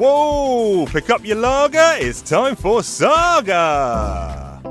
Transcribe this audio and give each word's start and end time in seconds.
Whoa! 0.00 0.86
Pick 0.86 1.10
up 1.10 1.26
your 1.26 1.36
lager. 1.36 1.96
It's 1.98 2.22
time 2.22 2.56
for 2.56 2.82
Saga. 2.82 4.62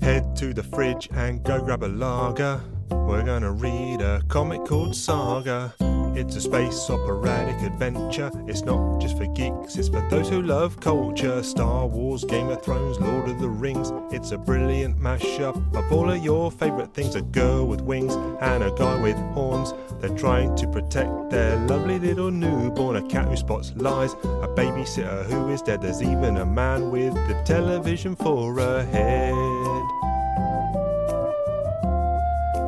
Head 0.00 0.36
to 0.36 0.54
the 0.54 0.62
fridge 0.62 1.08
and 1.10 1.42
go 1.42 1.60
grab 1.60 1.82
a 1.82 1.88
lager. 1.88 2.60
We're 2.92 3.24
gonna 3.24 3.50
read 3.50 4.02
a 4.02 4.22
comic 4.28 4.64
called 4.66 4.94
Saga. 4.94 5.74
It's 6.20 6.36
a 6.36 6.40
space 6.42 6.90
operatic 6.90 7.62
adventure. 7.62 8.30
It's 8.46 8.62
not 8.62 9.00
just 9.00 9.16
for 9.16 9.24
geeks, 9.24 9.76
it's 9.76 9.88
for 9.88 10.06
those 10.10 10.28
who 10.28 10.42
love 10.42 10.78
culture. 10.78 11.42
Star 11.42 11.86
Wars, 11.86 12.24
Game 12.24 12.50
of 12.50 12.62
Thrones, 12.62 13.00
Lord 13.00 13.30
of 13.30 13.40
the 13.40 13.48
Rings. 13.48 13.90
It's 14.12 14.30
a 14.32 14.36
brilliant 14.36 15.00
mashup 15.00 15.56
of 15.74 15.90
all 15.90 16.10
of 16.10 16.22
your 16.22 16.50
favourite 16.50 16.92
things. 16.92 17.14
A 17.14 17.22
girl 17.22 17.66
with 17.66 17.80
wings 17.80 18.16
and 18.42 18.62
a 18.62 18.70
guy 18.72 19.00
with 19.00 19.16
horns. 19.32 19.72
They're 20.00 20.14
trying 20.14 20.56
to 20.56 20.68
protect 20.68 21.30
their 21.30 21.56
lovely 21.66 21.98
little 21.98 22.30
newborn. 22.30 22.96
A 22.96 23.02
cat 23.08 23.26
who 23.26 23.36
spots 23.38 23.72
lies, 23.76 24.12
a 24.12 24.48
babysitter 24.54 25.24
who 25.24 25.48
is 25.48 25.62
dead. 25.62 25.80
There's 25.80 26.02
even 26.02 26.36
a 26.36 26.44
man 26.44 26.90
with 26.90 27.14
the 27.28 27.42
television 27.46 28.14
for 28.14 28.58
a 28.58 28.84
head. 28.84 29.32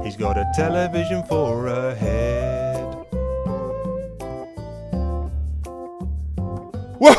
He's 0.03 0.17
got 0.17 0.39
a 0.39 0.51
television 0.55 1.23
for 1.25 1.67
a 1.67 1.95
head. 1.95 2.52
Whoa! 7.05 7.17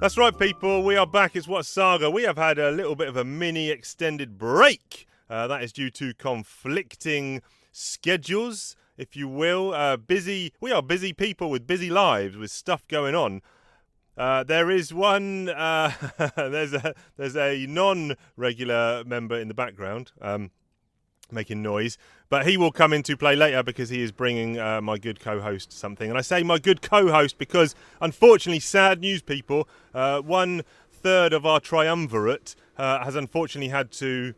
That's 0.00 0.16
right, 0.16 0.38
people. 0.38 0.82
We 0.82 0.96
are 0.96 1.06
back. 1.06 1.36
It's 1.36 1.46
What 1.46 1.66
Saga. 1.66 2.10
We 2.10 2.22
have 2.22 2.38
had 2.38 2.58
a 2.58 2.70
little 2.70 2.96
bit 2.96 3.08
of 3.08 3.16
a 3.18 3.24
mini 3.24 3.68
extended 3.68 4.38
break. 4.38 5.06
Uh, 5.28 5.46
that 5.48 5.62
is 5.62 5.70
due 5.70 5.90
to 5.90 6.14
conflicting 6.14 7.42
schedules, 7.72 8.74
if 8.96 9.16
you 9.16 9.28
will. 9.28 9.74
Uh, 9.74 9.98
busy. 9.98 10.54
We 10.62 10.72
are 10.72 10.80
busy 10.80 11.12
people 11.12 11.50
with 11.50 11.66
busy 11.66 11.90
lives, 11.90 12.38
with 12.38 12.50
stuff 12.50 12.88
going 12.88 13.14
on. 13.14 13.42
Uh, 14.16 14.44
there 14.44 14.70
is 14.70 14.94
one. 14.94 15.50
Uh, 15.50 15.92
there's 16.36 16.72
a 16.72 16.94
there's 17.18 17.36
a 17.36 17.66
non-regular 17.66 19.04
member 19.04 19.38
in 19.38 19.48
the 19.48 19.54
background. 19.54 20.12
Um, 20.22 20.52
making 21.32 21.62
noise. 21.62 21.98
But 22.28 22.46
he 22.46 22.56
will 22.56 22.72
come 22.72 22.92
into 22.92 23.16
play 23.16 23.36
later 23.36 23.62
because 23.62 23.90
he 23.90 24.02
is 24.02 24.12
bringing 24.12 24.58
uh, 24.58 24.80
my 24.80 24.98
good 24.98 25.20
co-host 25.20 25.72
something. 25.72 26.08
And 26.08 26.18
I 26.18 26.22
say 26.22 26.42
my 26.42 26.58
good 26.58 26.82
co-host 26.82 27.38
because, 27.38 27.74
unfortunately, 28.00 28.60
sad 28.60 29.00
news, 29.00 29.22
people. 29.22 29.68
Uh, 29.94 30.20
one 30.20 30.62
third 30.90 31.32
of 31.32 31.44
our 31.44 31.60
triumvirate 31.60 32.54
uh, 32.78 33.04
has 33.04 33.16
unfortunately 33.16 33.68
had 33.68 33.90
to 33.92 34.34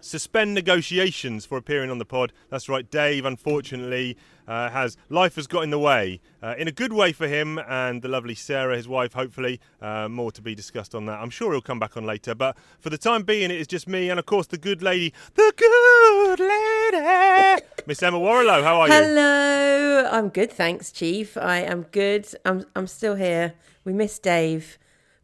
suspend 0.00 0.54
negotiations 0.54 1.46
for 1.46 1.58
appearing 1.58 1.90
on 1.90 1.98
the 1.98 2.04
pod. 2.04 2.32
That's 2.48 2.68
right, 2.68 2.90
Dave. 2.90 3.24
Unfortunately, 3.24 4.16
uh, 4.48 4.68
has 4.70 4.96
life 5.08 5.36
has 5.36 5.46
got 5.46 5.62
in 5.62 5.70
the 5.70 5.78
way 5.78 6.20
uh, 6.42 6.54
in 6.58 6.66
a 6.66 6.72
good 6.72 6.92
way 6.92 7.12
for 7.12 7.28
him 7.28 7.58
and 7.68 8.02
the 8.02 8.08
lovely 8.08 8.34
Sarah, 8.34 8.76
his 8.76 8.88
wife. 8.88 9.12
Hopefully, 9.12 9.60
uh, 9.80 10.08
more 10.08 10.32
to 10.32 10.42
be 10.42 10.54
discussed 10.54 10.94
on 10.94 11.06
that. 11.06 11.20
I'm 11.20 11.30
sure 11.30 11.52
he'll 11.52 11.60
come 11.60 11.78
back 11.78 11.96
on 11.96 12.04
later. 12.04 12.34
But 12.34 12.56
for 12.80 12.90
the 12.90 12.98
time 12.98 13.22
being, 13.22 13.50
it 13.50 13.60
is 13.60 13.66
just 13.66 13.86
me 13.86 14.10
and, 14.10 14.18
of 14.18 14.26
course, 14.26 14.46
the 14.48 14.58
good 14.58 14.82
lady, 14.82 15.12
the 15.34 15.52
good 15.56 16.40
lady, 16.40 17.62
Miss 17.86 18.02
Emma 18.02 18.18
Warrilow. 18.18 18.62
How 18.62 18.80
are 18.80 18.88
you? 18.88 18.94
Hello, 18.94 20.08
I'm 20.10 20.28
good, 20.28 20.52
thanks, 20.52 20.90
Chief. 20.90 21.36
I 21.36 21.58
am 21.58 21.82
good. 21.92 22.26
I'm 22.44 22.64
I'm 22.74 22.86
still 22.86 23.14
here. 23.14 23.54
We 23.84 23.92
miss 23.92 24.18
Dave, 24.18 24.78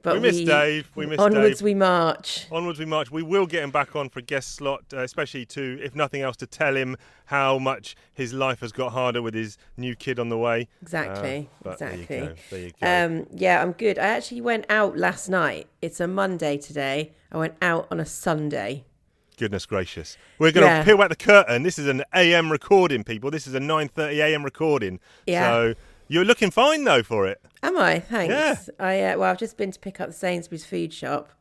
but 0.06 0.14
We 0.14 0.20
miss 0.20 0.40
Dave. 0.40 0.90
We 0.94 1.04
miss 1.06 1.18
Dave. 1.18 1.26
onwards 1.26 1.58
Dave. 1.58 1.64
we 1.64 1.74
march. 1.74 2.46
Onwards 2.50 2.78
we 2.78 2.84
march. 2.84 3.10
We 3.10 3.22
will 3.22 3.46
get 3.46 3.62
him 3.62 3.70
back 3.70 3.94
on 3.96 4.08
for 4.08 4.20
a 4.20 4.22
guest 4.22 4.54
slot, 4.54 4.84
uh, 4.92 4.98
especially 5.02 5.44
to, 5.46 5.78
if 5.82 5.94
nothing 5.94 6.22
else, 6.22 6.36
to 6.38 6.46
tell 6.46 6.76
him 6.76 6.96
how 7.26 7.58
much 7.58 7.97
his 8.14 8.32
life 8.32 8.60
has 8.60 8.72
got 8.72 8.92
harder 8.92 9.20
with 9.20 9.34
his 9.34 9.58
new 9.76 9.94
kid 9.97 10.19
on 10.19 10.28
the 10.28 10.38
way. 10.38 10.69
Exactly, 10.81 11.50
Uh, 11.66 11.70
exactly. 11.70 12.04
There 12.06 12.19
you 12.20 12.26
go. 12.28 12.34
There 12.50 12.60
you 12.60 12.70
go. 12.81 13.04
Um, 13.22 13.26
yeah, 13.32 13.62
I'm 13.62 13.72
good. 13.72 13.98
I 13.98 14.06
actually 14.06 14.41
went 14.41 14.64
out 14.70 14.97
last 14.97 15.28
night. 15.28 15.66
It's 15.82 15.98
a 16.00 16.06
Monday 16.06 16.56
today. 16.56 17.12
I 17.32 17.38
went 17.38 17.54
out 17.60 17.88
on 17.91 17.98
a 18.00 18.06
Sunday. 18.06 18.84
Goodness 19.38 19.66
gracious. 19.66 20.16
We're 20.38 20.50
going 20.52 20.66
to 20.66 20.72
Yeah. 20.72 20.84
peel 20.84 20.97
back 20.97 21.10
the 21.10 21.16
curtain. 21.16 21.62
This 21.62 21.78
is 21.78 21.86
an 21.88 22.02
AM 22.14 22.50
recording, 22.50 23.04
people. 23.04 23.31
This 23.31 23.47
is 23.47 23.54
a 23.54 23.60
9:30 23.60 24.22
AM 24.22 24.42
recording. 24.42 24.98
Yeah. 25.26 25.47
So 25.50 25.75
you're 26.09 26.25
looking 26.25 26.50
fine 26.50 26.84
though 26.84 27.03
for 27.03 27.27
it. 27.27 27.41
Am 27.62 27.77
I? 27.78 28.00
Thanks. 28.00 28.33
Yeah. 28.33 28.84
I 28.84 29.00
uh, 29.03 29.19
well, 29.19 29.31
I've 29.31 29.39
just 29.39 29.56
been 29.56 29.71
to 29.72 29.78
pick 29.81 30.00
up 30.00 30.09
the 30.09 30.12
Sainsbury's 30.15 30.65
food 30.65 30.93
shop. 30.93 31.31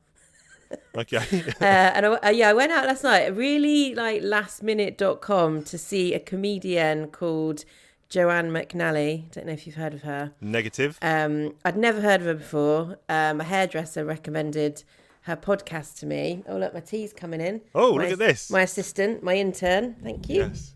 Okay. 0.98 1.18
uh, 1.62 1.64
and 1.64 2.06
I, 2.06 2.10
uh, 2.16 2.30
yeah, 2.30 2.50
I 2.50 2.54
went 2.54 2.72
out 2.72 2.86
last 2.88 3.04
night, 3.04 3.28
really 3.36 3.94
like 3.94 4.24
lastminute.com 4.24 5.64
to 5.64 5.78
see 5.78 6.14
a 6.14 6.20
comedian 6.20 7.08
called 7.10 7.64
Joanne 8.10 8.50
McNally. 8.50 9.30
Don't 9.32 9.46
know 9.46 9.54
if 9.54 9.68
you've 9.68 9.76
heard 9.76 9.94
of 9.94 10.02
her. 10.02 10.34
Negative. 10.42 10.98
Um, 11.04 11.54
I'd 11.64 11.78
never 11.78 12.02
heard 12.02 12.22
of 12.22 12.28
her 12.28 12.34
before. 12.34 12.98
Um, 13.08 13.42
a 13.42 13.44
hairdresser 13.44 14.04
recommended 14.04 14.84
her 15.22 15.36
podcast 15.36 16.00
to 16.00 16.06
me. 16.08 16.44
Oh, 16.48 16.58
look, 16.58 16.74
my 16.74 16.80
tea's 16.80 17.14
coming 17.14 17.42
in. 17.42 17.62
Oh, 17.76 17.96
My- 17.96 18.04
look 18.06 18.14
at 18.14 18.20
this. 18.20 18.50
My 18.50 18.62
assistant, 18.64 19.22
my 19.22 19.36
intern. 19.36 19.96
Thank 20.04 20.30
you. 20.30 20.42
yes. 20.48 20.74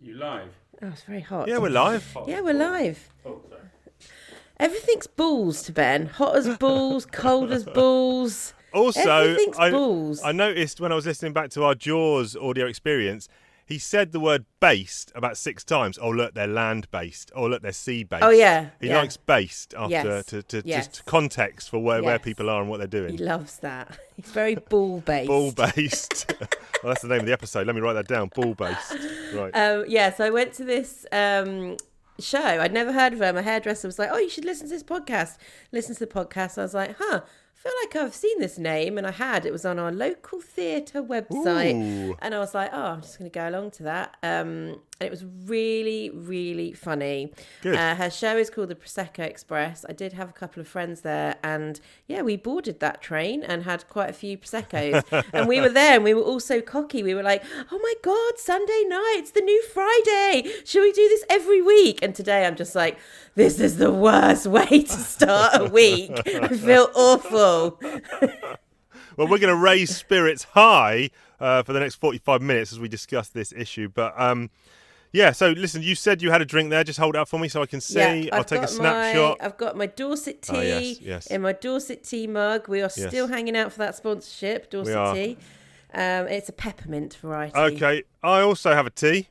You 0.00 0.14
live? 0.14 0.50
Oh, 0.82 0.88
it's 0.88 1.02
very 1.02 1.20
hot. 1.20 1.48
Yeah, 1.48 1.58
we're 1.58 1.70
live. 1.70 2.16
Yeah, 2.26 2.40
we're 2.40 2.54
live. 2.54 3.10
Oh, 3.26 3.40
sorry. 3.48 3.60
Everything's 4.58 5.06
balls 5.06 5.62
to 5.64 5.72
Ben. 5.72 6.06
Hot 6.06 6.36
as 6.36 6.56
balls, 6.56 7.06
cold 7.12 7.52
as 7.52 7.64
balls. 7.64 8.54
Also, 8.72 9.00
Everything's 9.10 9.58
I, 9.58 9.70
balls. 9.70 10.22
I 10.22 10.32
noticed 10.32 10.80
when 10.80 10.92
I 10.92 10.94
was 10.94 11.04
listening 11.06 11.32
back 11.32 11.50
to 11.50 11.64
our 11.64 11.74
Jaws 11.74 12.36
audio 12.36 12.66
experience, 12.66 13.28
he 13.66 13.78
said 13.78 14.12
the 14.12 14.20
word 14.20 14.46
based 14.58 15.12
about 15.14 15.36
six 15.36 15.64
times. 15.64 15.98
Oh, 16.00 16.10
look, 16.10 16.34
they're 16.34 16.46
land 16.46 16.90
based. 16.90 17.30
Oh, 17.34 17.46
look, 17.46 17.62
they're 17.62 17.72
sea 17.72 18.04
based. 18.04 18.22
Oh, 18.22 18.30
yeah, 18.30 18.70
He 18.80 18.88
yeah. 18.88 18.98
likes 18.98 19.16
based 19.16 19.74
after 19.76 19.90
Yes, 19.92 20.24
to, 20.26 20.42
to 20.44 20.62
yes. 20.64 20.86
just 20.86 21.04
context 21.04 21.68
for 21.70 21.78
where, 21.78 22.02
where 22.02 22.18
people 22.18 22.48
are 22.48 22.60
and 22.60 22.70
what 22.70 22.78
they're 22.78 22.86
doing. 22.86 23.12
He 23.12 23.18
loves 23.18 23.58
that. 23.58 23.98
He's 24.16 24.30
very 24.30 24.54
ball 24.54 25.00
based. 25.00 25.28
Ball 25.28 25.52
based. 25.52 26.32
well, 26.82 26.90
that's 26.90 27.02
the 27.02 27.08
name 27.08 27.20
of 27.20 27.26
the 27.26 27.32
episode. 27.32 27.66
Let 27.66 27.74
me 27.76 27.82
write 27.82 27.94
that 27.94 28.08
down. 28.08 28.30
Ball 28.34 28.54
based. 28.54 28.96
Right. 29.34 29.50
Um, 29.54 29.84
yeah, 29.86 30.12
so 30.12 30.24
I 30.24 30.30
went 30.30 30.52
to 30.54 30.64
this 30.64 31.06
um, 31.12 31.76
show. 32.18 32.40
I'd 32.42 32.72
never 32.72 32.92
heard 32.92 33.12
of 33.12 33.20
her. 33.20 33.32
My 33.32 33.42
hairdresser 33.42 33.86
was 33.86 33.98
like, 33.98 34.10
"Oh, 34.12 34.18
you 34.18 34.28
should 34.28 34.44
listen 34.44 34.66
to 34.66 34.74
this 34.74 34.82
podcast." 34.82 35.36
Listen 35.72 35.94
to 35.94 36.00
the 36.00 36.12
podcast. 36.12 36.58
I 36.58 36.62
was 36.62 36.74
like, 36.74 36.96
"Huh." 36.98 37.20
I 37.22 37.62
feel 37.62 37.72
like 37.84 37.96
I've 37.96 38.14
seen 38.14 38.38
this 38.40 38.56
name, 38.58 38.96
and 38.96 39.06
I 39.06 39.10
had. 39.10 39.44
It 39.44 39.52
was 39.52 39.66
on 39.66 39.78
our 39.78 39.92
local 39.92 40.40
theatre 40.40 41.02
website, 41.02 41.74
Ooh. 41.74 42.16
and 42.20 42.34
I 42.34 42.38
was 42.38 42.54
like, 42.54 42.70
"Oh, 42.72 42.82
I'm 42.82 43.02
just 43.02 43.18
going 43.18 43.30
to 43.30 43.34
go 43.38 43.48
along 43.48 43.72
to 43.72 43.82
that." 43.82 44.16
Um, 44.22 44.80
and 45.00 45.06
it 45.06 45.10
was 45.10 45.24
really, 45.46 46.10
really 46.10 46.72
funny. 46.72 47.32
Uh, 47.64 47.94
her 47.94 48.10
show 48.10 48.36
is 48.36 48.50
called 48.50 48.68
the 48.68 48.74
Prosecco 48.74 49.20
Express. 49.20 49.86
I 49.88 49.92
did 49.92 50.12
have 50.12 50.28
a 50.28 50.32
couple 50.32 50.60
of 50.60 50.68
friends 50.68 51.00
there, 51.00 51.36
and 51.42 51.80
yeah, 52.06 52.20
we 52.20 52.36
boarded 52.36 52.80
that 52.80 53.00
train 53.00 53.42
and 53.42 53.62
had 53.62 53.88
quite 53.88 54.10
a 54.10 54.12
few 54.12 54.36
proseccos. 54.36 55.02
and 55.32 55.48
we 55.48 55.58
were 55.58 55.70
there, 55.70 55.94
and 55.94 56.04
we 56.04 56.12
were 56.12 56.20
all 56.20 56.38
so 56.38 56.60
cocky. 56.60 57.02
We 57.02 57.14
were 57.14 57.22
like, 57.22 57.42
"Oh 57.72 57.78
my 57.78 57.94
god, 58.02 58.38
Sunday 58.38 58.84
night! 58.86 59.16
It's 59.20 59.30
the 59.30 59.40
new 59.40 59.62
Friday. 59.62 60.50
Should 60.66 60.82
we 60.82 60.92
do 60.92 61.08
this 61.08 61.24
every 61.30 61.62
week?" 61.62 62.00
And 62.02 62.14
today, 62.14 62.46
I'm 62.46 62.56
just 62.56 62.74
like, 62.74 62.98
"This 63.34 63.58
is 63.58 63.78
the 63.78 63.90
worst 63.90 64.46
way 64.46 64.82
to 64.82 64.86
start 64.86 65.52
a 65.54 65.64
week. 65.64 66.12
I 66.26 66.48
feel 66.48 66.90
awful." 66.94 67.80
Well, 69.16 69.28
we're 69.28 69.38
going 69.38 69.54
to 69.54 69.60
raise 69.60 69.94
spirits 69.94 70.44
high 70.44 71.10
uh, 71.40 71.62
for 71.62 71.74
the 71.74 71.80
next 71.80 71.96
45 71.96 72.40
minutes 72.40 72.72
as 72.72 72.78
we 72.78 72.88
discuss 72.88 73.28
this 73.28 73.52
issue. 73.52 73.88
But 73.88 74.18
um, 74.18 74.48
yeah, 75.12 75.32
so 75.32 75.50
listen, 75.50 75.82
you 75.82 75.94
said 75.94 76.22
you 76.22 76.30
had 76.30 76.40
a 76.42 76.44
drink 76.44 76.70
there. 76.70 76.84
Just 76.84 76.98
hold 76.98 77.14
it 77.16 77.18
up 77.18 77.28
for 77.28 77.38
me 77.38 77.48
so 77.48 77.62
I 77.62 77.66
can 77.66 77.80
see. 77.80 77.98
Yeah, 77.98 78.28
I'll 78.32 78.40
I've 78.40 78.46
take 78.46 78.62
a 78.62 78.68
snapshot. 78.68 79.38
My, 79.40 79.44
I've 79.46 79.56
got 79.56 79.76
my 79.76 79.86
Dorset 79.86 80.42
tea 80.42 80.56
Oh, 80.56 80.60
yes, 80.60 81.00
yes. 81.00 81.26
in 81.28 81.42
my 81.42 81.52
Dorset 81.52 82.04
tea 82.04 82.26
mug. 82.26 82.68
We 82.68 82.78
are 82.80 82.90
Yes. 82.96 83.08
still 83.08 83.26
hanging 83.28 83.56
out 83.56 83.72
for 83.72 83.78
that 83.78 83.94
sponsorship, 83.96 84.70
Dorset 84.70 85.14
tea. 85.14 85.38
Um, 85.92 86.28
it's 86.28 86.48
a 86.48 86.52
peppermint 86.52 87.14
variety. 87.14 87.58
Okay, 87.58 88.02
I 88.22 88.40
also 88.40 88.72
have 88.74 88.86
a 88.86 88.90
tea 88.90 89.28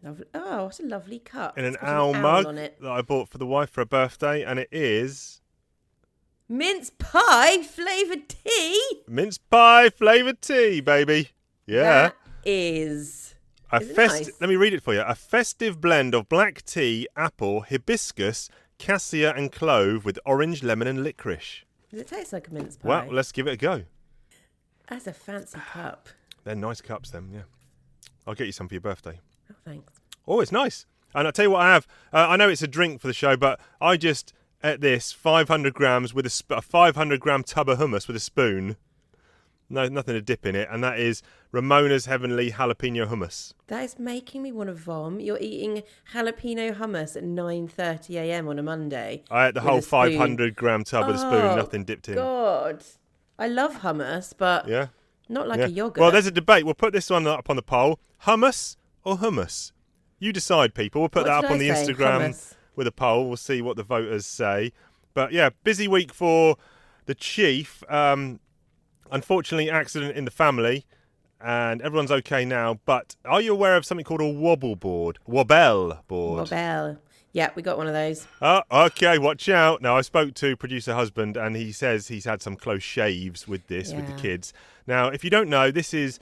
Lovely. 0.00 0.26
Oh, 0.32 0.66
what 0.66 0.78
a 0.78 0.82
lovely 0.86 1.18
cup. 1.18 1.58
in 1.58 1.64
an 1.64 1.76
owl 1.82 2.14
owl 2.14 2.22
mug 2.22 2.46
on 2.46 2.56
it. 2.56 2.80
that 2.80 2.90
I 2.92 3.02
bought 3.02 3.28
for 3.28 3.38
the 3.38 3.46
wife 3.46 3.70
for 3.70 3.80
her 3.80 3.84
birthday, 3.84 4.44
and 4.44 4.60
it 4.60 4.68
is 4.70 5.40
Mince 6.48 6.90
pie 6.98 7.62
flavoured 7.64 8.28
tea. 8.28 9.02
mince 9.08 9.38
pie 9.38 9.90
flavoured 9.90 10.40
tea, 10.40 10.80
baby. 10.80 11.30
Yeah. 11.66 11.82
That 12.10 12.16
is. 12.44 13.27
A 13.70 13.80
fest- 13.80 14.14
nice? 14.26 14.30
Let 14.40 14.48
me 14.48 14.56
read 14.56 14.72
it 14.72 14.82
for 14.82 14.94
you. 14.94 15.00
A 15.02 15.14
festive 15.14 15.80
blend 15.80 16.14
of 16.14 16.28
black 16.28 16.64
tea, 16.64 17.06
apple, 17.16 17.62
hibiscus, 17.62 18.48
cassia, 18.78 19.32
and 19.34 19.52
clove 19.52 20.04
with 20.04 20.18
orange, 20.24 20.62
lemon, 20.62 20.88
and 20.88 21.02
licorice. 21.02 21.64
Does 21.90 22.00
it 22.00 22.06
taste 22.06 22.32
like 22.32 22.48
a 22.48 22.54
mince 22.54 22.76
pie? 22.76 22.88
Well, 22.88 23.06
let's 23.10 23.32
give 23.32 23.46
it 23.46 23.52
a 23.52 23.56
go. 23.56 23.82
That's 24.88 25.06
a 25.06 25.12
fancy 25.12 25.58
cup. 25.72 26.08
They're 26.44 26.54
nice 26.54 26.80
cups, 26.80 27.10
them. 27.10 27.30
Yeah. 27.32 27.42
I'll 28.26 28.34
get 28.34 28.46
you 28.46 28.52
some 28.52 28.68
for 28.68 28.74
your 28.74 28.80
birthday. 28.80 29.20
Oh, 29.50 29.54
thanks. 29.64 29.92
Oh, 30.26 30.40
it's 30.40 30.52
nice. 30.52 30.86
And 31.14 31.26
I'll 31.26 31.32
tell 31.32 31.46
you 31.46 31.50
what 31.50 31.62
I 31.62 31.72
have. 31.72 31.86
Uh, 32.12 32.26
I 32.28 32.36
know 32.36 32.48
it's 32.48 32.62
a 32.62 32.68
drink 32.68 33.00
for 33.00 33.06
the 33.06 33.14
show, 33.14 33.36
but 33.36 33.60
I 33.80 33.96
just 33.96 34.32
ate 34.62 34.80
this 34.80 35.12
500 35.12 35.72
grams 35.74 36.12
with 36.14 36.26
a, 36.26 36.30
sp- 36.32 36.52
a 36.56 36.62
500 36.62 37.20
gram 37.20 37.42
tub 37.42 37.68
of 37.68 37.78
hummus 37.78 38.06
with 38.06 38.16
a 38.16 38.20
spoon. 38.20 38.76
No, 39.70 39.86
nothing 39.88 40.14
to 40.14 40.22
dip 40.22 40.46
in 40.46 40.56
it, 40.56 40.66
and 40.70 40.82
that 40.82 40.98
is 40.98 41.22
Ramona's 41.52 42.06
Heavenly 42.06 42.50
Jalapeno 42.52 43.06
Hummus. 43.06 43.52
That 43.66 43.84
is 43.84 43.98
making 43.98 44.42
me 44.42 44.50
want 44.50 44.68
to 44.68 44.74
vom. 44.74 45.20
You're 45.20 45.38
eating 45.40 45.82
jalapeno 46.14 46.74
hummus 46.74 47.16
at 47.16 47.22
9:30 47.24 48.14
a.m. 48.16 48.48
on 48.48 48.58
a 48.58 48.62
Monday. 48.62 49.24
I 49.30 49.48
ate 49.48 49.54
the 49.54 49.60
whole 49.60 49.82
500 49.82 50.56
gram 50.56 50.84
tub 50.84 51.06
with 51.06 51.16
a 51.16 51.18
spoon, 51.18 51.32
Oh, 51.44 51.56
nothing 51.56 51.84
dipped 51.84 52.08
in. 52.08 52.14
God, 52.14 52.82
I 53.38 53.48
love 53.48 53.80
hummus, 53.82 54.32
but 54.36 54.66
Yeah. 54.66 54.86
not 55.28 55.46
like 55.46 55.58
yeah. 55.58 55.66
a 55.66 55.68
yogurt. 55.68 56.00
Well, 56.00 56.10
there's 56.12 56.26
a 56.26 56.30
debate. 56.30 56.64
We'll 56.64 56.72
put 56.74 56.94
this 56.94 57.10
one 57.10 57.26
up 57.26 57.50
on 57.50 57.56
the 57.56 57.62
poll: 57.62 58.00
hummus 58.24 58.76
or 59.04 59.18
hummus. 59.18 59.72
You 60.18 60.32
decide, 60.32 60.74
people. 60.74 61.02
We'll 61.02 61.10
put 61.10 61.24
What 61.26 61.42
that 61.42 61.44
up 61.44 61.50
on 61.50 61.58
the 61.58 61.68
say? 61.74 61.92
Instagram 61.92 62.20
Hummus. 62.30 62.54
with 62.74 62.86
a 62.86 62.92
poll. 62.92 63.28
We'll 63.28 63.36
see 63.36 63.60
what 63.60 63.76
the 63.76 63.82
voters 63.84 64.24
say. 64.24 64.72
But 65.12 65.32
yeah, 65.32 65.50
busy 65.62 65.86
week 65.86 66.14
for 66.14 66.56
the 67.04 67.14
chief. 67.14 67.84
Um, 67.90 68.40
unfortunately, 69.10 69.70
accident 69.70 70.16
in 70.16 70.24
the 70.24 70.30
family, 70.30 70.84
and 71.40 71.80
everyone's 71.82 72.10
okay 72.10 72.44
now. 72.44 72.80
But 72.84 73.16
are 73.24 73.40
you 73.40 73.52
aware 73.52 73.76
of 73.76 73.84
something 73.84 74.04
called 74.04 74.20
a 74.20 74.28
wobble 74.28 74.76
board? 74.76 75.18
Wobble 75.26 75.98
board. 76.06 76.50
Wobble. 76.50 76.98
Yeah, 77.32 77.50
we 77.54 77.62
got 77.62 77.76
one 77.76 77.86
of 77.86 77.92
those. 77.92 78.26
Oh, 78.40 78.62
okay, 78.70 79.18
watch 79.18 79.48
out. 79.48 79.82
Now, 79.82 79.96
I 79.96 80.00
spoke 80.00 80.34
to 80.34 80.56
producer 80.56 80.94
husband, 80.94 81.36
and 81.36 81.54
he 81.54 81.72
says 81.72 82.08
he's 82.08 82.24
had 82.24 82.40
some 82.42 82.56
close 82.56 82.82
shaves 82.82 83.46
with 83.46 83.66
this, 83.66 83.92
with 83.92 84.06
the 84.06 84.20
kids. 84.20 84.52
Now, 84.86 85.08
if 85.08 85.22
you 85.22 85.30
don't 85.30 85.50
know, 85.50 85.70
this 85.70 85.92
is 85.92 86.18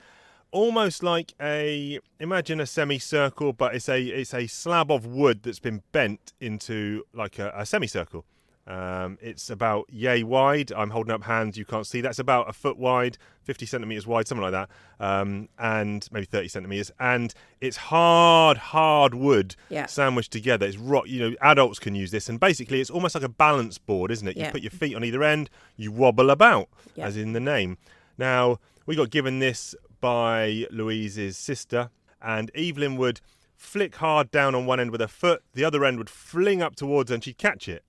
almost 0.51 1.03
like 1.03 1.33
a 1.41 1.99
imagine 2.19 2.59
a 2.59 2.65
semicircle, 2.65 3.53
but 3.53 3.75
it's 3.75 3.89
a 3.89 4.01
it's 4.01 4.33
a 4.33 4.47
slab 4.47 4.91
of 4.91 5.05
wood 5.05 5.43
that's 5.43 5.59
been 5.59 5.81
bent 5.91 6.33
into 6.39 7.03
like 7.13 7.39
a, 7.39 7.53
a 7.55 7.65
semicircle. 7.65 8.25
Um, 8.67 9.17
it's 9.21 9.49
about 9.49 9.85
yay 9.89 10.23
wide. 10.23 10.73
I'm 10.73 10.89
holding 10.89 11.13
up 11.13 11.23
hands. 11.23 11.57
You 11.57 11.63
can't 11.63 11.87
see. 11.87 12.01
That's 12.01 12.19
about 12.19 12.49
a 12.49 12.53
foot 12.53 12.77
wide, 12.77 13.17
50 13.43 13.65
centimeters 13.65 14.05
wide, 14.05 14.27
something 14.27 14.43
like 14.43 14.51
that, 14.51 14.69
um, 14.99 15.47
and 15.57 16.05
maybe 16.11 16.25
30 16.25 16.49
centimeters. 16.49 16.91
And 16.99 17.33
it's 17.61 17.77
hard, 17.77 18.57
hard 18.57 19.13
wood 19.15 19.55
Yeah. 19.69 19.85
sandwiched 19.85 20.31
together. 20.33 20.65
It's 20.65 20.75
rock. 20.77 21.05
You 21.07 21.29
know, 21.29 21.35
adults 21.41 21.79
can 21.79 21.95
use 21.95 22.11
this, 22.11 22.27
and 22.27 22.39
basically, 22.41 22.81
it's 22.81 22.89
almost 22.89 23.15
like 23.15 23.23
a 23.23 23.29
balance 23.29 23.77
board, 23.77 24.11
isn't 24.11 24.27
it? 24.27 24.35
You 24.35 24.43
Yeah. 24.43 24.51
put 24.51 24.61
your 24.61 24.71
feet 24.71 24.95
on 24.95 25.03
either 25.05 25.23
end, 25.23 25.49
you 25.77 25.91
wobble 25.93 26.29
about, 26.29 26.67
Yeah. 26.95 27.05
as 27.07 27.15
in 27.15 27.31
the 27.31 27.39
name. 27.39 27.77
Now, 28.17 28.59
we 28.85 28.95
got 28.97 29.09
given 29.11 29.39
this 29.39 29.75
by 30.01 30.65
Louise's 30.71 31.37
sister, 31.37 31.89
and 32.21 32.51
Evelyn 32.53 32.97
would 32.97 33.21
flick 33.55 33.95
hard 33.95 34.29
down 34.29 34.53
on 34.55 34.65
one 34.65 34.79
end 34.79 34.91
with 34.91 34.99
her 35.01 35.07
foot, 35.07 35.41
the 35.53 35.63
other 35.63 35.85
end 35.85 35.97
would 35.99 36.09
fling 36.09 36.61
up 36.61 36.75
towards 36.75 37.09
her, 37.09 37.13
and 37.15 37.23
she'd 37.23 37.37
catch 37.37 37.69
it. 37.69 37.83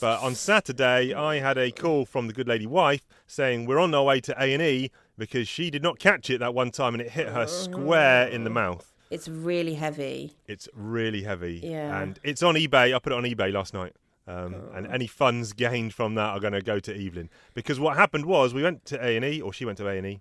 But 0.00 0.20
on 0.22 0.34
Saturday, 0.34 1.12
I 1.12 1.40
had 1.40 1.58
a 1.58 1.70
call 1.70 2.04
from 2.06 2.26
the 2.26 2.32
good 2.32 2.48
lady 2.48 2.66
wife 2.66 3.02
saying 3.26 3.66
we're 3.66 3.78
on 3.78 3.94
our 3.94 4.04
way 4.04 4.20
to 4.20 4.32
A 4.42 4.54
and 4.54 4.62
E 4.62 4.90
because 5.18 5.46
she 5.46 5.70
did 5.70 5.82
not 5.82 5.98
catch 5.98 6.30
it 6.30 6.38
that 6.38 6.54
one 6.54 6.70
time, 6.70 6.94
and 6.94 7.02
it 7.02 7.10
hit 7.10 7.28
her 7.28 7.46
square 7.46 8.26
in 8.26 8.44
the 8.44 8.50
mouth. 8.50 8.94
It's 9.10 9.28
really 9.28 9.74
heavy. 9.74 10.32
It's 10.46 10.68
really 10.72 11.24
heavy, 11.24 11.60
Yeah. 11.62 12.00
and 12.00 12.18
it's 12.22 12.42
on 12.42 12.54
eBay. 12.54 12.94
I 12.94 12.98
put 12.98 13.12
it 13.12 13.16
on 13.16 13.24
eBay 13.24 13.52
last 13.52 13.74
night. 13.74 13.92
Um, 14.26 14.54
And 14.72 14.86
any 14.86 15.06
funds 15.08 15.52
gained 15.52 15.92
from 15.92 16.14
that 16.14 16.30
are 16.30 16.40
going 16.40 16.52
to 16.52 16.62
go 16.62 16.78
to 16.78 16.94
Evelyn 16.94 17.28
because 17.52 17.80
what 17.80 17.96
happened 17.96 18.24
was 18.26 18.54
we 18.54 18.62
went 18.62 18.84
to 18.86 19.04
A 19.04 19.16
and 19.16 19.24
E, 19.24 19.40
or 19.42 19.52
she 19.52 19.64
went 19.64 19.76
to 19.78 19.88
A 19.88 19.96
and 19.98 20.06
E. 20.06 20.20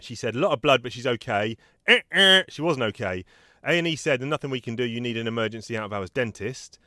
She 0.00 0.14
said 0.14 0.34
a 0.36 0.38
lot 0.38 0.52
of 0.52 0.60
blood, 0.60 0.82
but 0.82 0.92
she's 0.92 1.06
okay. 1.06 1.56
Eh, 1.86 2.00
eh, 2.12 2.42
She 2.48 2.60
wasn't 2.60 2.84
okay. 2.84 3.24
A 3.64 3.78
and 3.78 3.86
E 3.88 3.96
said 3.96 4.20
there's 4.20 4.28
nothing 4.28 4.50
we 4.50 4.60
can 4.60 4.76
do. 4.76 4.84
You 4.84 5.00
need 5.00 5.16
an 5.16 5.26
emergency 5.26 5.76
out 5.76 5.84
of 5.86 5.92
hours 5.92 6.10
dentist. 6.10 6.78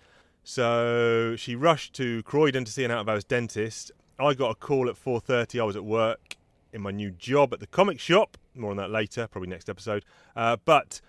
So 0.50 1.36
she 1.36 1.58
rushed 1.58 1.92
to 1.96 2.24
Croydon 2.24 2.64
to 2.64 2.72
see 2.72 2.86
an 2.86 2.90
out 2.90 3.00
of 3.02 3.10
hours 3.10 3.26
dentist. 3.26 3.92
I 4.18 4.34
got 4.34 4.52
a 4.52 4.56
call 4.56 4.88
at 4.88 4.96
4:30. 4.96 5.60
I 5.60 5.64
was 5.66 5.76
at 5.76 5.84
work 5.84 6.38
in 6.72 6.82
my 6.82 6.90
new 6.90 7.12
job 7.12 7.52
at 7.52 7.60
the 7.60 7.68
comic 7.68 8.00
shop. 8.00 8.38
More 8.56 8.72
on 8.72 8.78
that 8.78 8.90
later, 8.90 9.28
probably 9.28 9.50
next 9.50 9.68
episode. 9.68 10.06
Uh, 10.38 10.56
but 10.64 11.02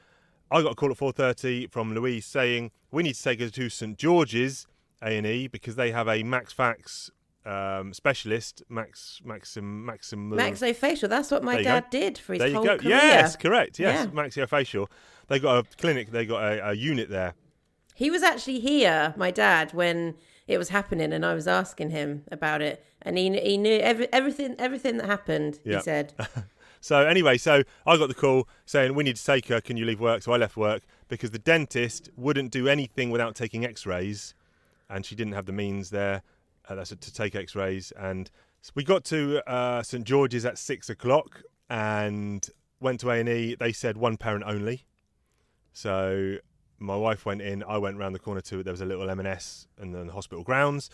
I 0.50 0.60
got 0.60 0.72
a 0.72 0.74
call 0.74 0.90
at 0.90 0.96
4:30 0.98 1.70
from 1.70 1.94
Louise 1.94 2.26
saying 2.26 2.72
we 2.90 3.04
need 3.04 3.14
to 3.14 3.22
take 3.22 3.38
her 3.38 3.48
to 3.48 3.68
St 3.68 3.96
George's 3.96 4.66
A&E 5.02 5.46
because 5.46 5.76
they 5.76 5.92
have 5.92 6.08
a 6.08 6.24
Max 6.24 6.52
Fax 6.52 7.12
um, 7.46 7.94
specialist, 7.94 8.64
Max 8.68 9.20
Maxim 9.24 9.86
Maxim 9.86 10.32
Maxofacial. 10.32 11.08
That's 11.08 11.30
what 11.30 11.44
my 11.44 11.62
dad 11.62 11.90
did 11.90 12.18
for 12.18 12.32
his 12.32 12.40
there 12.40 12.48
you 12.48 12.54
whole 12.56 12.64
go. 12.64 12.78
career. 12.78 12.96
Yes, 12.96 13.36
correct. 13.36 13.78
Yes, 13.78 14.04
Yeah. 14.06 14.10
maxillofacial. 14.10 14.88
They 15.28 15.38
got 15.38 15.58
a 15.64 15.76
clinic. 15.76 16.10
They 16.10 16.26
got 16.26 16.42
a, 16.42 16.70
a 16.70 16.72
unit 16.72 17.08
there. 17.08 17.34
He 17.98 18.12
was 18.12 18.22
actually 18.22 18.60
here, 18.60 19.12
my 19.16 19.32
dad, 19.32 19.72
when 19.72 20.14
it 20.46 20.56
was 20.56 20.68
happening, 20.68 21.12
and 21.12 21.26
I 21.26 21.34
was 21.34 21.48
asking 21.48 21.90
him 21.90 22.22
about 22.30 22.62
it, 22.62 22.84
and 23.02 23.18
he 23.18 23.36
he 23.40 23.56
knew 23.56 23.76
every, 23.80 24.06
everything 24.12 24.54
everything 24.56 24.98
that 24.98 25.06
happened. 25.06 25.58
Yeah. 25.64 25.78
He 25.78 25.82
said, 25.82 26.12
So 26.80 27.04
anyway, 27.04 27.38
so 27.38 27.64
I 27.84 27.96
got 27.96 28.06
the 28.06 28.14
call 28.14 28.48
saying 28.66 28.94
we 28.94 29.02
need 29.02 29.16
to 29.16 29.24
take 29.24 29.48
her. 29.48 29.60
Can 29.60 29.76
you 29.76 29.84
leave 29.84 29.98
work? 29.98 30.22
So 30.22 30.30
I 30.30 30.36
left 30.36 30.56
work 30.56 30.84
because 31.08 31.32
the 31.32 31.40
dentist 31.40 32.08
wouldn't 32.14 32.52
do 32.52 32.68
anything 32.68 33.10
without 33.10 33.34
taking 33.34 33.64
X-rays, 33.64 34.36
and 34.88 35.04
she 35.04 35.16
didn't 35.16 35.32
have 35.32 35.46
the 35.46 35.52
means 35.52 35.90
there. 35.90 36.22
Uh, 36.68 36.76
that's 36.76 36.90
to 36.90 37.12
take 37.12 37.34
X-rays, 37.34 37.92
and 37.98 38.30
so 38.62 38.70
we 38.76 38.84
got 38.84 39.04
to 39.06 39.42
uh, 39.50 39.82
St 39.82 40.04
George's 40.04 40.44
at 40.44 40.56
six 40.56 40.88
o'clock 40.88 41.42
and 41.68 42.48
went 42.78 43.00
to 43.00 43.10
A 43.10 43.18
and 43.18 43.28
E. 43.28 43.56
They 43.56 43.72
said 43.72 43.96
one 43.96 44.16
parent 44.18 44.44
only. 44.46 44.84
So 45.72 46.36
my 46.78 46.96
wife 46.96 47.26
went 47.26 47.42
in. 47.42 47.62
I 47.64 47.78
went 47.78 47.98
round 47.98 48.14
the 48.14 48.18
corner 48.20 48.40
to 48.42 48.60
it. 48.60 48.62
There 48.64 48.72
was 48.72 48.80
a 48.80 48.86
little 48.86 49.08
M&S 49.10 49.66
and 49.78 49.94
then 49.94 50.06
the 50.06 50.12
hospital 50.12 50.44
grounds. 50.44 50.90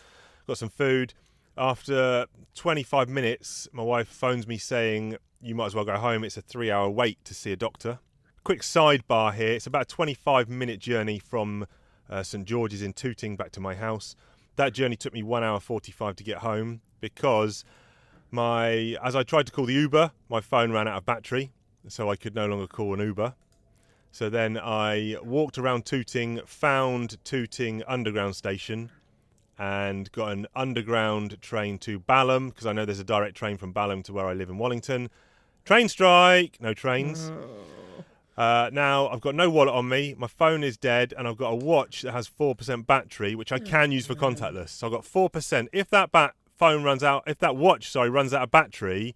Got 0.47 0.57
some 0.57 0.69
food. 0.69 1.13
After 1.57 2.25
25 2.55 3.07
minutes, 3.07 3.67
my 3.71 3.83
wife 3.83 4.07
phones 4.07 4.47
me 4.47 4.57
saying, 4.57 5.17
You 5.41 5.55
might 5.55 5.67
as 5.67 5.75
well 5.75 5.85
go 5.85 5.97
home. 5.97 6.23
It's 6.23 6.37
a 6.37 6.41
three 6.41 6.71
hour 6.71 6.89
wait 6.89 7.23
to 7.25 7.33
see 7.33 7.51
a 7.51 7.55
doctor. 7.55 7.99
Quick 8.43 8.61
sidebar 8.61 9.33
here 9.33 9.53
it's 9.53 9.65
about 9.65 9.83
a 9.83 9.85
25 9.85 10.49
minute 10.49 10.79
journey 10.79 11.17
from 11.17 11.65
uh, 12.09 12.21
St 12.21 12.45
George's 12.45 12.83
in 12.83 12.93
Tooting 12.93 13.35
back 13.35 13.51
to 13.51 13.59
my 13.59 13.73
house. 13.73 14.15
That 14.55 14.73
journey 14.73 14.95
took 14.95 15.13
me 15.13 15.23
one 15.23 15.43
hour 15.43 15.59
45 15.59 16.15
to 16.17 16.23
get 16.23 16.37
home 16.39 16.81
because 16.99 17.65
my 18.31 18.97
as 19.03 19.15
I 19.15 19.23
tried 19.23 19.47
to 19.47 19.51
call 19.51 19.65
the 19.65 19.73
Uber, 19.73 20.11
my 20.29 20.41
phone 20.41 20.71
ran 20.71 20.87
out 20.87 20.97
of 20.97 21.05
battery, 21.05 21.51
so 21.87 22.09
I 22.09 22.15
could 22.15 22.35
no 22.35 22.45
longer 22.47 22.67
call 22.67 22.93
an 22.93 22.99
Uber. 22.99 23.33
So 24.15 24.29
then 24.29 24.57
I 24.57 25.17
walked 25.21 25.57
around 25.57 25.85
Tooting, 25.85 26.39
found 26.45 27.21
Tooting 27.25 27.83
Underground 27.85 28.37
Station, 28.37 28.89
and 29.59 30.09
got 30.13 30.31
an 30.31 30.47
underground 30.55 31.41
train 31.41 31.77
to 31.79 31.99
Balham 31.99 32.47
because 32.47 32.65
I 32.65 32.71
know 32.71 32.85
there's 32.85 33.01
a 33.01 33.03
direct 33.03 33.35
train 33.35 33.57
from 33.57 33.73
Balham 33.73 34.03
to 34.03 34.13
where 34.13 34.25
I 34.25 34.31
live 34.31 34.49
in 34.49 34.57
Wallington. 34.57 35.09
Train 35.65 35.89
strike, 35.89 36.59
no 36.61 36.73
trains. 36.73 37.29
Uh, 38.37 38.69
now 38.71 39.09
I've 39.09 39.19
got 39.19 39.35
no 39.35 39.49
wallet 39.49 39.75
on 39.75 39.89
me. 39.89 40.15
My 40.17 40.27
phone 40.27 40.63
is 40.63 40.77
dead, 40.77 41.13
and 41.17 41.27
I've 41.27 41.35
got 41.35 41.49
a 41.49 41.55
watch 41.57 42.01
that 42.03 42.13
has 42.13 42.25
four 42.25 42.55
percent 42.55 42.87
battery, 42.87 43.35
which 43.35 43.51
I 43.51 43.59
can 43.59 43.91
use 43.91 44.05
for 44.05 44.15
contactless. 44.15 44.69
So 44.69 44.87
I've 44.87 44.93
got 44.93 45.03
four 45.03 45.29
percent. 45.29 45.67
If 45.73 45.89
that 45.89 46.13
bat 46.13 46.35
phone 46.55 46.83
runs 46.83 47.03
out, 47.03 47.23
if 47.27 47.39
that 47.39 47.57
watch, 47.57 47.89
sorry, 47.91 48.09
runs 48.09 48.33
out 48.33 48.43
of 48.43 48.51
battery, 48.51 49.13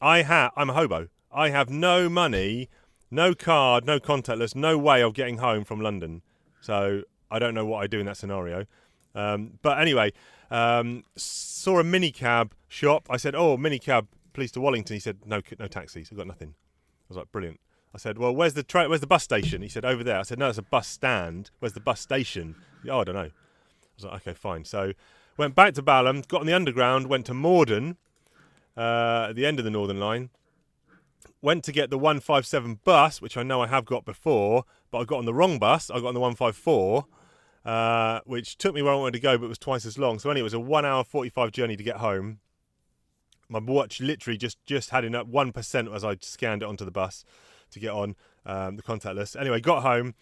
I 0.00 0.22
have. 0.22 0.50
I'm 0.56 0.70
a 0.70 0.72
hobo. 0.72 1.10
I 1.30 1.50
have 1.50 1.70
no 1.70 2.08
money, 2.08 2.68
no 3.12 3.34
card, 3.34 3.84
no 3.84 4.00
contactless, 4.00 4.56
no 4.56 4.78
way 4.78 5.02
of 5.02 5.14
getting 5.14 5.38
home 5.38 5.64
from 5.64 5.80
London. 5.80 6.22
So 6.60 7.02
I 7.30 7.38
don't 7.38 7.54
know 7.54 7.66
what 7.66 7.82
I 7.82 7.86
do 7.86 8.00
in 8.00 8.06
that 8.06 8.16
scenario. 8.16 8.66
Um, 9.14 9.58
but 9.60 9.78
anyway, 9.78 10.12
um, 10.50 11.04
saw 11.14 11.78
a 11.78 11.84
minicab 11.84 12.52
shop. 12.68 13.06
I 13.10 13.18
said, 13.18 13.34
"Oh, 13.34 13.56
minicab, 13.56 14.06
please 14.32 14.50
to 14.52 14.60
Wallington." 14.60 14.94
He 14.94 15.00
said, 15.00 15.18
"No, 15.26 15.42
no 15.58 15.66
taxis. 15.66 16.08
I've 16.10 16.16
got 16.16 16.26
nothing." 16.26 16.54
I 16.54 17.04
was 17.08 17.16
like, 17.18 17.30
"Brilliant." 17.30 17.60
I 17.94 17.98
said, 17.98 18.16
"Well, 18.16 18.34
where's 18.34 18.54
the 18.54 18.62
tra- 18.62 18.88
where's 18.88 19.02
the 19.02 19.06
bus 19.06 19.22
station?" 19.22 19.60
He 19.60 19.68
said, 19.68 19.84
"Over 19.84 20.02
there." 20.02 20.18
I 20.18 20.22
said, 20.22 20.38
"No, 20.38 20.48
it's 20.48 20.58
a 20.58 20.62
bus 20.62 20.88
stand. 20.88 21.50
Where's 21.58 21.74
the 21.74 21.80
bus 21.80 22.00
station?" 22.00 22.56
Oh, 22.88 23.00
I 23.00 23.04
don't 23.04 23.14
know. 23.14 23.20
I 23.20 23.30
was 23.96 24.04
like, 24.04 24.26
"Okay, 24.26 24.34
fine." 24.34 24.64
So 24.64 24.92
went 25.36 25.54
back 25.54 25.74
to 25.74 25.82
Balham, 25.82 26.22
got 26.28 26.40
on 26.40 26.46
the 26.46 26.54
underground, 26.54 27.08
went 27.08 27.26
to 27.26 27.34
Morden, 27.34 27.98
uh, 28.76 29.26
at 29.30 29.36
the 29.36 29.44
end 29.44 29.58
of 29.58 29.64
the 29.64 29.70
Northern 29.70 30.00
Line. 30.00 30.30
Went 31.42 31.64
to 31.64 31.72
get 31.72 31.90
the 31.90 31.98
157 31.98 32.78
bus, 32.84 33.20
which 33.20 33.36
I 33.36 33.42
know 33.42 33.60
I 33.60 33.66
have 33.66 33.84
got 33.84 34.04
before, 34.04 34.64
but 34.92 34.98
I 34.98 35.04
got 35.04 35.18
on 35.18 35.24
the 35.24 35.34
wrong 35.34 35.58
bus. 35.58 35.90
I 35.90 35.94
got 35.94 36.06
on 36.06 36.14
the 36.14 36.20
154, 36.20 37.04
uh, 37.64 38.20
which 38.24 38.56
took 38.56 38.74
me 38.74 38.80
where 38.80 38.92
I 38.92 38.96
wanted 38.96 39.14
to 39.14 39.20
go, 39.20 39.36
but 39.36 39.48
was 39.48 39.58
twice 39.58 39.84
as 39.84 39.98
long. 39.98 40.20
So 40.20 40.30
anyway, 40.30 40.42
it 40.42 40.44
was 40.44 40.54
a 40.54 40.60
one 40.60 40.84
hour 40.84 41.02
45 41.02 41.50
journey 41.50 41.76
to 41.76 41.82
get 41.82 41.96
home. 41.96 42.38
My 43.48 43.58
watch 43.58 44.00
literally 44.00 44.38
just 44.38 44.64
just 44.64 44.90
had 44.90 45.04
enough 45.04 45.26
one 45.26 45.52
percent 45.52 45.88
as 45.92 46.04
I 46.04 46.16
scanned 46.20 46.62
it 46.62 46.66
onto 46.66 46.84
the 46.84 46.90
bus 46.90 47.24
to 47.72 47.80
get 47.80 47.90
on 47.90 48.14
um, 48.46 48.76
the 48.76 48.82
contactless. 48.82 49.38
Anyway, 49.38 49.60
got 49.60 49.82
home, 49.82 50.14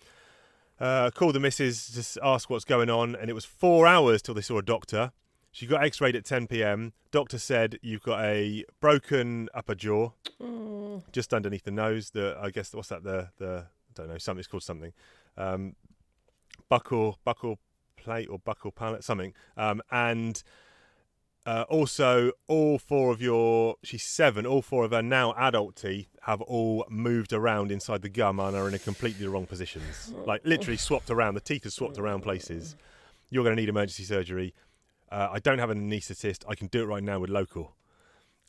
uh, 0.80 1.10
called 1.10 1.34
the 1.34 1.40
missus 1.40 2.14
to 2.14 2.26
ask 2.26 2.48
what's 2.48 2.64
going 2.64 2.88
on, 2.90 3.14
and 3.14 3.28
it 3.28 3.34
was 3.34 3.44
four 3.44 3.86
hours 3.86 4.22
till 4.22 4.34
they 4.34 4.40
saw 4.40 4.58
a 4.58 4.62
doctor. 4.62 5.12
She 5.52 5.66
got 5.66 5.83
X-rayed 5.83 6.14
at 6.14 6.25
10 6.25 6.47
p.m. 6.47 6.92
Doctor 7.11 7.38
said 7.38 7.78
you've 7.83 8.02
got 8.02 8.25
a 8.25 8.64
broken 8.80 9.49
upper 9.52 9.75
jaw, 9.75 10.11
just 11.12 11.35
underneath 11.35 11.64
the 11.64 11.73
nose. 11.73 12.11
The 12.11 12.38
I 12.40 12.50
guess 12.50 12.73
what's 12.73 12.88
that? 12.88 13.02
The 13.02 13.30
the 13.38 13.66
I 13.66 13.92
don't 13.95 14.09
know. 14.09 14.19
Something 14.19 14.40
it's 14.40 14.49
called 14.49 14.62
something. 14.62 14.92
Um, 15.37 15.75
buccal 16.71 17.16
buccal 17.26 17.57
plate 17.97 18.28
or 18.30 18.38
buccal 18.38 18.75
palate 18.75 19.02
something. 19.04 19.35
Um, 19.57 19.83
and 19.90 20.42
uh, 21.47 21.64
also, 21.69 22.33
all 22.49 22.78
four 22.78 23.11
of 23.11 23.23
your, 23.23 23.76
she's 23.83 24.02
seven, 24.02 24.45
all 24.45 24.62
four 24.62 24.85
of 24.85 24.90
her 24.90 25.02
now 25.02 25.35
adult 25.37 25.75
teeth 25.75 26.09
have 26.23 26.40
all 26.42 26.87
moved 26.90 27.33
around 27.33 27.73
inside 27.73 28.02
the 28.02 28.09
gum 28.09 28.38
and 28.38 28.54
are 28.54 28.69
in 28.69 28.75
a 28.75 28.78
completely 28.78 29.26
wrong 29.26 29.47
positions. 29.47 30.12
Like 30.26 30.42
literally 30.45 30.76
swapped 30.76 31.11
around. 31.11 31.35
The 31.35 31.40
teeth 31.40 31.64
are 31.64 31.71
swapped 31.71 31.99
around 31.99 32.21
places. 32.23 32.76
You're 33.30 33.42
going 33.42 33.57
to 33.57 33.61
need 33.61 33.69
emergency 33.71 34.04
surgery. 34.04 34.54
Uh, 35.10 35.28
I 35.32 35.38
don't 35.38 35.58
have 35.58 35.70
an 35.70 35.90
anaesthetist. 35.90 36.44
I 36.48 36.54
can 36.54 36.68
do 36.68 36.82
it 36.82 36.86
right 36.86 37.02
now 37.02 37.18
with 37.18 37.30
local. 37.30 37.74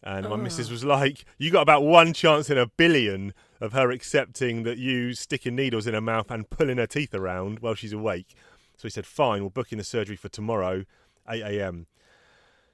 And 0.03 0.27
my 0.27 0.35
missus 0.35 0.71
was 0.71 0.83
like, 0.83 1.25
You 1.37 1.51
got 1.51 1.61
about 1.61 1.83
one 1.83 2.13
chance 2.13 2.49
in 2.49 2.57
a 2.57 2.65
billion 2.65 3.33
of 3.59 3.73
her 3.73 3.91
accepting 3.91 4.63
that 4.63 4.79
you 4.79 5.13
sticking 5.13 5.55
needles 5.55 5.85
in 5.85 5.93
her 5.93 6.01
mouth 6.01 6.31
and 6.31 6.49
pulling 6.49 6.77
her 6.77 6.87
teeth 6.87 7.13
around 7.13 7.59
while 7.59 7.75
she's 7.75 7.93
awake. 7.93 8.33
So 8.77 8.87
he 8.87 8.89
said, 8.89 9.05
Fine, 9.05 9.41
we'll 9.41 9.51
book 9.51 9.71
in 9.71 9.77
the 9.77 9.83
surgery 9.83 10.15
for 10.15 10.29
tomorrow, 10.29 10.85
8 11.29 11.41
a.m. 11.41 11.85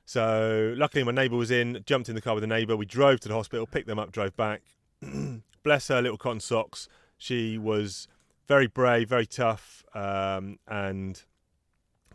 So 0.05 0.73
luckily, 0.77 1.03
my 1.03 1.11
neighbour 1.11 1.35
was 1.35 1.51
in, 1.51 1.83
jumped 1.85 2.07
in 2.07 2.15
the 2.15 2.21
car 2.21 2.33
with 2.33 2.43
the 2.43 2.47
neighbour. 2.47 2.77
We 2.77 2.85
drove 2.85 3.19
to 3.21 3.27
the 3.27 3.33
hospital, 3.33 3.67
picked 3.67 3.87
them 3.87 3.99
up, 3.99 4.13
drove 4.13 4.37
back. 4.37 4.61
Bless 5.63 5.89
her 5.89 6.01
little 6.01 6.17
cotton 6.17 6.39
socks. 6.39 6.87
She 7.17 7.57
was 7.57 8.07
very 8.47 8.67
brave, 8.67 9.09
very 9.09 9.25
tough, 9.25 9.83
um, 9.93 10.59
and 10.65 11.21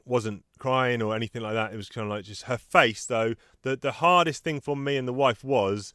wasn't 0.07 0.45
crying 0.63 1.03
or 1.03 1.17
anything 1.17 1.43
like 1.43 1.55
that. 1.55 1.73
It 1.73 1.77
was 1.77 1.89
kind 1.89 2.07
of 2.07 2.11
like 2.11 2.25
just 2.25 2.45
her 2.45 2.57
face, 2.57 3.05
though. 3.05 3.35
The 3.63 3.75
the 3.77 3.93
hardest 3.93 4.45
thing 4.45 4.61
for 4.61 4.77
me 4.77 4.97
and 4.97 5.09
the 5.09 5.13
wife 5.13 5.43
was 5.43 5.93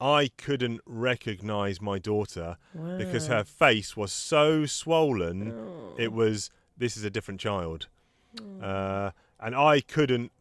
I 0.00 0.30
couldn't 0.36 0.80
recognise 0.86 1.80
my 1.80 1.98
daughter 1.98 2.56
because 2.98 3.28
her 3.28 3.44
face 3.44 3.96
was 3.96 4.10
so 4.12 4.66
swollen. 4.66 5.40
It 5.98 6.12
was 6.12 6.50
this 6.76 6.96
is 6.96 7.04
a 7.04 7.10
different 7.10 7.40
child, 7.40 7.86
uh, 8.60 9.10
and 9.38 9.54
I 9.54 9.80
couldn't 9.80 10.32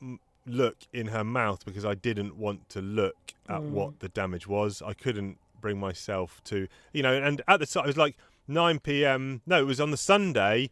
look 0.47 0.77
in 0.91 1.07
her 1.07 1.23
mouth 1.23 1.63
because 1.63 1.85
I 1.85 1.93
didn't 1.93 2.35
want 2.35 2.69
to 2.69 2.81
look 2.81 3.33
at 3.47 3.61
what 3.61 3.99
the 3.99 4.09
damage 4.09 4.47
was. 4.47 4.81
I 4.81 4.93
couldn't 4.93 5.37
bring 5.61 5.79
myself 5.79 6.41
to, 6.45 6.67
you 6.93 7.03
know, 7.03 7.13
and 7.13 7.41
at 7.47 7.59
the 7.59 7.65
time 7.67 7.83
it 7.83 7.87
was 7.87 7.97
like 7.97 8.15
9 8.47 8.79
p.m. 8.79 9.41
No, 9.45 9.61
it 9.61 9.65
was 9.65 9.79
on 9.79 9.91
the 9.91 9.97
Sunday. 9.97 10.69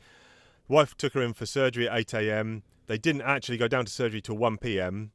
Wife 0.68 0.96
took 0.98 1.14
her 1.14 1.22
in 1.22 1.34
for 1.34 1.46
surgery 1.46 1.88
at 1.88 2.14
8 2.14 2.14
a.m. 2.16 2.64
They 2.88 2.98
didn't 2.98 3.22
actually 3.22 3.58
go 3.58 3.68
down 3.68 3.86
to 3.86 3.92
surgery 3.92 4.22
till 4.22 4.38
1 4.38 4.58
p.m. 4.58 5.12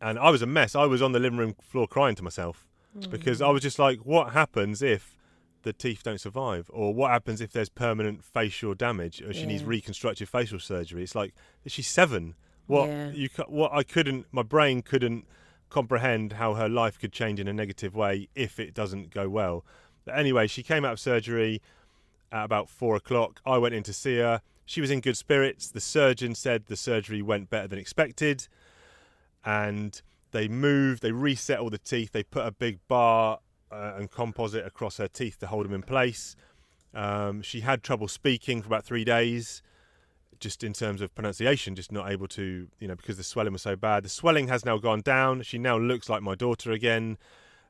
And 0.00 0.18
I 0.18 0.30
was 0.30 0.42
a 0.42 0.46
mess. 0.46 0.74
I 0.74 0.84
was 0.84 1.02
on 1.02 1.12
the 1.12 1.18
living 1.18 1.38
room 1.38 1.54
floor 1.62 1.86
crying 1.86 2.14
to 2.16 2.22
myself 2.22 2.66
mm. 2.96 3.10
because 3.10 3.40
I 3.42 3.48
was 3.48 3.62
just 3.62 3.78
like, 3.78 4.00
what 4.00 4.32
happens 4.32 4.82
if 4.82 5.16
the 5.62 5.72
teeth 5.72 6.02
don't 6.04 6.20
survive? 6.20 6.70
Or 6.72 6.94
what 6.94 7.10
happens 7.10 7.40
if 7.40 7.52
there's 7.52 7.68
permanent 7.68 8.24
facial 8.24 8.74
damage 8.74 9.22
or 9.22 9.32
she 9.32 9.46
needs 9.46 9.64
reconstructive 9.64 10.28
facial 10.28 10.60
surgery? 10.60 11.02
It's 11.02 11.14
like, 11.14 11.34
she's 11.66 11.88
seven. 11.88 12.34
What 12.66 12.88
Yeah. 12.88 13.10
you 13.12 13.28
what 13.46 13.72
I 13.72 13.84
couldn't 13.84 14.26
my 14.32 14.42
brain 14.42 14.82
couldn't 14.82 15.26
comprehend 15.70 16.34
how 16.34 16.54
her 16.54 16.68
life 16.68 16.98
could 16.98 17.12
change 17.12 17.40
in 17.40 17.48
a 17.48 17.52
negative 17.52 17.94
way 17.94 18.28
if 18.34 18.58
it 18.58 18.74
doesn't 18.74 19.10
go 19.10 19.28
well. 19.28 19.64
But 20.04 20.18
anyway, 20.18 20.46
she 20.46 20.62
came 20.62 20.84
out 20.84 20.94
of 20.94 21.00
surgery 21.00 21.60
at 22.32 22.44
about 22.44 22.68
four 22.68 22.96
o'clock. 22.96 23.40
I 23.46 23.58
went 23.58 23.74
in 23.74 23.82
to 23.84 23.92
see 23.92 24.18
her. 24.18 24.40
She 24.66 24.80
was 24.80 24.90
in 24.90 25.00
good 25.00 25.16
spirits. 25.16 25.70
The 25.70 25.80
surgeon 25.80 26.34
said 26.34 26.66
the 26.66 26.76
surgery 26.76 27.22
went 27.22 27.48
better 27.48 27.68
than 27.68 27.78
expected. 27.78 28.48
And 29.44 30.00
they 30.32 30.48
moved, 30.48 31.02
they 31.02 31.12
reset 31.12 31.60
all 31.60 31.70
the 31.70 31.78
teeth, 31.78 32.12
they 32.12 32.24
put 32.24 32.44
a 32.44 32.50
big 32.50 32.80
bar 32.88 33.38
uh, 33.70 33.94
and 33.96 34.10
composite 34.10 34.66
across 34.66 34.96
her 34.98 35.08
teeth 35.08 35.38
to 35.38 35.46
hold 35.46 35.64
them 35.64 35.72
in 35.72 35.82
place. 35.82 36.36
Um, 36.92 37.42
she 37.42 37.60
had 37.60 37.82
trouble 37.82 38.08
speaking 38.08 38.60
for 38.60 38.66
about 38.66 38.84
three 38.84 39.04
days, 39.04 39.62
just 40.40 40.64
in 40.64 40.72
terms 40.72 41.00
of 41.00 41.14
pronunciation, 41.14 41.74
just 41.76 41.92
not 41.92 42.10
able 42.10 42.26
to, 42.28 42.68
you 42.80 42.88
know, 42.88 42.96
because 42.96 43.16
the 43.16 43.22
swelling 43.22 43.52
was 43.52 43.62
so 43.62 43.76
bad. 43.76 44.04
The 44.04 44.08
swelling 44.08 44.48
has 44.48 44.64
now 44.64 44.78
gone 44.78 45.00
down. 45.00 45.42
She 45.42 45.58
now 45.58 45.78
looks 45.78 46.08
like 46.08 46.22
my 46.22 46.34
daughter 46.34 46.72
again. 46.72 47.18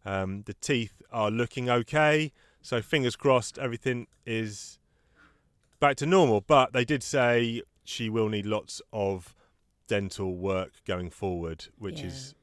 Um, 0.05 0.43
the 0.47 0.55
teeth 0.55 1.03
are 1.13 1.31
looking 1.31 1.69
okay. 1.69 2.33
So 2.63 2.81
fingers 2.81 3.17
crossed, 3.17 3.59
everything 3.59 4.07
is 4.25 4.79
back 5.81 5.97
to 5.97 6.07
normal. 6.07 6.41
But 6.41 6.73
they 6.73 6.85
did 6.85 7.03
say 7.03 7.63
she 7.85 8.09
will 8.09 8.29
need 8.29 8.47
lots 8.47 8.81
of 8.93 9.35
dental 9.89 10.35
work 10.37 10.73
going 10.87 11.11
forward, 11.11 11.67
which 11.79 12.01
Yeah. 12.01 12.07
is 12.07 12.35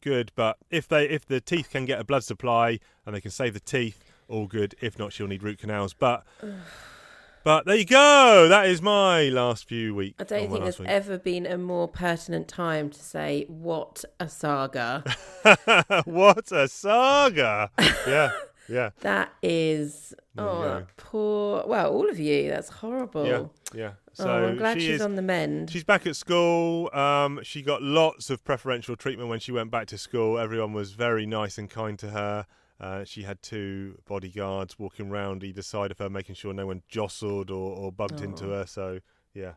good. 0.00 0.32
But 0.34 0.56
if 0.70 0.88
they 0.88 1.08
if 1.08 1.26
the 1.26 1.40
teeth 1.40 1.70
can 1.70 1.84
get 1.84 2.00
a 2.00 2.04
blood 2.04 2.24
supply 2.24 2.78
and 3.06 3.14
they 3.14 3.20
can 3.20 3.30
save 3.30 3.54
the 3.54 3.60
teeth, 3.60 4.02
all 4.28 4.46
good. 4.46 4.74
If 4.80 4.98
not, 4.98 5.12
she'll 5.12 5.26
need 5.28 5.42
root 5.42 5.58
canals. 5.58 5.94
But 5.94 6.24
but 7.44 7.64
there 7.66 7.76
you 7.76 7.84
go. 7.84 8.46
That 8.48 8.66
is 8.66 8.82
my 8.82 9.24
last 9.28 9.66
few 9.68 9.94
weeks. 9.94 10.16
I 10.20 10.24
don't 10.24 10.50
think 10.50 10.62
there's 10.64 10.78
week. 10.80 10.88
ever 10.88 11.16
been 11.18 11.46
a 11.46 11.56
more 11.56 11.88
pertinent 11.88 12.48
time 12.48 12.90
to 12.90 13.00
say 13.02 13.44
what 13.48 14.04
a 14.20 14.28
saga. 14.28 15.04
what 16.04 16.50
a 16.52 16.68
saga! 16.68 17.70
yeah, 18.06 18.32
yeah, 18.68 18.90
that 19.00 19.32
is 19.42 20.14
There 20.34 20.44
oh 20.46 20.62
that 20.62 20.96
poor 20.96 21.64
well, 21.66 21.92
all 21.92 22.08
of 22.08 22.18
you. 22.18 22.50
That's 22.50 22.68
horrible. 22.68 23.26
yeah, 23.26 23.44
yeah. 23.74 23.90
So 24.12 24.28
oh, 24.28 24.48
I'm 24.48 24.56
glad 24.56 24.74
she 24.74 24.86
she's 24.86 24.96
is. 24.96 25.00
on 25.02 25.14
the 25.14 25.22
mend. 25.22 25.70
She's 25.70 25.84
back 25.84 26.06
at 26.06 26.16
school. 26.16 26.90
Um, 26.92 27.40
she 27.42 27.62
got 27.62 27.82
lots 27.82 28.30
of 28.30 28.42
preferential 28.44 28.96
treatment 28.96 29.28
when 29.28 29.38
she 29.40 29.52
went 29.52 29.70
back 29.70 29.86
to 29.88 29.98
school. 29.98 30.38
Everyone 30.38 30.72
was 30.72 30.92
very 30.92 31.24
nice 31.26 31.56
and 31.58 31.70
kind 31.70 31.98
to 32.00 32.10
her. 32.10 32.46
Uh, 32.80 33.04
she 33.04 33.22
had 33.22 33.42
two 33.42 33.98
bodyguards 34.06 34.78
walking 34.78 35.10
round 35.10 35.42
either 35.42 35.62
side 35.62 35.90
of 35.90 35.98
her, 35.98 36.08
making 36.10 36.34
sure 36.36 36.52
no 36.52 36.66
one 36.66 36.82
jostled 36.88 37.50
or, 37.50 37.76
or 37.76 37.90
bumped 37.92 38.20
into 38.20 38.46
Oh. 38.46 38.58
her. 38.58 38.66
So, 38.66 39.00
yeah. 39.34 39.52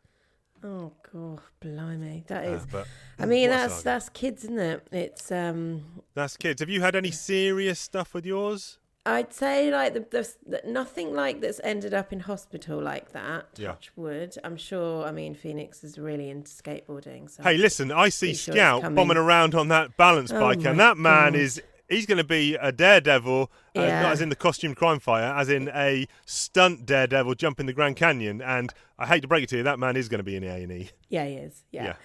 Oh 0.64 0.92
god, 1.12 1.40
blimey. 1.60 2.24
that 2.28 2.46
is. 2.46 2.62
Uh, 2.62 2.66
but 2.72 2.88
I 3.18 3.26
mean 3.26 3.50
that's 3.50 3.82
that's 3.82 4.10
kids, 4.10 4.44
isn't 4.44 4.60
it? 4.60 4.88
It's 4.92 5.32
um 5.32 5.84
that's 6.14 6.38
kids. 6.38 6.62
Have 6.62 6.70
you 6.70 6.82
had 6.82 6.96
any 6.96 7.10
serious 7.10 7.80
stuff 7.80 8.14
with 8.14 8.28
yours? 8.28 8.78
I'd 9.06 9.34
say 9.34 9.72
like 9.72 9.94
the, 9.94 10.02
the, 10.12 10.30
the 10.46 10.62
nothing 10.72 11.14
like 11.14 11.42
that's 11.42 11.60
ended 11.64 11.94
up 11.94 12.14
in 12.14 12.20
hospital 12.20 12.80
like 12.82 13.12
that. 13.14 13.48
Yeah. 13.58 13.70
Touch 13.70 13.92
wood. 13.96 14.36
I'm 14.44 14.58
sure. 14.58 15.06
I 15.06 15.12
mean, 15.12 15.34
Phoenix 15.34 15.84
is 15.84 15.98
really 15.98 16.30
into 16.30 16.52
skateboarding. 16.52 17.30
So 17.30 17.42
Hey, 17.42 17.58
listen, 17.58 17.92
I 17.92 18.10
see 18.10 18.36
sure 18.36 18.54
Scout 18.54 18.94
bombing 18.94 19.18
around 19.18 19.56
on 19.56 19.70
that 19.70 19.98
balance 19.98 20.32
Oh 20.32 20.40
bike, 20.40 20.64
and 20.66 20.80
that 20.80 20.98
man 20.98 21.34
God. 21.34 21.40
is. 21.40 21.62
He's 21.90 22.06
going 22.06 22.20
to 22.20 22.24
be 22.24 22.56
a 22.56 22.72
daredevil, 22.72 23.52
uh, 23.76 23.82
Yeah. 23.82 24.02
not 24.04 24.14
as 24.14 24.22
in 24.22 24.30
the 24.30 24.36
costume 24.38 24.74
crime 24.76 25.00
fire, 25.02 25.36
as 25.36 25.50
in 25.50 25.68
a 25.76 26.08
stunt 26.26 26.86
daredevil 26.86 27.36
jumping 27.36 27.66
the 27.66 27.74
Grand 27.74 27.98
Canyon. 27.98 28.42
And 28.42 28.74
I 28.98 29.06
hate 29.08 29.24
to 29.24 29.28
break 29.28 29.44
it 29.44 29.50
to 29.50 29.58
you, 29.58 29.64
that 29.64 29.78
man 29.78 29.98
is 29.98 30.08
going 30.08 30.20
to 30.20 30.24
be 30.24 30.38
in 30.38 30.44
the 30.44 30.48
A 30.50 30.56
and 30.64 30.72
E. 30.72 30.90
yeah, 31.10 31.26
he 31.26 31.34
is. 31.34 31.64
Yeah. 31.70 31.96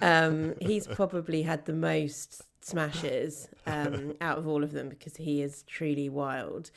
um, 0.00 0.54
he's 0.60 0.88
probably 0.88 1.42
had 1.42 1.66
the 1.66 1.72
most 1.72 2.42
smashes 2.68 3.48
um, 3.66 4.14
out 4.20 4.38
of 4.38 4.46
all 4.46 4.62
of 4.62 4.72
them 4.72 4.88
because 4.88 5.16
he 5.16 5.42
is 5.42 5.62
truly 5.64 6.08
wild. 6.08 6.70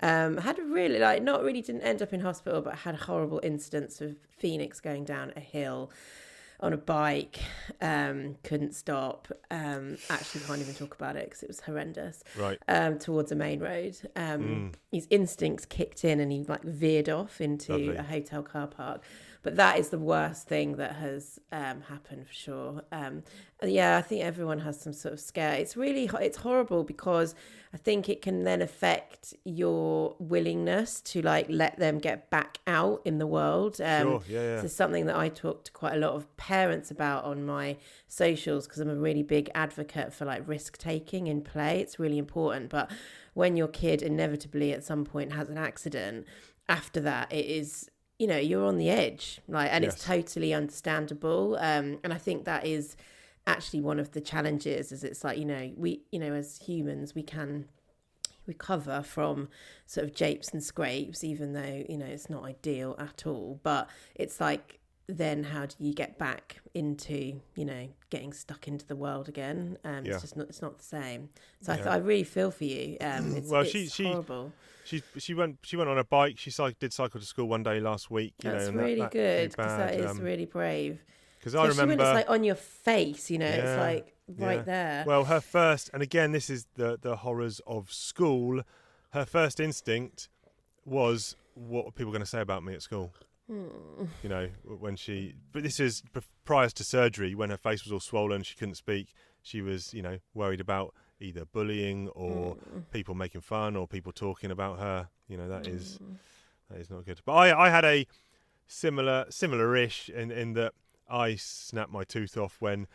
Um, 0.00 0.36
had 0.36 0.58
a 0.58 0.62
really 0.62 0.98
like 1.00 1.22
not 1.22 1.42
really 1.42 1.60
didn't 1.62 1.82
end 1.82 2.02
up 2.02 2.12
in 2.12 2.20
hospital, 2.20 2.60
but 2.62 2.74
had 2.76 2.94
a 2.94 2.98
horrible 2.98 3.40
incidents 3.42 4.00
of 4.00 4.14
Phoenix 4.38 4.78
going 4.80 5.04
down 5.04 5.32
a 5.36 5.40
hill 5.40 5.90
on 6.60 6.72
a 6.72 6.76
bike, 6.76 7.38
um, 7.80 8.34
couldn't 8.42 8.74
stop. 8.74 9.28
Um, 9.50 9.96
actually, 10.10 10.40
can't 10.44 10.60
even 10.60 10.74
talk 10.74 10.94
about 10.94 11.14
it 11.16 11.24
because 11.26 11.42
it 11.44 11.48
was 11.48 11.60
horrendous. 11.60 12.24
Right. 12.36 12.58
um, 12.66 12.98
towards 12.98 13.30
a 13.32 13.36
main 13.36 13.60
road. 13.60 13.96
Um, 14.16 14.40
Mm. 14.42 14.74
His 14.90 15.06
instincts 15.10 15.64
kicked 15.66 16.04
in 16.04 16.18
and 16.20 16.32
he 16.32 16.42
like 16.44 16.62
veered 16.64 17.08
off 17.08 17.40
into 17.40 17.72
Lovely. 17.72 17.96
a 17.96 18.02
hotel 18.02 18.42
car 18.42 18.66
park. 18.66 19.02
But 19.48 19.56
that 19.56 19.78
is 19.78 19.88
the 19.88 19.98
worst 19.98 20.46
thing 20.46 20.76
that 20.76 20.96
has 20.96 21.38
um, 21.52 21.80
happened 21.80 22.26
for 22.26 22.34
sure. 22.34 22.82
Um, 22.92 23.22
yeah, 23.62 23.96
I 23.96 24.02
think 24.02 24.22
everyone 24.22 24.58
has 24.58 24.78
some 24.78 24.92
sort 24.92 25.14
of 25.14 25.20
scare. 25.20 25.54
It's 25.54 25.74
really 25.74 26.10
it's 26.20 26.36
horrible 26.36 26.84
because 26.84 27.34
I 27.72 27.78
think 27.78 28.10
it 28.10 28.20
can 28.20 28.44
then 28.44 28.60
affect 28.60 29.32
your 29.44 30.16
willingness 30.18 31.00
to 31.00 31.22
like 31.22 31.46
let 31.48 31.78
them 31.78 31.98
get 31.98 32.28
back 32.28 32.58
out 32.66 33.00
in 33.06 33.16
the 33.16 33.26
world. 33.26 33.80
Um, 33.80 34.02
Sure, 34.02 34.22
yeah, 34.28 34.40
yeah. 34.40 34.54
This 34.56 34.64
is 34.64 34.76
something 34.76 35.06
that 35.06 35.16
I 35.16 35.30
talk 35.30 35.64
to 35.64 35.72
quite 35.72 35.94
a 35.94 35.98
lot 35.98 36.12
of 36.12 36.36
parents 36.36 36.90
about 36.90 37.24
on 37.24 37.46
my 37.46 37.78
socials 38.06 38.66
because 38.66 38.80
I'm 38.80 38.90
a 38.90 38.96
really 38.96 39.22
big 39.22 39.50
advocate 39.54 40.12
for 40.12 40.26
like 40.26 40.46
risk 40.46 40.76
taking 40.76 41.26
in 41.26 41.40
play. 41.40 41.80
It's 41.80 41.98
really 41.98 42.18
important. 42.18 42.68
But 42.68 42.90
when 43.32 43.56
your 43.56 43.68
kid 43.68 44.02
inevitably 44.02 44.74
at 44.74 44.84
some 44.84 45.06
point 45.06 45.32
has 45.32 45.48
an 45.48 45.56
accident, 45.56 46.26
after 46.68 47.00
that, 47.00 47.32
it 47.32 47.46
is 47.46 47.90
you 48.18 48.26
know 48.26 48.36
you're 48.36 48.64
on 48.66 48.78
the 48.78 48.90
edge 48.90 49.40
like 49.48 49.70
and 49.72 49.84
it's 49.84 50.04
totally 50.04 50.52
understandable 50.52 51.56
um 51.60 51.98
and 52.02 52.12
i 52.12 52.18
think 52.18 52.44
that 52.44 52.66
is 52.66 52.96
actually 53.46 53.80
one 53.80 53.98
of 54.00 54.10
the 54.12 54.20
challenges 54.20 54.90
is 54.92 55.04
it's 55.04 55.22
like 55.24 55.38
you 55.38 55.44
know 55.44 55.72
we 55.76 56.02
you 56.10 56.18
know 56.18 56.32
as 56.34 56.58
humans 56.58 57.14
we 57.14 57.22
can 57.22 57.66
recover 58.46 59.02
from 59.02 59.48
sort 59.86 60.06
of 60.06 60.14
japes 60.14 60.48
and 60.52 60.62
scrapes 60.62 61.22
even 61.22 61.52
though 61.52 61.84
you 61.88 61.96
know 61.98 62.06
it's 62.06 62.30
not 62.30 62.44
ideal 62.44 62.96
at 62.98 63.26
all. 63.26 63.60
But 63.62 63.88
it's 64.14 64.40
like 64.40 64.80
then 65.06 65.44
how 65.44 65.66
do 65.66 65.74
you 65.78 65.92
get 65.94 66.18
back 66.18 66.60
into 66.74 67.40
you 67.56 67.64
know 67.64 67.88
getting 68.10 68.32
stuck 68.32 68.66
into 68.66 68.86
the 68.86 68.96
world 68.96 69.28
again? 69.28 69.76
Um 69.84 70.04
Yeah. 70.06 70.12
it's 70.14 70.22
just 70.22 70.36
not 70.36 70.48
it's 70.48 70.62
not 70.62 70.78
the 70.78 70.84
same. 70.84 71.28
So 71.60 71.72
I, 71.74 71.76
th- 71.76 71.86
I 71.88 71.96
really 71.98 72.24
feel 72.24 72.50
for 72.50 72.64
you. 72.64 72.96
Um 73.00 73.34
it's, 73.36 73.50
Well, 73.50 73.62
it's 73.62 73.70
she- 73.70 73.86
she- 73.86 74.04
horrible. 74.04 74.52
She 74.52 74.77
she 74.88 75.02
she 75.18 75.34
went 75.34 75.58
she 75.62 75.76
went 75.76 75.90
on 75.90 75.98
a 75.98 76.04
bike. 76.04 76.38
She 76.38 76.50
did 76.78 76.92
cycle 76.92 77.20
to 77.20 77.26
school 77.26 77.46
one 77.46 77.62
day 77.62 77.80
last 77.80 78.10
week. 78.10 78.34
You 78.42 78.50
that's 78.50 78.64
know, 78.64 78.68
and 78.70 78.78
that- 78.78 78.82
really 78.82 79.00
that 79.00 79.10
good 79.10 79.50
because 79.50 79.76
that 79.76 79.94
is 79.94 80.10
um, 80.10 80.20
really 80.20 80.46
brave 80.46 81.02
Because 81.38 81.54
I 81.54 81.66
remember. 81.66 81.96
when 81.96 82.00
it's 82.00 82.14
like 82.14 82.30
on 82.30 82.44
your 82.44 82.54
face, 82.54 83.30
you 83.30 83.38
know, 83.38 83.46
it's 83.46 83.78
like 83.78 84.14
right 84.38 84.58
yeah. 84.58 84.62
there. 84.62 85.04
Well, 85.06 85.24
her 85.24 85.40
first, 85.40 85.90
and 85.92 86.02
again, 86.02 86.32
this 86.32 86.48
is 86.50 86.66
the 86.74 86.98
the 87.00 87.16
horrors 87.16 87.60
of 87.66 87.92
school. 87.92 88.62
Her 89.10 89.24
first 89.24 89.60
instinct 89.60 90.28
was, 90.84 91.36
"What 91.54 91.86
are 91.86 91.92
people 91.92 92.12
going 92.12 92.24
to 92.24 92.26
say 92.26 92.40
about 92.40 92.64
me 92.64 92.74
at 92.74 92.82
school?" 92.82 93.12
Hmm. 93.46 94.04
You 94.22 94.28
know, 94.28 94.48
when 94.64 94.96
she. 94.96 95.34
But 95.52 95.62
this 95.62 95.80
is 95.80 96.02
prior 96.44 96.68
to 96.68 96.84
surgery, 96.84 97.34
when 97.34 97.50
her 97.50 97.56
face 97.56 97.84
was 97.84 97.92
all 97.92 98.00
swollen, 98.00 98.42
she 98.42 98.54
couldn't 98.54 98.74
speak. 98.74 99.14
She 99.42 99.62
was, 99.62 99.94
you 99.94 100.02
know, 100.02 100.18
worried 100.34 100.60
about 100.60 100.94
either 101.20 101.44
bullying 101.44 102.08
or 102.10 102.54
Hmm. 102.54 102.80
people 102.90 103.14
making 103.14 103.40
fun 103.42 103.76
or 103.76 103.86
people 103.88 104.12
talking 104.12 104.50
about 104.50 104.78
her. 104.78 105.08
You 105.28 105.36
know, 105.36 105.48
that 105.48 105.66
is 105.66 105.96
Hmm. 105.98 106.14
that 106.70 106.78
is 106.80 106.90
not 106.90 107.04
good. 107.04 107.20
But 107.24 107.32
I, 107.32 107.66
I 107.66 107.70
had 107.70 107.84
a 107.84 108.06
similar 108.66 109.26
similar-ish 109.30 110.08
in 110.10 110.30
in 110.30 110.52
that 110.54 110.74
I 111.08 111.36
snapped 111.36 111.90
my 111.90 112.04
tooth 112.04 112.36
off 112.36 112.56
when 112.60 112.86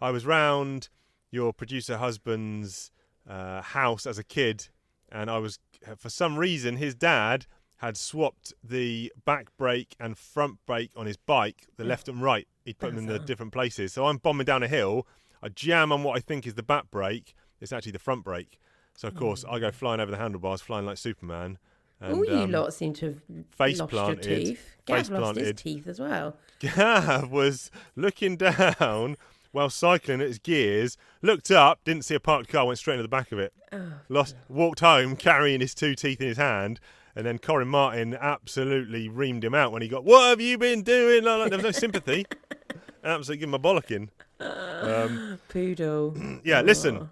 I 0.00 0.10
was 0.10 0.26
round 0.26 0.88
your 1.30 1.52
producer 1.52 1.98
husband's 1.98 2.90
uh, 3.28 3.62
house 3.62 4.06
as 4.06 4.18
a 4.18 4.24
kid, 4.24 4.68
and 5.10 5.30
I 5.30 5.38
was 5.38 5.58
for 5.96 6.08
some 6.10 6.36
reason 6.38 6.76
his 6.76 6.94
dad 6.94 7.46
had 7.76 7.96
swapped 7.96 8.52
the 8.62 9.12
back 9.24 9.56
brake 9.56 9.94
and 10.00 10.18
front 10.18 10.58
brake 10.66 10.90
on 10.96 11.06
his 11.06 11.16
bike, 11.16 11.66
the 11.76 11.84
left 11.84 12.08
and 12.08 12.20
right. 12.22 12.46
He'd 12.64 12.78
put 12.78 12.88
them 12.94 12.98
in 12.98 13.06
the 13.06 13.18
different 13.26 13.52
places. 13.52 13.92
So 13.92 14.06
I'm 14.06 14.18
bombing 14.18 14.44
down 14.44 14.62
a 14.62 14.68
hill. 14.68 15.06
I 15.42 15.48
jam 15.48 15.90
on 15.92 16.02
what 16.02 16.16
I 16.16 16.20
think 16.20 16.46
is 16.46 16.54
the 16.54 16.62
back 16.62 16.90
brake. 16.90 17.34
It's 17.60 17.72
actually 17.72 17.92
the 17.92 17.98
front 17.98 18.24
brake. 18.24 18.58
So 18.96 19.08
of 19.08 19.14
course 19.14 19.44
I 19.48 19.58
go 19.58 19.70
flying 19.70 20.00
over 20.00 20.10
the 20.10 20.16
handlebars, 20.18 20.60
flying 20.60 20.86
like 20.86 20.98
Superman. 20.98 21.58
And, 22.00 22.14
All 22.14 22.24
you 22.24 22.32
um, 22.44 22.50
lot 22.50 22.72
seem 22.72 22.94
to 22.94 23.06
have 23.06 23.20
face 23.50 23.78
lost 23.78 23.90
planted, 23.90 24.24
your 24.24 24.38
teeth. 24.38 24.58
face 24.86 25.08
Gav 25.08 25.20
lost 25.20 25.38
his 25.38 25.52
teeth 25.54 25.86
as 25.86 26.00
well. 26.00 26.36
Gav 26.60 27.30
was 27.30 27.70
looking 27.94 28.36
down 28.36 29.16
while 29.52 29.68
cycling 29.68 30.20
at 30.20 30.28
his 30.28 30.38
gears, 30.38 30.96
looked 31.22 31.50
up, 31.50 31.80
didn't 31.84 32.04
see 32.04 32.14
a 32.14 32.20
parked 32.20 32.48
car, 32.48 32.66
went 32.66 32.78
straight 32.78 32.94
into 32.94 33.02
the 33.02 33.08
back 33.08 33.32
of 33.32 33.38
it. 33.38 33.52
Oh, 33.72 33.92
Lost, 34.08 34.34
walked 34.48 34.80
home 34.80 35.16
carrying 35.16 35.60
his 35.60 35.74
two 35.74 35.94
teeth 35.94 36.20
in 36.20 36.28
his 36.28 36.36
hand, 36.36 36.80
and 37.14 37.26
then 37.26 37.38
Corin 37.38 37.68
Martin 37.68 38.16
absolutely 38.18 39.08
reamed 39.08 39.44
him 39.44 39.54
out 39.54 39.72
when 39.72 39.82
he 39.82 39.88
got, 39.88 40.04
"What 40.04 40.28
have 40.28 40.40
you 40.40 40.56
been 40.56 40.82
doing?" 40.82 41.24
Like, 41.24 41.50
there 41.50 41.58
was 41.58 41.64
no 41.64 41.70
sympathy. 41.72 42.24
Absolutely, 43.04 43.40
give 43.40 43.48
him 43.48 43.54
a 43.54 43.58
bollocking. 43.58 44.08
Um, 44.40 45.38
poodle. 45.50 46.16
yeah, 46.44 46.62
listen. 46.62 47.10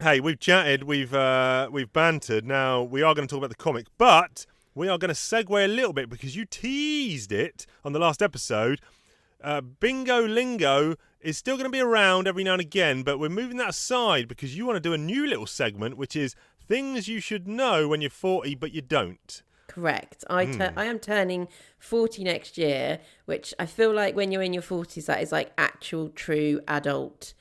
Hey, 0.00 0.20
we've 0.20 0.40
chatted, 0.40 0.82
we've 0.84 1.14
uh, 1.14 1.68
we've 1.70 1.92
bantered. 1.92 2.44
Now 2.44 2.82
we 2.82 3.02
are 3.02 3.14
going 3.14 3.26
to 3.26 3.32
talk 3.32 3.38
about 3.38 3.50
the 3.50 3.56
comic, 3.62 3.86
but 3.96 4.44
we 4.74 4.88
are 4.88 4.98
going 4.98 5.08
to 5.08 5.14
segue 5.14 5.64
a 5.64 5.68
little 5.68 5.92
bit 5.92 6.10
because 6.10 6.34
you 6.36 6.44
teased 6.44 7.32
it 7.32 7.64
on 7.84 7.92
the 7.92 7.98
last 7.98 8.20
episode. 8.22 8.80
Uh, 9.42 9.60
Bingo 9.60 10.26
Lingo 10.26 10.96
is 11.20 11.38
still 11.38 11.56
going 11.56 11.66
to 11.66 11.70
be 11.72 11.80
around 11.80 12.26
every 12.26 12.44
now 12.44 12.52
and 12.52 12.60
again, 12.60 13.02
but 13.02 13.18
we're 13.18 13.28
moving 13.28 13.56
that 13.58 13.70
aside 13.70 14.26
because 14.26 14.56
you 14.56 14.66
want 14.66 14.76
to 14.76 14.80
do 14.80 14.92
a 14.92 14.98
new 14.98 15.26
little 15.26 15.46
segment, 15.46 15.96
which 15.96 16.16
is 16.16 16.34
things 16.66 17.08
you 17.08 17.20
should 17.20 17.46
know 17.46 17.86
when 17.88 18.00
you're 18.00 18.10
40 18.10 18.54
but 18.56 18.72
you 18.72 18.82
don't. 18.82 19.42
Correct. 19.68 20.24
I 20.28 20.44
Hmm. 20.46 20.52
tu- 20.58 20.72
I 20.76 20.84
am 20.86 20.98
turning 20.98 21.48
40 21.78 22.24
next 22.24 22.58
year, 22.58 23.00
which 23.26 23.54
I 23.58 23.66
feel 23.66 23.92
like 23.92 24.14
when 24.16 24.32
you're 24.32 24.42
in 24.42 24.52
your 24.52 24.62
40s, 24.62 25.06
that 25.06 25.22
is 25.22 25.30
like 25.32 25.52
actual 25.56 26.08
true 26.10 26.60
adult 26.68 27.32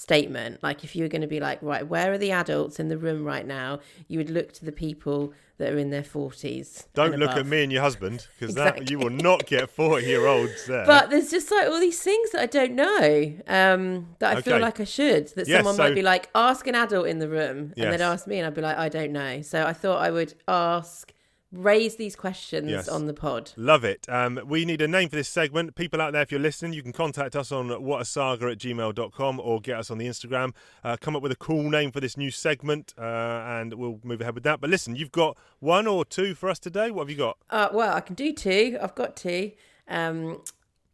statement. 0.00 0.62
Like 0.62 0.82
if 0.82 0.96
you 0.96 1.02
were 1.02 1.08
going 1.08 1.20
to 1.20 1.26
be 1.28 1.40
like, 1.40 1.58
right, 1.60 1.86
where 1.86 2.10
are 2.12 2.16
the 2.18 2.32
adults 2.32 2.80
in 2.80 2.88
the 2.88 2.96
room 2.96 3.22
right 3.22 3.46
now? 3.46 3.80
You 4.08 4.18
would 4.18 4.30
look 4.30 4.50
to 4.54 4.64
the 4.64 4.72
people 4.72 5.34
that 5.58 5.74
are 5.74 5.76
in 5.76 5.90
their 5.90 6.02
40s. 6.02 6.86
Don't 6.94 7.16
look 7.16 7.32
at 7.32 7.44
me 7.44 7.62
and 7.62 7.70
your 7.70 7.82
husband 7.82 8.26
because 8.38 8.54
that 8.54 8.90
you 8.90 8.98
will 8.98 9.10
not 9.10 9.44
get 9.44 9.68
40 9.68 10.06
year 10.06 10.26
olds 10.26 10.64
there. 10.68 10.86
But 10.86 11.10
there's 11.10 11.30
just 11.30 11.50
like 11.50 11.66
all 11.66 11.78
these 11.78 12.00
things 12.00 12.30
that 12.30 12.40
I 12.40 12.46
don't 12.46 12.72
know 12.72 13.34
um, 13.46 14.16
that 14.20 14.38
I 14.38 14.40
feel 14.40 14.58
like 14.58 14.80
I 14.80 14.84
should. 14.84 15.28
That 15.34 15.46
Yes, 15.46 15.58
someone 15.58 15.74
so- 15.74 15.82
might 15.82 15.94
be 15.94 16.02
like, 16.02 16.30
ask 16.34 16.66
an 16.66 16.74
adult 16.74 17.06
in 17.06 17.18
the 17.18 17.28
room, 17.28 17.74
and 17.76 17.92
they'd 17.92 18.00
ask 18.00 18.26
me, 18.26 18.38
and 18.38 18.46
I'd 18.46 18.54
be 18.54 18.62
like, 18.62 18.78
I 18.78 18.88
don't 18.88 19.12
know. 19.12 19.42
So 19.42 19.66
I 19.66 19.74
thought 19.74 20.00
I 20.00 20.10
would 20.10 20.32
ask, 20.48 21.12
raise 21.52 21.96
these 21.96 22.14
questions 22.14 22.70
Yes. 22.70 22.88
on 22.88 23.06
the 23.06 23.12
pod. 23.12 23.50
Love 23.56 23.82
it. 23.84 24.08
Um, 24.08 24.40
we 24.46 24.64
need 24.64 24.80
a 24.80 24.86
name 24.86 25.08
for 25.08 25.16
this 25.16 25.28
segment. 25.28 25.74
People 25.74 26.00
out 26.00 26.12
there, 26.12 26.22
if 26.22 26.30
you're 26.30 26.38
listening, 26.40 26.72
you 26.72 26.82
can 26.82 26.92
contact 26.92 27.34
us 27.34 27.50
on 27.50 27.68
whatasaga 27.68 28.52
at 28.52 28.58
gmail.com 28.58 29.40
or 29.40 29.60
get 29.60 29.78
us 29.78 29.90
on 29.90 29.98
the 29.98 30.06
Instagram. 30.06 30.54
Uh, 30.84 30.96
come 31.00 31.16
up 31.16 31.22
with 31.22 31.32
a 31.32 31.36
cool 31.36 31.68
name 31.68 31.90
for 31.90 31.98
this 32.00 32.16
new 32.16 32.30
segment 32.30 32.94
uh, 32.96 33.02
and 33.02 33.74
we'll 33.74 33.98
move 34.04 34.20
ahead 34.20 34.34
with 34.34 34.44
that. 34.44 34.60
But 34.60 34.70
listen, 34.70 34.94
you've 34.94 35.10
got 35.12 35.36
one 35.58 35.86
or 35.88 36.04
two 36.04 36.34
for 36.36 36.48
us 36.48 36.58
today. 36.60 36.90
What 36.92 37.02
have 37.02 37.10
you 37.10 37.16
got? 37.16 37.36
Uh, 37.50 37.68
well, 37.72 37.94
I 37.96 38.00
can 38.00 38.14
do 38.14 38.32
two. 38.32 38.78
I've 38.80 38.94
got 38.94 39.16
two. 39.16 39.50
Um, 39.88 40.42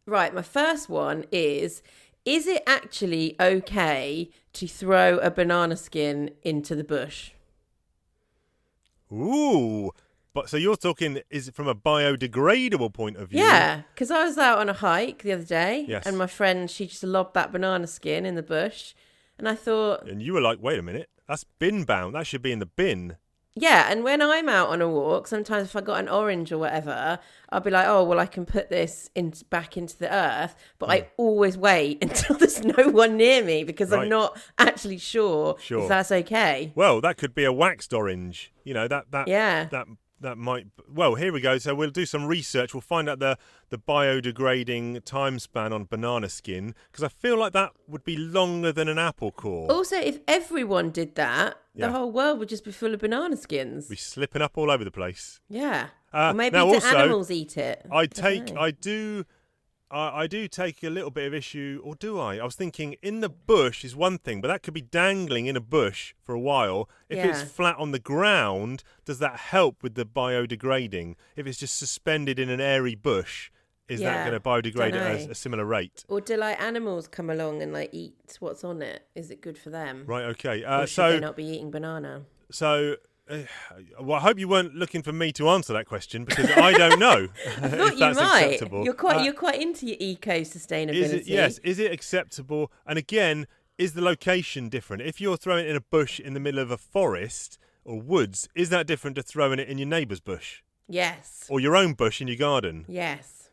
right, 0.07 0.33
my 0.33 0.41
first 0.41 0.89
one 0.89 1.25
is 1.31 1.83
Is 2.25 2.47
it 2.47 2.63
actually 2.65 3.35
okay 3.39 4.31
to 4.53 4.67
throw 4.67 5.17
a 5.19 5.29
banana 5.29 5.77
skin 5.77 6.31
into 6.43 6.75
the 6.75 6.83
bush? 6.83 7.31
Ooh. 9.11 9.91
But 10.37 10.49
so 10.51 10.57
you're 10.57 10.75
talking, 10.77 11.19
is 11.31 11.47
it 11.47 11.55
from 11.55 11.67
a 11.67 11.73
biodegradable 11.73 12.93
point 12.93 13.17
of 13.17 13.29
view? 13.29 13.39
Yeah, 13.39 13.81
because 13.95 14.11
I 14.11 14.23
was 14.23 14.37
out 14.37 14.59
on 14.59 14.69
a 14.69 14.73
hike 14.73 15.23
the 15.23 15.31
other 15.31 15.43
day 15.43 15.83
Yes. 15.87 16.05
and 16.05 16.15
my 16.15 16.27
friend, 16.27 16.69
she 16.69 16.85
just 16.85 17.01
lobbed 17.01 17.33
that 17.33 17.51
banana 17.51 17.87
skin 17.87 18.23
in 18.23 18.35
the 18.35 18.43
bush. 18.43 18.93
And 19.39 19.49
I 19.49 19.55
thought, 19.55 20.07
And 20.07 20.21
you 20.21 20.33
were 20.33 20.41
like, 20.41 20.61
wait 20.61 20.77
a 20.77 20.83
minute, 20.83 21.09
that's 21.27 21.43
bin 21.43 21.85
bound. 21.85 22.13
That 22.13 22.27
should 22.27 22.43
be 22.43 22.51
in 22.51 22.59
the 22.59 22.67
bin. 22.67 23.17
yeah. 23.55 23.87
And 23.89 24.03
when 24.03 24.21
I'm 24.21 24.47
out 24.47 24.69
on 24.69 24.79
a 24.79 24.87
walk, 24.87 25.25
sometimes 25.25 25.69
if 25.69 25.75
I 25.75 25.81
got 25.81 26.01
an 26.01 26.07
orange 26.07 26.51
or 26.51 26.59
whatever, 26.59 27.17
I'll 27.49 27.59
be 27.61 27.71
like, 27.71 27.87
oh, 27.87 28.03
well, 28.03 28.19
I 28.19 28.27
can 28.27 28.45
put 28.45 28.69
this 28.69 29.09
in, 29.15 29.33
back 29.49 29.75
into 29.75 29.97
the 29.97 30.13
earth. 30.13 30.55
But 30.77 30.91
I 30.91 30.99
hmm. 30.99 31.07
always 31.17 31.57
wait 31.57 31.97
until 32.03 32.37
there's 32.37 32.63
no 32.63 32.89
one 32.89 33.17
near 33.17 33.43
me 33.43 33.63
because 33.63 33.89
Right. 33.89 34.03
I'm 34.03 34.09
not 34.09 34.39
actually 34.59 34.99
sure, 34.99 35.55
Sure. 35.59 35.81
if 35.81 35.89
that's 35.89 36.11
okay. 36.11 36.73
Well, 36.75 37.01
that 37.01 37.17
could 37.17 37.33
be 37.33 37.43
a 37.43 37.51
waxed 37.51 37.91
orange. 37.91 38.53
You 38.63 38.75
know, 38.75 38.87
that, 38.87 39.09
that, 39.09 39.27
Yeah. 39.27 39.65
that 39.71 39.87
that 40.19 40.37
might 40.37 40.67
well 40.91 41.15
here 41.15 41.31
we 41.31 41.39
go 41.39 41.57
so 41.57 41.75
we'll 41.75 41.89
do 41.91 42.05
some 42.05 42.25
research 42.25 42.73
we'll 42.73 42.81
find 42.81 43.07
out 43.07 43.19
the 43.19 43.37
the 43.69 43.77
biodegrading 43.77 45.03
time 45.03 45.39
span 45.39 45.71
on 45.73 45.85
banana 45.85 46.29
skin 46.29 46.73
because 46.91 47.03
i 47.03 47.07
feel 47.07 47.37
like 47.37 47.53
that 47.53 47.71
would 47.87 48.03
be 48.03 48.17
longer 48.17 48.71
than 48.71 48.87
an 48.87 48.97
apple 48.97 49.31
core 49.31 49.71
Also, 49.71 49.95
if 49.97 50.19
everyone 50.27 50.89
did 50.91 51.15
that, 51.15 51.57
Yeah. 51.73 51.87
the 51.87 51.93
whole 51.93 52.11
world 52.11 52.39
would 52.39 52.49
just 52.49 52.63
be 52.65 52.71
full 52.71 52.93
of 52.93 52.99
banana 53.01 53.37
skins. 53.37 53.87
be 53.87 53.95
slipping 53.95 54.41
up 54.41 54.57
all 54.57 54.71
over 54.71 54.83
the 54.83 54.91
place 54.91 55.39
Yeah. 55.49 55.89
Uh, 56.13 56.31
or 56.31 56.33
maybe 56.33 56.55
now 56.57 56.65
do 56.67 56.73
also, 56.75 56.87
animals 56.97 57.29
eat 57.31 57.57
it? 57.57 57.85
i 57.91 58.05
take 58.05 58.53
know. 58.53 58.61
i 58.61 58.71
do 58.71 59.25
I, 59.89 60.23
I 60.23 60.27
do 60.27 60.47
take 60.47 60.83
a 60.83 60.89
little 60.89 61.11
bit 61.11 61.25
of 61.27 61.33
issue, 61.33 61.81
or 61.83 61.95
do 61.95 62.19
I? 62.19 62.37
I 62.37 62.43
was 62.43 62.55
thinking 62.55 62.95
in 63.01 63.21
the 63.21 63.29
bush 63.29 63.83
is 63.85 63.95
one 63.95 64.17
thing, 64.17 64.41
but 64.41 64.47
that 64.49 64.63
could 64.63 64.73
be 64.73 64.81
dangling 64.81 65.45
in 65.45 65.55
a 65.55 65.61
bush 65.61 66.13
for 66.23 66.35
a 66.35 66.39
while. 66.39 66.89
If 67.09 67.23
it's 67.23 67.41
flat 67.43 67.77
on 67.77 67.91
the 67.91 67.99
ground, 67.99 68.83
does 69.05 69.19
that 69.19 69.37
help 69.37 69.83
with 69.83 69.95
the 69.95 70.05
biodegrading? 70.05 71.15
If 71.35 71.47
it's 71.47 71.59
just 71.59 71.77
suspended 71.77 72.39
in 72.39 72.49
an 72.49 72.59
airy 72.59 72.95
bush, 72.95 73.49
is 73.87 74.01
that 74.01 74.27
going 74.27 74.33
to 74.33 74.39
biodegrade 74.39 74.93
at 74.93 75.27
a, 75.27 75.31
a 75.31 75.35
similar 75.35 75.65
rate? 75.65 76.03
Or 76.09 76.19
do 76.19 76.35
like 76.35 76.61
animals 76.61 77.07
come 77.07 77.29
along 77.29 77.61
and 77.61 77.71
like 77.71 77.89
eat 77.93 78.37
what's 78.39 78.63
on 78.63 78.81
it? 78.81 79.07
Is 79.15 79.31
it 79.31 79.41
good 79.41 79.57
for 79.57 79.69
them? 79.69 80.03
Right. 80.05 80.25
Okay. 80.25 80.63
Uh, 80.63 80.85
so, 80.85 81.19
not 81.19 81.37
be 81.37 81.45
eating 81.45 81.71
banana? 81.71 82.23
so, 82.51 82.97
uh, 83.29 83.37
well, 84.01 84.17
I 84.17 84.21
hope 84.21 84.39
you 84.39 84.47
weren't 84.47 84.75
looking 84.75 85.01
for 85.01 85.11
me 85.13 85.31
to 85.33 85.49
answer 85.49 85.73
that 85.73 85.85
question 85.85 86.25
because 86.25 86.49
I 86.51 86.71
don't 86.73 86.99
know 87.07 87.27
I 87.45 87.49
thought 87.69 87.73
if 87.87 87.93
you 87.93 87.99
that's 87.99 88.19
might. 88.19 88.41
acceptable. 88.43 88.83
You're 88.83 88.93
quite 88.93 89.17
Uh, 89.17 89.21
you're 89.23 89.33
quite 89.33 89.61
into 89.61 89.85
your 89.85 89.97
eco 89.99 90.41
sustainability. 90.41 90.93
Is 90.95 91.13
it 91.13 91.27
yes? 91.27 91.57
Is 91.59 91.79
it 91.79 91.91
acceptable? 91.91 92.71
And 92.85 92.97
again, 92.97 93.47
is 93.77 93.93
the 93.93 94.01
location 94.01 94.69
different? 94.69 95.03
If 95.03 95.21
you're 95.21 95.37
throwing 95.37 95.65
it 95.65 95.69
in 95.69 95.75
a 95.75 95.81
bush 95.81 96.19
in 96.19 96.33
the 96.33 96.39
middle 96.39 96.59
of 96.59 96.71
a 96.71 96.77
forest 96.77 97.57
or 97.85 97.99
woods, 98.01 98.49
is 98.55 98.69
that 98.69 98.87
different 98.87 99.15
to 99.17 99.23
throwing 99.23 99.59
it 99.59 99.67
in 99.69 99.77
your 99.77 99.87
neighbour's 99.87 100.19
bush 100.19 100.61
Yes. 100.89 101.45
or 101.49 101.59
your 101.59 101.75
own 101.75 101.93
bush 101.93 102.19
in 102.21 102.27
your 102.27 102.37
garden 102.37 102.85
Yes. 102.87 103.49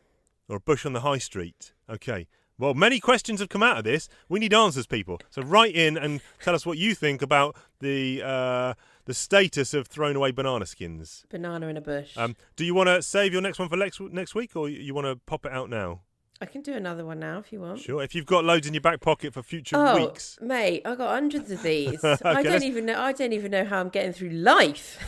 or 0.49 0.57
a 0.57 0.59
bush 0.59 0.85
on 0.85 0.93
the 0.93 1.01
high 1.01 1.19
street? 1.19 1.73
Okay. 1.89 2.27
Well, 2.57 2.73
many 2.73 3.01
questions 3.01 3.41
have 3.41 3.49
come 3.49 3.61
out 3.61 3.77
of 3.79 3.83
this. 3.83 4.07
We 4.29 4.39
need 4.39 4.53
answers, 4.53 4.87
people. 4.87 5.19
So 5.29 5.41
write 5.41 5.75
in 5.75 5.97
and 5.97 6.21
tell 6.41 6.55
us 6.55 6.65
what 6.65 6.77
you 6.77 6.95
think 6.95 7.21
about 7.21 7.55
the 7.81 8.21
uh, 8.23 8.73
the 9.05 9.13
status 9.13 9.73
of 9.73 9.87
thrown 9.87 10.15
away 10.15 10.31
banana 10.31 10.65
skins. 10.65 11.25
Banana 11.29 11.67
in 11.67 11.77
a 11.77 11.81
bush. 11.81 12.17
Um, 12.17 12.35
do 12.55 12.65
you 12.65 12.73
want 12.73 12.87
to 12.89 13.01
save 13.01 13.33
your 13.33 13.41
next 13.41 13.59
one 13.59 13.69
for 13.69 13.77
next 13.77 13.99
next 14.01 14.35
week, 14.35 14.55
or 14.55 14.67
you 14.69 14.93
want 14.93 15.05
to 15.07 15.15
pop 15.25 15.45
it 15.45 15.51
out 15.51 15.69
now? 15.69 16.01
I 16.41 16.45
can 16.45 16.61
do 16.61 16.73
another 16.73 17.05
one 17.05 17.19
now 17.19 17.39
if 17.39 17.53
you 17.53 17.61
want. 17.61 17.79
Sure. 17.79 18.03
If 18.03 18.13
you've 18.13 18.25
got 18.25 18.43
loads 18.43 18.67
in 18.67 18.73
your 18.73 18.81
back 18.81 18.99
pocket 18.99 19.33
for 19.33 19.41
future 19.41 19.77
Oh, 19.77 19.95
weeks. 20.07 20.37
mate, 20.41 20.81
I 20.83 20.93
got 20.95 21.11
hundreds 21.11 21.49
of 21.49 21.63
these. 21.63 22.03
I 22.03 22.15
don't 22.17 22.43
let's- 22.45 22.63
even 22.65 22.85
know. 22.87 22.99
I 22.99 23.13
don't 23.13 23.31
even 23.31 23.51
know 23.51 23.63
how 23.63 23.79
I'm 23.79 23.87
getting 23.87 24.11
through 24.11 24.31
life. 24.31 24.99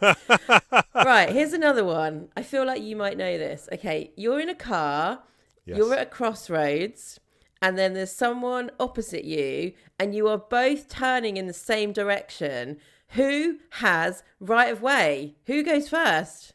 right, 0.94 1.28
here's 1.30 1.52
another 1.52 1.84
one. 1.84 2.28
I 2.36 2.42
feel 2.42 2.64
like 2.66 2.82
you 2.82 2.96
might 2.96 3.16
know 3.18 3.36
this. 3.38 3.68
Okay, 3.72 4.12
you're 4.16 4.40
in 4.40 4.48
a 4.48 4.54
car. 4.54 5.20
Yes. 5.66 5.76
You're 5.78 5.92
at 5.94 6.02
a 6.02 6.06
crossroads, 6.06 7.20
and 7.62 7.78
then 7.78 7.94
there's 7.94 8.12
someone 8.12 8.70
opposite 8.78 9.24
you, 9.24 9.72
and 9.98 10.14
you 10.14 10.28
are 10.28 10.38
both 10.38 10.88
turning 10.88 11.36
in 11.36 11.46
the 11.46 11.52
same 11.52 11.92
direction. 11.92 12.78
Who 13.10 13.58
has 13.70 14.22
right 14.40 14.72
of 14.72 14.82
way? 14.82 15.36
Who 15.46 15.62
goes 15.62 15.88
first? 15.88 16.54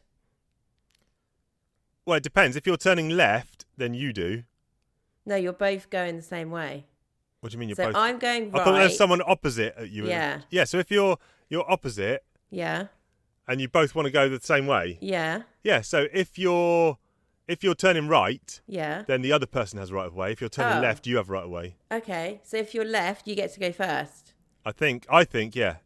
Well, 2.04 2.16
it 2.16 2.22
depends. 2.22 2.56
If 2.56 2.66
you're 2.66 2.76
turning 2.76 3.10
left, 3.10 3.64
then 3.76 3.94
you 3.94 4.12
do. 4.12 4.44
No, 5.26 5.36
you're 5.36 5.52
both 5.52 5.90
going 5.90 6.16
the 6.16 6.22
same 6.22 6.50
way. 6.50 6.86
What 7.40 7.52
do 7.52 7.56
you 7.56 7.60
mean 7.60 7.68
you're 7.68 7.76
so 7.76 7.86
both? 7.86 7.96
I'm 7.96 8.18
going 8.18 8.50
right. 8.50 8.60
I 8.60 8.64
thought 8.64 8.78
there's 8.78 8.96
someone 8.96 9.22
opposite 9.26 9.74
at 9.76 9.90
you. 9.90 10.06
Yeah. 10.06 10.40
Yeah. 10.50 10.64
So 10.64 10.78
if 10.78 10.90
you're 10.90 11.18
you're 11.48 11.70
opposite 11.70 12.24
Yeah, 12.50 12.86
and 13.46 13.60
you 13.60 13.68
both 13.68 13.94
want 13.94 14.06
to 14.06 14.10
go 14.10 14.28
the 14.28 14.40
same 14.40 14.66
way, 14.66 14.98
yeah, 15.00 15.42
yeah. 15.62 15.80
So 15.80 16.06
if 16.12 16.38
you're 16.38 16.98
if 17.48 17.64
you're 17.64 17.74
turning 17.74 18.06
right, 18.08 18.60
yeah. 18.68 19.02
then 19.08 19.22
the 19.22 19.32
other 19.32 19.46
person 19.46 19.78
has 19.78 19.90
right 19.90 20.06
of 20.06 20.14
way. 20.14 20.30
If 20.32 20.40
you're 20.40 20.50
turning 20.50 20.78
Oh. 20.78 20.82
left, 20.82 21.06
you 21.06 21.16
have 21.16 21.28
right 21.30 21.44
of 21.44 21.50
way. 21.50 21.76
Okay, 21.90 22.40
so 22.44 22.56
if 22.58 22.74
you're 22.74 22.84
left, 22.84 23.26
you 23.26 23.34
get 23.34 23.52
to 23.54 23.60
go 23.60 23.72
first. 23.72 24.34
I 24.64 24.72
think. 24.72 25.06
I 25.10 25.24
think. 25.24 25.56
Yeah. 25.56 25.76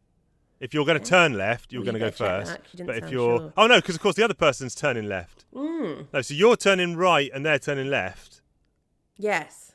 If 0.61 0.73
you're 0.75 0.85
going 0.85 1.01
to 1.01 1.05
turn 1.05 1.33
left, 1.33 1.73
you're 1.73 1.81
Well, 1.83 1.93
going 1.93 2.03
you 2.03 2.11
to 2.11 2.19
go 2.19 2.25
better 2.25 2.41
check 2.41 2.47
first. 2.47 2.51
that, 2.53 2.63
'cause 2.65 2.71
you 2.73 2.77
didn't 2.79 2.87
But 2.89 2.97
if 2.97 3.03
sound 3.05 3.13
you're 3.13 3.39
sure. 3.39 3.53
oh 3.57 3.67
no, 3.67 3.77
because 3.77 3.95
of 3.97 4.01
course 4.01 4.15
the 4.17 4.25
other 4.25 4.35
person's 4.35 4.75
turning 4.75 5.09
left. 5.09 5.45
Mm. 5.55 6.07
No, 6.13 6.23
so 6.23 6.35
you're 6.35 6.57
turning 6.57 6.97
right 6.97 7.31
and 7.35 7.45
they're 7.47 7.59
turning 7.59 7.89
left. 7.89 8.41
Yes. 9.17 9.73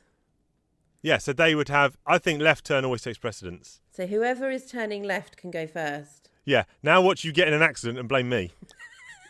Yeah. 1.02 1.18
So 1.18 1.32
they 1.32 1.54
would 1.54 1.68
have. 1.68 1.96
I 2.06 2.18
think 2.18 2.40
left 2.40 2.64
turn 2.66 2.84
always 2.84 3.02
takes 3.02 3.18
precedence. 3.18 3.80
So 3.90 4.06
whoever 4.06 4.50
is 4.50 4.66
turning 4.70 5.02
left 5.02 5.36
can 5.36 5.50
go 5.50 5.66
first. 5.66 6.28
Yeah. 6.44 6.64
Now 6.82 7.00
watch 7.02 7.24
you 7.24 7.32
get 7.32 7.48
in 7.48 7.54
an 7.54 7.62
accident 7.62 7.98
and 7.98 8.08
blame 8.08 8.28
me. 8.28 8.52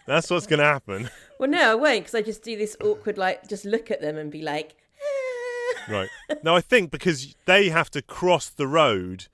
That's 0.09 0.31
what's 0.31 0.47
going 0.47 0.59
to 0.59 0.65
happen. 0.65 1.11
Well, 1.39 1.49
no, 1.49 1.71
I 1.71 1.75
won't 1.77 2.01
because 2.01 2.15
I 2.17 2.23
just 2.23 2.43
do 2.43 2.57
this 2.57 2.77
awkward, 2.83 3.17
like, 3.17 3.47
just 3.49 3.65
look 3.65 3.91
at 3.93 4.01
them 4.01 4.17
and 4.17 4.29
be 4.31 4.43
like, 4.43 4.75
"Ah." 5.01 5.93
Right. 5.93 6.09
Now 6.43 6.57
I 6.57 6.61
think 6.61 6.91
because 6.91 7.37
they 7.45 7.69
have 7.69 7.91
to 7.93 8.03
cross 8.03 8.49
the 8.49 8.67
road. 8.67 9.27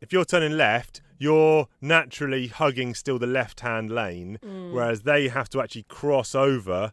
If 0.00 0.12
you're 0.12 0.24
turning 0.24 0.56
left, 0.56 1.02
you're 1.18 1.68
naturally 1.82 2.46
hugging 2.46 2.94
still 2.94 3.18
the 3.18 3.26
left 3.26 3.60
hand 3.60 3.90
lane, 3.90 4.38
Mm. 4.42 4.72
whereas 4.72 5.02
they 5.02 5.28
have 5.28 5.50
to 5.50 5.60
actually 5.60 5.82
cross 5.84 6.34
over 6.34 6.92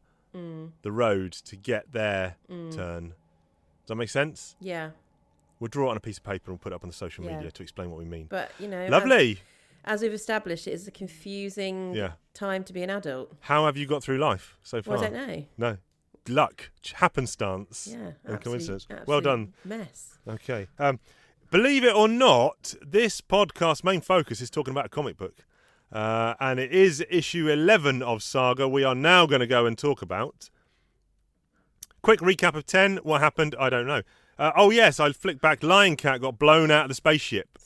the 0.84 0.92
road 0.92 1.32
to 1.32 1.56
get 1.56 1.94
their 1.94 2.36
Mm. 2.48 2.76
turn. 2.76 3.04
Does 3.10 3.88
that 3.88 3.96
make 3.96 4.10
sense? 4.10 4.56
Yeah, 4.60 4.92
We'll 5.60 5.70
draw 5.70 5.88
it 5.88 5.92
on 5.92 5.98
a 5.98 6.00
piece 6.00 6.18
of 6.20 6.24
paper 6.24 6.52
and 6.52 6.60
we'll 6.60 6.60
put 6.60 6.72
it 6.72 6.76
up 6.76 6.84
on 6.84 6.90
the 6.90 6.96
social 6.96 7.24
Yeah. 7.26 7.38
media 7.38 7.50
to 7.50 7.64
explain 7.64 7.90
what 7.90 7.98
we 7.98 8.06
mean. 8.06 8.28
but 8.28 8.52
you 8.60 8.68
know, 8.68 8.86
Lovely. 8.88 9.40
As, 9.88 10.02
we've 10.02 10.12
established, 10.14 10.68
it 10.68 10.72
is 10.74 10.86
a 10.86 10.92
confusing 10.92 11.94
Yeah. 11.94 12.12
time 12.34 12.66
to 12.66 12.74
be 12.74 12.84
an 12.84 12.90
adult. 12.90 13.34
How 13.40 13.66
have 13.68 13.78
you 13.78 13.86
got 13.88 14.04
through 14.04 14.18
life 14.18 14.58
so 14.62 14.82
far? 14.82 14.96
Well, 14.96 15.04
I 15.06 15.10
don't 15.10 15.28
know. 15.28 15.46
No. 15.58 15.78
Luck, 16.28 16.72
happenstance, 16.96 17.88
Yeah, 17.90 18.12
and 18.26 18.42
coincidence. 18.42 18.86
Well 19.06 19.22
done. 19.22 19.54
Mess. 19.64 20.18
Okay. 20.28 20.68
Um, 20.78 21.00
believe 21.52 21.86
it 21.86 21.96
or 21.96 22.10
not, 22.10 22.76
this 22.86 23.22
podcast 23.22 23.86
main 23.86 24.02
focus 24.02 24.42
is 24.42 24.50
talking 24.50 24.74
about 24.74 24.88
a 24.88 24.90
comic 24.90 25.16
book. 25.16 25.46
Uh, 25.90 26.34
and 26.42 26.60
it 26.60 26.74
is 26.74 27.02
issue 27.10 27.48
11 27.48 28.04
of 28.04 28.22
Saga 28.22 28.68
we 28.68 28.84
are 28.84 28.94
now 28.94 29.26
going 29.26 29.40
to 29.40 29.48
go 29.48 29.66
and 29.66 29.78
talk 29.78 30.02
about. 30.02 30.50
Quick 32.02 32.20
recap 32.20 32.56
of 32.56 32.66
10. 32.66 32.98
What 33.04 33.22
happened? 33.22 33.56
I 33.58 33.70
don't 33.70 33.88
know. 33.88 34.02
Uh, 34.38 34.52
oh, 34.58 34.70
yes, 34.70 35.00
I 35.00 35.14
flicked 35.14 35.42
back. 35.42 35.64
Lying 35.64 35.96
Cat 35.96 36.20
got 36.20 36.38
blown 36.38 36.72
out 36.72 36.84
of 36.84 36.90
the 36.90 36.96
spaceship 36.96 37.58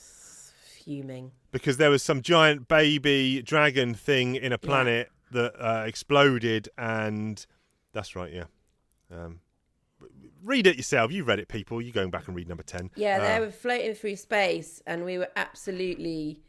Fuming. 0.91 1.31
because 1.51 1.77
there 1.77 1.89
was 1.89 2.03
some 2.03 2.21
giant 2.21 2.67
baby 2.67 3.41
dragon 3.41 3.93
thing 3.93 4.35
in 4.35 4.51
a 4.51 4.57
planet 4.57 5.09
that 5.31 5.53
uh, 5.59 5.83
exploded. 5.85 6.67
And 6.77 7.45
that's 7.93 8.15
right, 8.15 8.31
yeah. 8.33 8.45
Um, 9.11 9.39
read 10.43 10.67
it 10.67 10.75
yourself. 10.77 11.11
You 11.11 11.23
read 11.23 11.39
it, 11.39 11.47
people. 11.47 11.81
You're 11.81 11.93
going 11.93 12.09
back 12.11 12.27
and 12.27 12.35
read 12.35 12.47
number 12.49 12.63
10. 12.63 12.91
Yeah, 12.95 13.17
Uh, 13.21 13.27
they 13.33 13.39
were 13.45 13.51
floating 13.51 13.93
through 13.95 14.15
space, 14.17 14.81
and 14.85 15.05
we 15.05 15.17
were 15.17 15.29
absolutely 15.35 16.39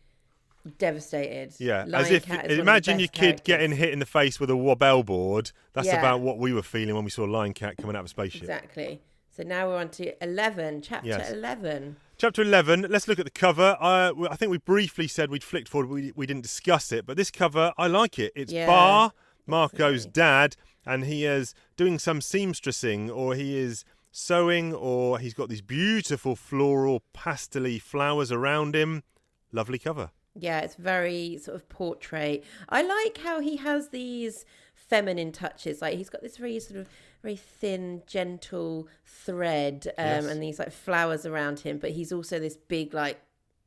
devastated. 0.79 1.53
Yeah, 1.59 1.85
Lying 1.87 2.05
as 2.07 2.11
if 2.11 2.27
Cat 2.27 2.33
is 2.33 2.37
one 2.43 2.45
of 2.45 2.57
the 2.57 2.61
imagine 2.63 2.99
your 3.01 3.09
kid 3.09 3.43
getting 3.45 3.73
hit 3.73 3.93
in 3.93 3.99
the 3.99 4.07
face 4.07 4.39
with 4.39 4.51
a 4.51 4.57
wobble 4.57 5.03
board. 5.03 5.51
That's 5.73 5.89
Yeah. 5.89 5.99
about 5.99 6.21
what 6.21 6.39
we 6.39 6.53
were 6.53 6.63
feeling 6.63 6.95
when 6.95 7.05
we 7.05 7.11
saw 7.11 7.25
a 7.25 7.31
Lying 7.31 7.53
Cat 7.53 7.77
coming 7.79 7.97
out 7.97 8.01
of 8.01 8.07
a 8.07 8.09
spaceship. 8.09 8.43
Exactly. 8.43 9.01
So 9.37 9.43
now 9.43 9.69
we're 9.69 9.79
on 9.79 9.89
to 9.91 10.23
11, 10.23 10.83
chapter 10.83 11.09
Yes. 11.09 11.31
11. 11.33 11.97
Chapter 12.23 12.43
11, 12.43 12.87
let's 12.89 13.09
look 13.09 13.19
at 13.19 13.25
the 13.25 13.33
cover. 13.33 13.77
I, 13.81 14.13
I 14.31 14.37
think 14.37 14.53
we 14.53 14.59
briefly 14.59 15.09
said 15.09 15.29
we'd 15.29 15.43
flicked 15.43 15.69
forward, 15.69 15.91
we, 15.91 16.13
we 16.15 16.25
didn't 16.25 16.45
discuss 16.45 16.93
it, 16.93 17.05
but 17.05 17.17
this 17.17 17.33
cover, 17.33 17.73
I 17.77 17.89
like 17.89 18.17
it. 18.17 18.31
It's 18.37 18.53
Yeah, 18.53 18.67
Bar, 18.67 19.11
Marko's 19.49 20.07
definitely. 20.07 20.11
dad, 20.13 20.57
and 20.87 21.05
he 21.07 21.25
is 21.27 21.53
doing 21.77 21.99
some 21.99 22.21
seamstressing, 22.21 23.13
or 23.13 23.35
he 23.35 23.59
is 23.59 23.85
sewing, 24.13 24.73
or 24.73 25.19
he's 25.19 25.35
got 25.35 25.49
these 25.49 25.63
beautiful 25.63 26.37
floral, 26.37 27.03
pastely 27.13 27.81
flowers 27.81 28.31
around 28.31 28.77
him. 28.77 29.03
Lovely 29.51 29.81
cover. 29.81 30.13
Yeah, 30.37 30.61
it's 30.61 30.77
very 30.77 31.39
sort 31.43 31.57
of 31.57 31.69
portrait. 31.69 32.45
I 32.69 32.83
like 32.83 33.19
how 33.19 33.41
he 33.41 33.57
has 33.57 33.89
these 33.89 34.45
feminine 34.77 35.33
touches. 35.33 35.83
Like 35.83 35.99
he's 35.99 36.09
got 36.09 36.23
this 36.23 36.37
very 36.37 36.61
sort 36.61 36.79
of 36.79 36.89
very 37.23 37.37
thin, 37.37 38.03
gentle 38.07 38.89
thread, 39.05 39.87
um, 39.99 40.05
Yes. 40.05 40.27
and 40.27 40.43
these 40.43 40.59
like 40.59 40.73
flowers 40.73 41.25
around 41.25 41.61
him. 41.61 41.79
But 41.79 41.91
he's 41.91 42.13
also 42.13 42.39
this 42.39 42.57
big 42.57 42.93
like 42.95 43.21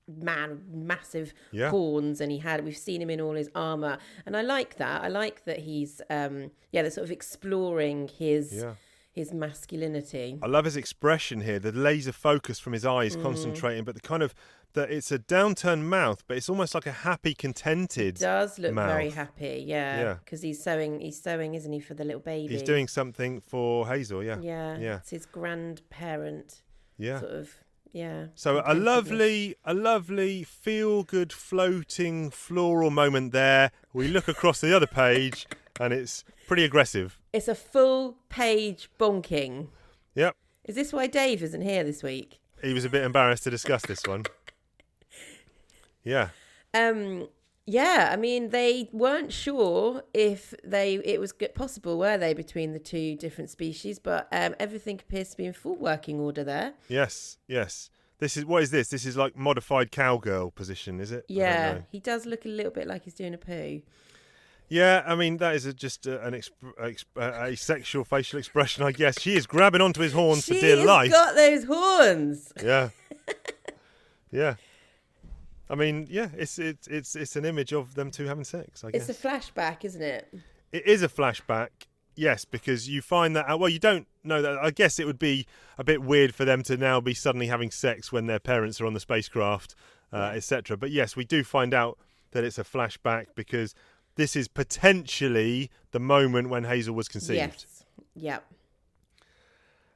man, 0.08 0.62
massive 0.72 1.34
Yeah. 1.52 1.70
horns, 1.72 2.22
and 2.22 2.32
he 2.32 2.38
had. 2.38 2.64
We've 2.64 2.78
seen 2.78 3.02
him 3.02 3.10
in 3.10 3.20
all 3.20 3.34
his 3.34 3.50
armor, 3.56 3.98
and 4.26 4.38
I 4.38 4.42
like 4.44 4.76
that. 4.78 5.02
I 5.04 5.08
like 5.08 5.46
that 5.46 5.60
he's 5.60 6.02
um, 6.10 6.52
yeah, 6.72 6.82
they're 6.84 6.92
sort 6.92 7.06
of 7.06 7.12
exploring 7.12 8.08
his 8.10 8.54
Yeah. 8.54 8.76
his 9.12 9.34
masculinity. 9.34 10.38
I 10.44 10.48
love 10.48 10.66
his 10.66 10.76
expression 10.78 11.42
here, 11.42 11.58
the 11.58 11.72
laser 11.72 12.12
focus 12.12 12.60
from 12.60 12.74
his 12.74 12.84
Mm. 12.84 12.92
eyes 12.98 13.16
concentrating, 13.16 13.84
but 13.86 13.96
the 13.96 14.02
kind 14.02 14.22
of 14.22 14.36
that 14.76 14.92
it's 14.92 15.12
a 15.12 15.20
downturned 15.20 15.82
mouth, 15.84 16.24
but 16.28 16.38
it's 16.38 16.48
almost 16.50 16.74
like 16.76 16.86
a 16.86 16.92
happy, 16.92 17.34
contented. 17.34 18.16
Does 18.16 18.60
look 18.60 18.74
very 18.76 19.10
happy, 19.10 19.64
yeah, 19.68 20.00
Yeah. 20.00 20.14
because 20.24 20.42
he's 20.42 20.64
sewing. 20.64 21.00
He's 21.02 21.22
sewing, 21.22 21.56
isn't 21.56 21.74
he, 21.74 21.80
for 21.80 21.96
the 21.96 22.06
little 22.06 22.22
baby? 22.22 22.54
He's 22.54 22.62
doing 22.64 22.88
something 22.88 23.42
for 23.42 23.88
Hazel, 23.88 24.24
yeah. 24.24 24.38
Yeah, 24.40 24.78
Yeah. 24.78 24.98
It's 24.98 25.10
his 25.10 25.26
grandparent, 25.26 26.62
Yeah. 26.98 27.20
sort 27.20 27.32
of. 27.32 27.50
Yeah. 27.92 28.28
So 28.36 28.62
a 28.66 28.74
lovely, 28.74 29.56
a 29.64 29.74
lovely 29.74 30.44
feel-good 30.44 31.32
floating 31.32 32.30
floral 32.30 32.90
moment 32.92 33.32
there. 33.32 33.72
We 33.94 34.08
look 34.10 34.28
across 34.28 34.60
the 34.60 34.76
other 34.76 34.88
page, 34.88 35.48
and 35.80 35.94
it's 35.94 36.24
pretty 36.48 36.66
aggressive. 36.66 37.18
It's 37.32 37.48
a 37.48 37.56
full 37.56 38.18
page 38.30 38.90
bonking. 39.00 39.70
Yep. 40.14 40.36
Is 40.66 40.76
this 40.76 40.92
why 40.92 41.08
Dave 41.08 41.42
isn't 41.42 41.62
here 41.62 41.84
this 41.86 42.04
week? 42.04 42.40
He 42.62 42.74
was 42.74 42.84
a 42.84 42.90
bit 42.90 43.04
embarrassed 43.04 43.44
to 43.44 43.50
discuss 43.50 43.84
this 43.86 44.04
one. 44.06 44.26
Yeah. 46.06 46.30
Um. 46.74 47.28
Yeah, 47.68 48.10
I 48.12 48.16
mean, 48.16 48.50
they 48.50 48.90
weren't 48.94 49.34
sure 49.34 50.04
if 50.14 50.54
they 50.64 50.96
it 51.04 51.20
was 51.20 51.34
possible, 51.56 51.98
were 51.98 52.16
they, 52.16 52.36
between 52.36 52.74
the 52.74 52.80
two 52.80 53.16
different 53.16 53.50
species? 53.50 53.98
But 53.98 54.28
um, 54.32 54.54
everything 54.60 55.00
appears 55.02 55.32
to 55.32 55.38
be 55.38 55.46
in 55.46 55.54
full 55.54 55.76
working 55.76 56.20
order 56.20 56.44
there. 56.44 56.74
Yes. 56.88 57.40
Yes. 57.48 57.90
This 58.20 58.38
is 58.38 58.46
what 58.46 58.64
is 58.64 58.72
this? 58.72 58.90
This 58.90 59.06
is 59.06 59.18
like 59.18 59.36
modified 59.36 59.92
cowgirl 59.92 60.52
position, 60.52 61.00
is 61.02 61.12
it? 61.12 61.26
Yeah, 61.28 61.80
he 61.92 62.00
does 62.00 62.26
look 62.26 62.46
a 62.46 62.50
little 62.50 62.72
bit 62.72 62.88
like 62.88 63.04
he's 63.04 63.14
doing 63.14 63.34
a 63.34 63.38
poo. 63.38 63.82
Yeah, 64.70 65.04
I 65.06 65.16
mean 65.16 65.38
that 65.38 65.56
is 65.56 65.66
a, 65.66 65.74
just 65.74 66.08
a, 66.08 66.26
an 66.26 66.34
exp- 66.34 66.52
exp- 66.80 67.18
a 67.18 67.56
sexual 67.56 68.04
facial 68.04 68.40
expression, 68.40 68.84
I 68.84 68.94
guess. 68.94 69.20
She 69.20 69.36
is 69.36 69.46
grabbing 69.46 69.82
onto 69.82 70.02
his 70.02 70.14
horns 70.14 70.46
for 70.48 70.54
dear 70.54 70.84
life. 70.86 71.12
got 71.12 71.36
those 71.36 71.66
horns. 71.66 72.54
Yeah, 72.64 72.90
yeah. 74.32 74.56
I 75.70 75.76
mean, 75.76 76.08
yeah, 76.10 76.30
it's 76.38 76.60
it's 76.60 76.88
it's 76.88 77.16
it's 77.16 77.36
an 77.36 77.46
image 77.46 77.74
of 77.74 77.96
them 77.96 78.12
two 78.12 78.26
having 78.26 78.44
sex. 78.44 78.84
I 78.84 78.92
guess 78.92 79.10
It's 79.10 79.20
a 79.20 79.28
flashback, 79.28 79.84
isn't 79.84 80.02
it? 80.02 80.34
it 80.72 80.86
is 80.86 81.02
a 81.04 81.08
flashback. 81.08 81.70
Yes, 82.18 82.46
because 82.46 82.88
you 82.88 83.02
find 83.02 83.36
that 83.36 83.48
out. 83.50 83.60
Well, 83.60 83.70
you 83.70 83.80
don't 83.80 84.08
know 84.24 84.42
that. 84.42 84.58
I 84.58 84.72
guess 84.72 85.00
it 85.00 85.06
would 85.06 85.20
be 85.20 85.48
a 85.78 85.84
bit 85.84 86.02
weird 86.02 86.34
for 86.34 86.46
them 86.46 86.64
to 86.64 86.78
now 86.78 87.02
be 87.02 87.14
suddenly 87.14 87.48
having 87.48 87.72
sex 87.72 88.12
when 88.12 88.28
their 88.28 88.40
parents 88.40 88.80
are 88.80 88.86
on 88.86 88.94
the 88.94 89.00
spacecraft, 89.02 89.76
uh, 90.14 90.32
etc. 90.34 90.78
But 90.78 90.92
yes, 90.92 91.16
we 91.16 91.26
do 91.26 91.44
find 91.44 91.74
out 91.74 91.98
that 92.32 92.44
it's 92.44 92.58
a 92.58 92.64
flashback 92.64 93.28
because 93.36 93.76
this 94.16 94.36
is 94.36 94.48
potentially 94.48 95.70
the 95.92 96.00
moment 96.00 96.50
when 96.50 96.64
Hazel 96.64 96.96
was 96.96 97.08
conceived. 97.10 97.38
Yes. 97.38 97.84
Yep. 98.16 98.46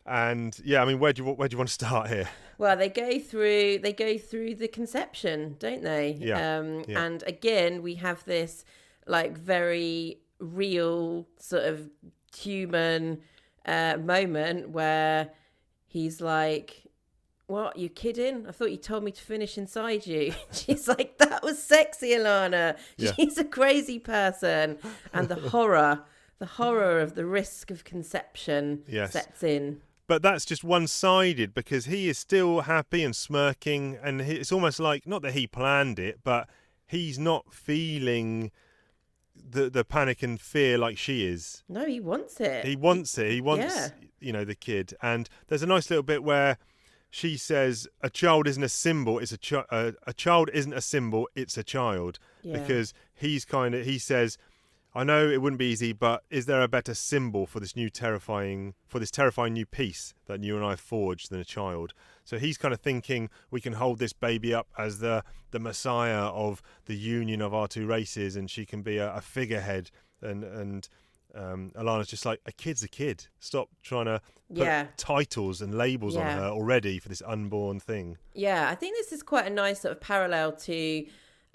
And 0.10 0.60
yeah, 0.66 0.82
I 0.82 0.86
mean, 0.86 1.00
where 1.00 1.14
do 1.14 1.24
you 1.24 1.30
where 1.32 1.48
do 1.48 1.54
you 1.54 1.58
want 1.58 1.68
to 1.70 1.74
start 1.74 2.10
here? 2.10 2.28
Well, 2.58 2.76
they 2.76 2.90
go 2.90 3.20
through 3.20 3.80
they 3.80 3.94
go 3.94 4.18
through 4.18 4.56
the 4.56 4.68
conception, 4.68 5.56
don't 5.60 5.84
they? 5.84 6.18
Yeah, 6.20 6.58
Um, 6.58 6.84
yeah. 6.88 7.04
And 7.04 7.24
again, 7.28 7.82
we 7.84 7.96
have 7.96 8.26
this 8.26 8.66
like 9.06 9.38
very 9.38 10.20
real 10.40 11.28
sort 11.40 11.64
of 11.64 11.90
human 12.36 13.20
uh, 13.66 13.98
moment 14.02 14.70
where 14.70 15.30
he's 15.86 16.22
like, 16.22 16.84
"What? 17.48 17.78
You 17.78 17.90
kidding? 17.90 18.48
I 18.48 18.52
thought 18.52 18.72
you 18.72 18.78
told 18.78 19.04
me 19.04 19.12
to 19.12 19.22
finish 19.22 19.58
inside 19.58 20.08
you." 20.08 20.34
She's 20.52 20.88
like, 20.88 21.18
"That 21.20 21.44
was 21.44 21.62
sexy, 21.62 22.10
Alana. 22.12 22.78
Yeah. 22.98 23.12
She's 23.14 23.38
a 23.38 23.44
crazy 23.44 24.00
person." 24.00 24.78
And 25.14 25.30
the 25.30 25.36
horror, 25.50 26.02
the 26.40 26.46
horror 26.46 27.00
of 27.00 27.16
the 27.16 27.26
risk 27.26 27.70
of 27.72 27.84
conception 27.84 28.84
Yes. 28.88 29.14
sets 29.14 29.44
in. 29.44 29.82
But 30.10 30.24
that's 30.24 30.44
just 30.44 30.64
one 30.64 30.88
sided 30.88 31.54
because 31.54 31.86
he 31.86 32.10
is 32.10 32.18
still 32.18 32.62
happy 32.62 33.04
and 33.04 33.16
smirking, 33.16 33.98
and 34.04 34.22
he, 34.22 34.34
it's 34.38 34.52
almost 34.52 34.80
like 34.80 35.06
not 35.08 35.22
that 35.22 35.34
he 35.34 35.46
planned 35.46 36.00
it, 36.00 36.20
but 36.24 36.50
he's 36.88 37.20
not 37.20 37.54
feeling 37.54 38.52
the 39.36 39.70
the 39.70 39.86
panic 39.86 40.24
and 40.24 40.42
fear 40.42 40.78
like 40.80 40.98
she 40.98 41.26
is. 41.28 41.64
No, 41.70 41.86
he 41.86 42.00
wants 42.00 42.42
it. 42.42 42.66
He 42.66 42.76
wants 42.76 43.18
it. 43.20 43.32
He 43.32 43.40
wants 43.40 43.74
Yeah. 43.76 43.90
you 44.20 44.34
know 44.34 44.44
the 44.44 44.56
kid. 44.56 44.96
And 45.02 45.30
there's 45.48 45.62
a 45.64 45.68
nice 45.68 45.90
little 45.92 46.04
bit 46.04 46.24
where 46.24 46.58
she 47.12 47.38
says 47.38 47.88
a 48.02 48.10
child 48.10 48.48
isn't 48.48 48.64
a 48.64 48.70
symbol. 48.70 49.20
It's 49.20 49.32
a 49.32 49.38
chi- 49.38 49.66
uh, 49.70 49.92
a 50.08 50.14
child 50.14 50.50
isn't 50.54 50.74
a 50.74 50.82
symbol. 50.82 51.30
It's 51.36 51.58
a 51.58 51.64
child 51.64 52.18
Yeah. 52.42 52.58
because 52.60 52.94
he's 53.14 53.46
kind 53.46 53.76
of 53.76 53.86
he 53.86 54.00
says. 54.00 54.38
I 54.96 55.04
know 55.04 55.30
it 55.30 55.42
wouldn't 55.42 55.60
be 55.60 55.68
easy, 55.68 55.94
but 55.94 56.24
is 56.32 56.48
there 56.48 56.62
a 56.62 56.68
better 56.68 56.96
symbol 56.96 57.46
for 57.46 57.60
this 57.60 57.76
new 57.76 57.90
terrifying 57.92 58.74
for 58.88 58.98
this 59.00 59.12
terrifying 59.12 59.54
new 59.54 59.66
peace 59.66 60.14
that 60.26 60.44
you 60.44 60.56
and 60.56 60.66
I 60.66 60.76
forged 60.76 61.30
than 61.30 61.40
a 61.40 61.46
child? 61.46 61.94
So 62.24 62.40
he's 62.40 62.58
kind 62.58 62.74
of 62.74 62.80
thinking 62.80 63.30
we 63.52 63.62
can 63.62 63.74
hold 63.74 64.00
this 64.00 64.14
baby 64.14 64.54
up 64.54 64.68
as 64.78 65.00
the 65.00 65.24
the 65.52 65.60
messiah 65.60 66.26
of 66.30 66.62
the 66.86 66.96
union 66.96 67.42
of 67.42 67.54
our 67.54 67.68
two 67.68 67.86
races, 67.86 68.36
and 68.36 68.50
she 68.50 68.66
can 68.66 68.82
be 68.82 68.98
a, 68.98 69.14
a 69.16 69.22
figurehead. 69.22 69.92
And 70.22 70.44
and 70.44 70.90
um, 71.36 71.72
Alana's 71.76 72.08
just 72.08 72.26
like 72.26 72.42
a 72.48 72.52
kid's 72.52 72.82
a 72.82 72.88
kid. 72.88 73.28
Stop 73.40 73.70
trying 73.84 74.06
to 74.06 74.20
put 74.50 74.58
Yeah. 74.66 74.88
titles 74.98 75.62
and 75.62 75.76
labels 75.78 76.16
on 76.18 76.26
her 76.26 76.48
already 76.48 76.98
for 76.98 77.10
this 77.10 77.22
unborn 77.24 77.80
thing. 77.80 78.18
Yeah, 78.34 78.68
I 78.70 78.74
think 78.74 78.98
this 78.98 79.12
is 79.12 79.22
quite 79.22 79.46
a 79.46 79.52
nice 79.52 79.82
sort 79.82 79.92
of 79.92 80.02
parallel 80.02 80.54
to 80.54 81.06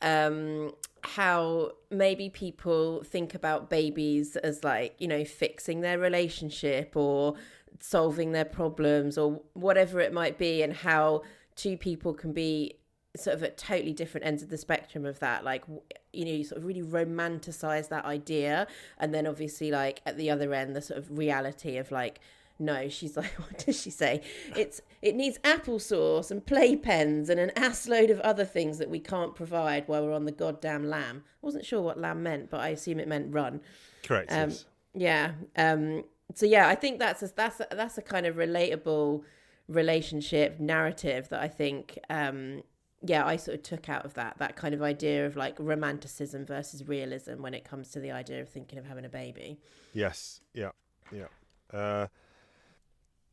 um, 0.02 0.72
how 1.02 1.72
maybe 1.90 2.28
people 2.28 3.02
think 3.04 3.34
about 3.34 3.70
babies 3.70 4.36
as 4.36 4.64
like, 4.64 4.94
you 4.98 5.08
know, 5.08 5.24
fixing 5.24 5.80
their 5.80 5.98
relationship 5.98 6.96
or 6.96 7.34
solving 7.80 8.32
their 8.32 8.44
problems 8.44 9.18
or 9.18 9.40
whatever 9.52 10.00
it 10.00 10.12
might 10.12 10.38
be, 10.38 10.62
and 10.62 10.72
how 10.72 11.22
two 11.56 11.76
people 11.76 12.14
can 12.14 12.32
be 12.32 12.74
sort 13.16 13.36
of 13.36 13.44
at 13.44 13.56
totally 13.56 13.92
different 13.92 14.26
ends 14.26 14.42
of 14.42 14.48
the 14.48 14.58
spectrum 14.58 15.04
of 15.04 15.20
that. 15.20 15.44
Like, 15.44 15.64
you 16.12 16.24
know, 16.24 16.32
you 16.32 16.44
sort 16.44 16.58
of 16.58 16.66
really 16.66 16.82
romanticize 16.82 17.88
that 17.90 18.04
idea. 18.04 18.66
And 18.98 19.14
then 19.14 19.26
obviously, 19.26 19.70
like, 19.70 20.00
at 20.04 20.16
the 20.16 20.30
other 20.30 20.52
end, 20.52 20.74
the 20.74 20.82
sort 20.82 20.98
of 20.98 21.16
reality 21.16 21.76
of 21.76 21.92
like, 21.92 22.20
no, 22.58 22.88
she's 22.88 23.16
like, 23.16 23.32
what 23.38 23.64
does 23.64 23.80
she 23.80 23.90
say? 23.90 24.22
It's 24.56 24.80
it 25.02 25.14
needs 25.14 25.38
applesauce 25.38 26.30
and 26.30 26.44
playpens 26.44 27.28
and 27.28 27.40
an 27.40 27.50
ass 27.56 27.88
load 27.88 28.10
of 28.10 28.20
other 28.20 28.44
things 28.44 28.78
that 28.78 28.88
we 28.88 29.00
can't 29.00 29.34
provide 29.34 29.86
while 29.88 30.04
we're 30.04 30.14
on 30.14 30.24
the 30.24 30.32
goddamn 30.32 30.88
lamb. 30.88 31.24
I 31.42 31.46
wasn't 31.46 31.64
sure 31.64 31.82
what 31.82 31.98
lamb 31.98 32.22
meant, 32.22 32.50
but 32.50 32.60
I 32.60 32.68
assume 32.68 33.00
it 33.00 33.08
meant 33.08 33.34
run. 33.34 33.60
Correct. 34.02 34.32
Um, 34.32 34.50
yes. 34.50 34.64
yeah. 34.94 35.32
Um, 35.56 36.04
so 36.34 36.46
yeah, 36.46 36.68
I 36.68 36.74
think 36.74 36.98
that's 36.98 37.22
a, 37.22 37.28
that's 37.34 37.60
a, 37.60 37.66
that's 37.70 37.98
a 37.98 38.02
kind 38.02 38.26
of 38.26 38.36
relatable 38.36 39.22
relationship 39.68 40.60
narrative 40.60 41.28
that 41.30 41.40
I 41.40 41.48
think 41.48 41.98
um, 42.10 42.62
yeah 43.02 43.24
I 43.26 43.36
sort 43.36 43.56
of 43.56 43.62
took 43.62 43.88
out 43.88 44.04
of 44.04 44.12
that 44.14 44.36
that 44.38 44.56
kind 44.56 44.74
of 44.74 44.82
idea 44.82 45.26
of 45.26 45.36
like 45.36 45.56
romanticism 45.58 46.44
versus 46.44 46.86
realism 46.86 47.40
when 47.42 47.54
it 47.54 47.64
comes 47.64 47.88
to 47.90 48.00
the 48.00 48.10
idea 48.10 48.42
of 48.42 48.48
thinking 48.48 48.78
of 48.78 48.86
having 48.86 49.04
a 49.04 49.08
baby. 49.08 49.58
Yes. 49.92 50.40
Yeah. 50.52 50.70
Yeah. 51.12 51.26
Uh, 51.72 52.06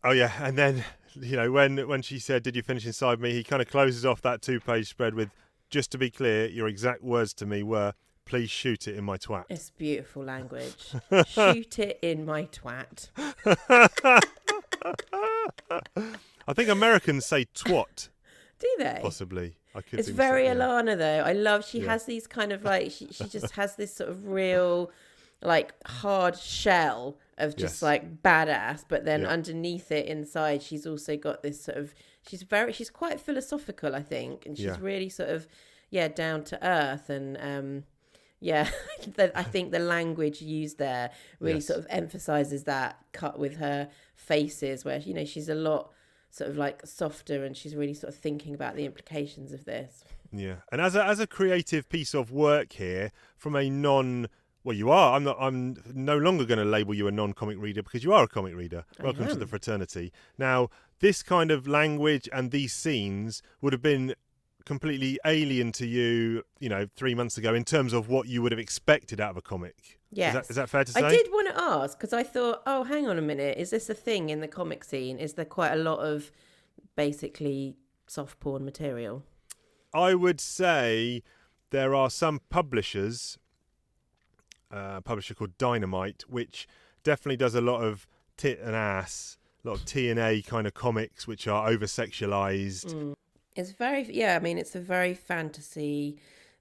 oh 0.03 0.11
yeah, 0.11 0.31
and 0.41 0.57
then 0.57 0.83
you 1.15 1.35
know 1.35 1.51
when 1.51 1.87
when 1.87 2.01
she 2.01 2.19
said, 2.19 2.43
"Did 2.43 2.55
you 2.55 2.61
finish 2.61 2.85
inside 2.85 3.19
me?" 3.19 3.33
He 3.33 3.43
kind 3.43 3.61
of 3.61 3.67
closes 3.67 4.05
off 4.05 4.21
that 4.21 4.41
two-page 4.41 4.87
spread 4.89 5.13
with, 5.15 5.29
"Just 5.69 5.91
to 5.91 5.97
be 5.97 6.09
clear, 6.09 6.47
your 6.47 6.67
exact 6.67 7.03
words 7.03 7.33
to 7.35 7.45
me 7.45 7.63
were." 7.63 7.93
Please 8.23 8.51
shoot 8.51 8.87
it 8.87 8.95
in 8.95 9.03
my 9.03 9.17
twat. 9.17 9.45
It's 9.49 9.71
beautiful 9.71 10.23
language. 10.23 10.93
Shoot 11.27 11.79
it 11.79 11.97
in 12.03 12.23
my 12.23 12.43
twat. 12.45 13.09
I 16.47 16.53
think 16.53 16.69
Americans 16.69 17.25
say 17.25 17.45
twat, 17.45 18.09
Do 18.59 18.67
they? 18.77 18.99
possibly. 19.01 19.57
I 19.75 19.81
could. 19.81 19.99
It's 19.99 20.09
very. 20.09 20.45
Alana 20.45 20.97
though. 20.97 21.23
I 21.25 21.33
love 21.33 21.65
she 21.65 21.79
Yeah. 21.81 21.91
has 21.91 22.05
these 22.05 22.27
kind 22.27 22.51
of 22.51 22.63
like 22.63 22.91
she 22.91 23.07
she 23.11 23.25
just 23.25 23.51
has 23.55 23.75
this 23.75 23.93
sort 23.95 24.09
of 24.09 24.27
real 24.27 24.91
like 25.41 25.73
hard 25.87 26.37
shell 26.37 27.17
of 27.41 27.55
just 27.55 27.75
Yes. 27.75 27.81
like 27.81 28.21
badass, 28.23 28.85
but 28.87 29.05
then 29.05 29.21
Yeah. 29.21 29.29
underneath 29.29 29.91
it 29.91 30.05
inside 30.05 30.61
she's 30.61 30.85
also 30.85 31.17
got 31.17 31.41
this 31.43 31.63
sort 31.63 31.77
of 31.77 31.93
she's 32.27 32.43
very 32.43 32.71
she's 32.73 32.89
quite 32.89 33.19
philosophical, 33.19 33.95
I 33.95 34.03
think, 34.03 34.45
and 34.45 34.55
she's 34.57 34.65
Yeah. 34.67 34.77
really 34.79 35.09
sort 35.09 35.29
of 35.29 35.47
yeah, 35.89 36.07
down 36.07 36.43
to 36.45 36.65
earth 36.65 37.09
and 37.09 37.37
um 37.41 37.83
yeah, 38.39 38.69
I 39.35 39.43
think 39.43 39.71
the 39.71 39.79
language 39.79 40.41
used 40.41 40.77
there 40.79 41.11
really 41.39 41.57
Yes. 41.59 41.67
sort 41.67 41.79
of 41.79 41.85
emphasizes 41.89 42.63
that 42.63 42.97
cut 43.11 43.37
with 43.37 43.57
her 43.57 43.89
faces 44.15 44.83
where 44.85 44.97
you 44.99 45.13
know 45.13 45.25
she's 45.25 45.49
a 45.49 45.55
lot 45.55 45.91
sort 46.31 46.49
of 46.49 46.57
like 46.57 46.85
softer 46.85 47.43
and 47.43 47.57
she's 47.57 47.75
really 47.75 47.93
sort 47.93 48.13
of 48.13 48.19
thinking 48.19 48.53
about 48.53 48.75
the 48.75 48.85
implications 48.85 49.51
of 49.51 49.65
this. 49.65 50.03
Yeah, 50.31 50.57
and 50.71 50.79
as 50.79 50.95
a 50.95 51.03
as 51.05 51.19
a 51.19 51.27
creative 51.27 51.89
piece 51.89 52.13
of 52.13 52.31
work 52.31 52.71
here 52.73 53.11
from 53.35 53.55
a 53.55 53.69
non. 53.69 54.27
Well, 54.63 54.75
you 54.75 54.91
are. 54.91 55.15
I'm 55.15 55.23
not. 55.23 55.37
I'm 55.39 55.77
no 55.93 56.17
longer 56.17 56.45
going 56.45 56.59
to 56.59 56.65
label 56.65 56.93
you 56.93 57.07
a 57.07 57.11
non-comic 57.11 57.57
reader 57.59 57.81
because 57.81 58.03
you 58.03 58.13
are 58.13 58.23
a 58.23 58.27
comic 58.27 58.55
reader. 58.55 58.85
Welcome 59.01 59.27
to 59.27 59.35
the 59.35 59.47
fraternity. 59.47 60.13
Now, 60.37 60.69
this 60.99 61.23
kind 61.23 61.49
of 61.49 61.67
language 61.67 62.29
and 62.31 62.51
these 62.51 62.71
scenes 62.73 63.41
would 63.61 63.73
have 63.73 63.81
been 63.81 64.13
completely 64.63 65.19
alien 65.25 65.71
to 65.71 65.87
you, 65.87 66.43
you 66.59 66.69
know, 66.69 66.87
three 66.95 67.15
months 67.15 67.37
ago 67.37 67.55
in 67.55 67.63
terms 67.63 67.93
of 67.93 68.07
what 68.07 68.27
you 68.27 68.43
would 68.43 68.51
have 68.51 68.59
expected 68.59 69.19
out 69.19 69.31
of 69.31 69.37
a 69.37 69.41
comic. 69.41 69.99
Yes. 70.11 70.29
Is 70.29 70.33
that, 70.33 70.49
is 70.51 70.55
that 70.57 70.69
fair 70.69 70.83
to 70.83 70.91
say? 70.91 71.01
I 71.01 71.09
did 71.09 71.27
want 71.31 71.49
to 71.49 71.59
ask 71.59 71.97
because 71.97 72.13
I 72.13 72.21
thought, 72.21 72.61
oh, 72.67 72.83
hang 72.83 73.07
on 73.07 73.17
a 73.17 73.21
minute. 73.21 73.57
Is 73.57 73.71
this 73.71 73.89
a 73.89 73.95
thing 73.95 74.29
in 74.29 74.41
the 74.41 74.47
comic 74.47 74.83
scene? 74.83 75.17
Is 75.17 75.33
there 75.33 75.45
quite 75.45 75.71
a 75.71 75.77
lot 75.77 75.99
of 75.99 76.31
basically 76.95 77.75
soft 78.05 78.39
porn 78.39 78.63
material? 78.63 79.23
I 79.93 80.13
would 80.13 80.39
say 80.39 81.23
there 81.71 81.95
are 81.95 82.09
some 82.11 82.41
publishers, 82.49 83.39
uh, 84.71 84.95
a 84.97 85.01
publisher 85.01 85.33
called 85.33 85.57
Dynamite, 85.57 86.23
which 86.27 86.67
definitely 87.03 87.37
does 87.37 87.55
a 87.55 87.61
lot 87.61 87.83
of 87.83 88.07
tit 88.37 88.59
and 88.59 88.75
ass, 88.75 89.37
a 89.63 89.69
lot 89.69 89.79
of 89.79 89.85
T 89.85 90.09
and 90.09 90.19
A 90.19 90.41
kind 90.41 90.65
of 90.67 90.73
comics, 90.73 91.27
which 91.27 91.47
are 91.47 91.67
over 91.67 91.85
sexualized. 91.85 92.93
Mm. 92.93 93.13
It's 93.55 93.71
very, 93.71 94.03
yeah, 94.11 94.35
I 94.35 94.39
mean, 94.39 94.57
it's 94.57 94.75
a 94.75 94.79
very 94.79 95.13
fantasy 95.13 96.17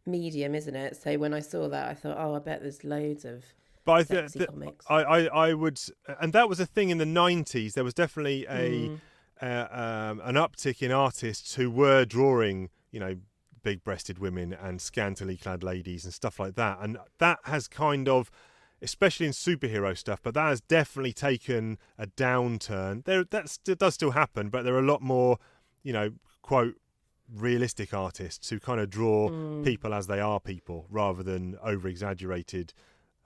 medium, 0.06 0.54
isn't 0.54 0.74
it? 0.74 0.96
So 0.96 1.16
when 1.18 1.32
I 1.32 1.40
saw 1.40 1.68
that, 1.68 1.88
I 1.88 1.94
thought, 1.94 2.16
oh, 2.18 2.34
I 2.34 2.38
bet 2.40 2.62
there's 2.62 2.82
loads 2.82 3.24
of 3.24 3.44
But 3.84 3.92
I, 3.92 4.02
th- 4.02 4.32
th- 4.32 4.48
comics. 4.48 4.84
I, 4.88 5.02
I, 5.02 5.48
I 5.48 5.54
would, 5.54 5.80
and 6.20 6.32
that 6.32 6.48
was 6.48 6.58
a 6.58 6.66
thing 6.66 6.90
in 6.90 6.98
the 6.98 7.04
'90s. 7.04 7.74
There 7.74 7.84
was 7.84 7.94
definitely 7.94 8.44
a 8.48 8.88
Mm. 8.90 9.00
uh, 9.40 9.68
um, 9.70 10.20
an 10.24 10.34
uptick 10.34 10.82
in 10.82 10.90
artists 10.90 11.54
who 11.54 11.70
were 11.70 12.04
drawing, 12.04 12.68
you 12.90 13.00
know, 13.00 13.16
big-breasted 13.62 14.18
women 14.18 14.52
and 14.52 14.80
scantily 14.80 15.36
clad 15.36 15.62
ladies 15.62 16.04
and 16.04 16.14
stuff 16.14 16.38
like 16.38 16.54
that, 16.54 16.78
and 16.80 16.98
that 17.18 17.38
has 17.44 17.68
kind 17.68 18.08
of, 18.08 18.30
especially 18.82 19.26
in 19.26 19.32
superhero 19.32 19.96
stuff, 19.96 20.20
but 20.22 20.34
that 20.34 20.48
has 20.48 20.60
definitely 20.60 21.12
taken 21.12 21.78
a 21.98 22.06
downturn. 22.06 23.04
There, 23.04 23.24
that 23.24 23.48
st- 23.48 23.78
does 23.78 23.94
still 23.94 24.12
happen, 24.12 24.48
but 24.48 24.64
there 24.64 24.74
are 24.74 24.78
a 24.80 24.82
lot 24.82 25.02
more, 25.02 25.38
you 25.82 25.92
know, 25.92 26.12
quote 26.42 26.74
realistic 27.32 27.94
artists 27.94 28.50
who 28.50 28.58
kind 28.58 28.80
of 28.80 28.90
draw 28.90 29.28
Mm. 29.30 29.64
people 29.64 29.94
as 29.94 30.06
they 30.08 30.18
are 30.20 30.40
people 30.40 30.86
rather 30.90 31.22
than 31.22 31.56
over-exaggerated. 31.62 32.72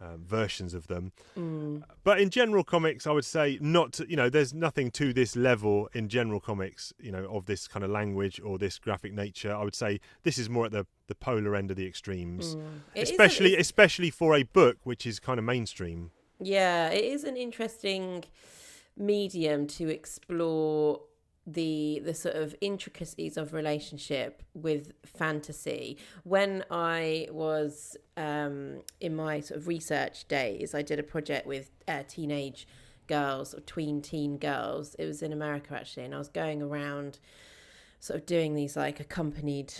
Um, 0.05 0.23
versions 0.27 0.75
of 0.75 0.87
them, 0.87 1.13
Mm. 1.35 1.83
but 2.03 2.21
in 2.21 2.29
general 2.29 2.63
comics, 2.63 3.07
I 3.07 3.13
would 3.13 3.25
say 3.25 3.59
not. 3.63 3.95
To, 3.95 4.07
you 4.11 4.17
know, 4.17 4.29
there's 4.29 4.53
nothing 4.53 4.91
to 4.93 5.15
this 5.15 5.35
level 5.35 5.89
in 5.95 6.09
general 6.11 6.41
comics. 6.41 6.93
You 7.01 7.11
know, 7.11 7.25
of 7.35 7.47
this 7.47 7.67
kind 7.67 7.83
of 7.83 7.91
language 7.91 8.39
or 8.45 8.59
this 8.59 8.79
graphic 8.79 9.15
nature. 9.15 9.55
I 9.55 9.65
would 9.65 9.75
say 9.75 10.01
this 10.23 10.37
is 10.37 10.51
more 10.51 10.67
at 10.67 10.73
the 10.73 10.87
the 11.07 11.15
polar 11.15 11.57
end 11.57 11.71
of 11.71 11.77
the 11.79 11.87
extremes, 11.87 12.55
Mm. 12.55 12.81
It 12.95 13.03
is 13.05 13.09
a- 13.09 13.13
especially 13.13 13.57
especially 13.57 14.11
for 14.11 14.35
a 14.35 14.43
book 14.43 14.77
which 14.85 15.07
is 15.07 15.19
kind 15.21 15.39
of 15.39 15.45
mainstream. 15.47 16.11
Yeah, 16.39 16.91
it 16.91 17.05
is 17.05 17.25
an 17.25 17.37
interesting 17.39 18.25
medium 18.97 19.67
to 19.79 19.89
explore 19.89 21.01
the 21.47 22.01
the 22.05 22.15
sort 22.15 22.37
of 22.37 22.55
intricacies 22.61 23.37
of 23.37 23.53
relationship 23.53 24.43
with 24.55 24.93
fantasy. 25.05 25.99
When 26.23 26.65
I 26.71 27.29
was 27.31 27.97
um, 28.17 28.83
in 29.01 29.15
my 29.15 29.41
sort 29.41 29.61
of 29.61 29.69
research 29.69 30.27
days, 30.29 30.75
I 30.75 30.83
did 30.83 30.99
a 30.99 31.03
project 31.03 31.47
with 31.47 31.71
uh, 31.87 32.03
teenage 32.09 32.67
girls 33.07 33.55
or 33.55 33.61
tween 33.61 34.01
teen 34.01 34.39
girls. 34.39 34.95
It 34.99 35.07
was 35.07 35.23
in 35.23 35.33
America 35.33 35.75
actually, 35.75 36.05
and 36.05 36.15
I 36.15 36.19
was 36.19 36.29
going 36.29 36.63
around 36.63 37.19
sort 38.01 38.21
of 38.21 38.27
doing 38.27 38.55
these 38.55 38.77
like 38.77 39.01
accompanied 39.01 39.73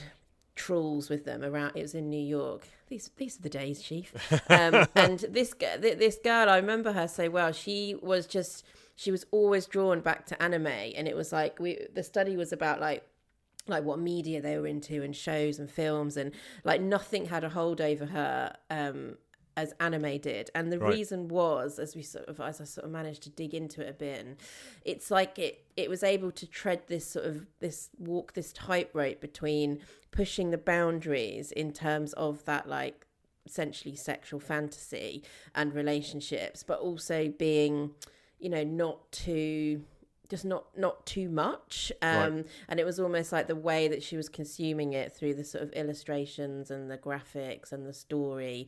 trawls 0.57 1.11
with 1.11 1.25
them 1.25 1.43
around 1.43 1.73
it 1.75 1.83
was 1.83 1.95
in 1.95 2.09
New 2.09 2.17
York 2.17 2.69
these 2.89 3.11
these 3.17 3.39
are 3.39 3.43
the 3.43 3.49
days 3.49 3.83
chief 3.83 4.15
um, 4.49 4.87
and 4.95 5.21
this 5.29 5.53
this 5.81 6.19
girl 6.23 6.49
I 6.49 6.57
remember 6.57 6.93
her 6.93 7.09
so 7.09 7.29
well 7.29 7.53
she 7.53 7.97
was 8.01 8.27
just 8.27 8.65
she 8.97 9.11
was 9.11 9.25
always 9.31 9.67
drawn 9.67 10.01
back 10.01 10.27
to 10.27 10.41
anime 10.43 10.67
and 10.67 11.09
it 11.09 11.17
was 11.17 11.33
like 11.33 11.59
we 11.59 11.87
the 11.95 12.03
study 12.03 12.37
was 12.37 12.53
about 12.53 12.81
like 12.81 13.05
like 13.67 13.83
what 13.83 13.99
media 13.99 14.41
they 14.41 14.59
were 14.59 14.67
into 14.67 15.03
and 15.03 15.17
shows 15.17 15.59
and 15.59 15.71
films 15.71 16.17
and 16.17 16.33
like 16.65 16.81
nothing 16.81 17.27
had 17.27 17.45
a 17.45 17.49
hold 17.49 17.81
over 17.81 18.07
her 18.07 18.55
um 18.71 19.17
as 19.57 19.73
anime 19.79 20.19
did 20.19 20.51
and 20.55 20.73
the 20.73 20.79
Right. 20.79 20.95
reason 20.95 21.29
was 21.29 21.79
as 21.79 21.95
we 21.95 22.03
sort 22.03 22.27
of 22.29 22.41
as 22.41 22.61
i 22.61 22.65
sort 22.65 22.85
of 22.85 22.91
managed 22.91 23.23
to 23.23 23.31
dig 23.31 23.55
into 23.55 23.83
it 23.83 23.89
a 23.89 23.93
bit 23.93 24.19
and 24.27 24.37
it's 24.85 25.11
like 25.13 25.39
it 25.39 25.65
it 25.77 25.89
was 25.89 26.03
able 26.03 26.33
to 26.33 26.47
tread 26.47 26.83
this 26.89 27.07
sort 27.07 27.25
of 27.25 27.47
this 27.61 27.89
walk 27.99 28.33
this 28.35 28.53
tightrope 28.53 29.21
between 29.21 29.79
pushing 30.11 30.51
the 30.51 30.59
boundaries 30.59 31.53
in 31.53 31.73
terms 31.73 32.13
of 32.15 32.45
that 32.45 32.69
like 32.69 33.07
essentially 33.47 33.95
sexual 33.95 34.41
fantasy 34.41 35.23
and 35.55 35.75
relationships, 35.75 36.63
but 36.63 36.79
also 36.81 37.29
being, 37.29 37.91
you 38.45 38.51
know, 38.51 38.63
not 38.63 39.11
too 39.11 39.83
just 40.29 40.45
not 40.45 40.65
not 40.77 41.05
too 41.07 41.29
much 41.29 41.93
um 42.01 42.19
Right. 42.37 42.47
and 42.69 42.81
it 42.81 42.85
was 42.85 42.99
almost 42.99 43.31
like 43.31 43.47
the 43.47 43.55
way 43.55 43.89
that 43.89 44.03
she 44.03 44.17
was 44.17 44.29
consuming 44.29 44.95
it 44.95 45.15
through 45.15 45.35
the 45.35 45.45
sort 45.45 45.63
of 45.63 45.71
illustrations 45.73 46.71
and 46.71 46.91
the 46.91 46.97
graphics 46.97 47.73
and 47.73 47.87
the 47.87 47.93
story 47.93 48.67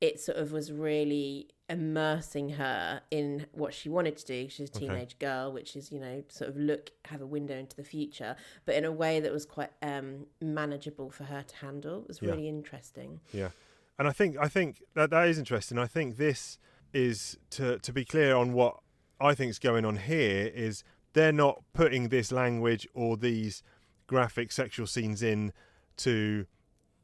it 0.00 0.18
sort 0.18 0.38
of 0.38 0.50
was 0.50 0.72
really 0.72 1.48
immersing 1.68 2.48
her 2.48 3.02
in 3.10 3.46
what 3.52 3.74
she 3.74 3.90
wanted 3.90 4.16
to 4.16 4.24
do 4.24 4.48
she's 4.48 4.70
a 4.70 4.76
Okay. 4.76 4.86
teenage 4.86 5.18
girl 5.18 5.52
which 5.52 5.76
is 5.76 5.92
you 5.92 6.00
know 6.00 6.24
sort 6.28 6.48
of 6.48 6.56
look 6.56 6.90
have 7.04 7.20
a 7.20 7.26
window 7.26 7.56
into 7.56 7.76
the 7.76 7.84
future 7.84 8.34
but 8.64 8.74
in 8.74 8.84
a 8.86 8.92
way 8.92 9.20
that 9.20 9.30
was 9.30 9.44
quite 9.44 9.70
um 9.82 10.26
manageable 10.40 11.10
for 11.10 11.24
her 11.24 11.42
to 11.42 11.56
handle 11.56 12.00
it 12.00 12.08
was 12.08 12.22
Yeah. 12.22 12.30
really 12.30 12.48
interesting 12.48 13.20
Yeah, 13.32 13.50
and 13.98 14.08
I 14.08 14.12
think 14.12 14.36
I 14.40 14.48
think 14.48 14.82
that 14.94 15.10
that 15.10 15.28
is 15.28 15.38
interesting. 15.38 15.78
I 15.78 15.86
think 15.86 16.16
this 16.16 16.58
is 16.94 17.36
to 17.50 17.78
to 17.80 17.92
be 17.92 18.04
clear 18.06 18.34
on 18.36 18.52
what 18.54 18.80
I 19.20 19.34
think 19.34 19.50
is 19.50 19.58
going 19.58 19.84
on 19.84 19.96
here 19.96 20.50
is 20.54 20.84
they're 21.12 21.32
not 21.32 21.62
putting 21.72 22.08
this 22.08 22.32
language 22.32 22.86
or 22.94 23.16
these 23.16 23.62
graphic 24.06 24.52
sexual 24.52 24.86
scenes 24.86 25.22
in 25.22 25.52
to 25.98 26.46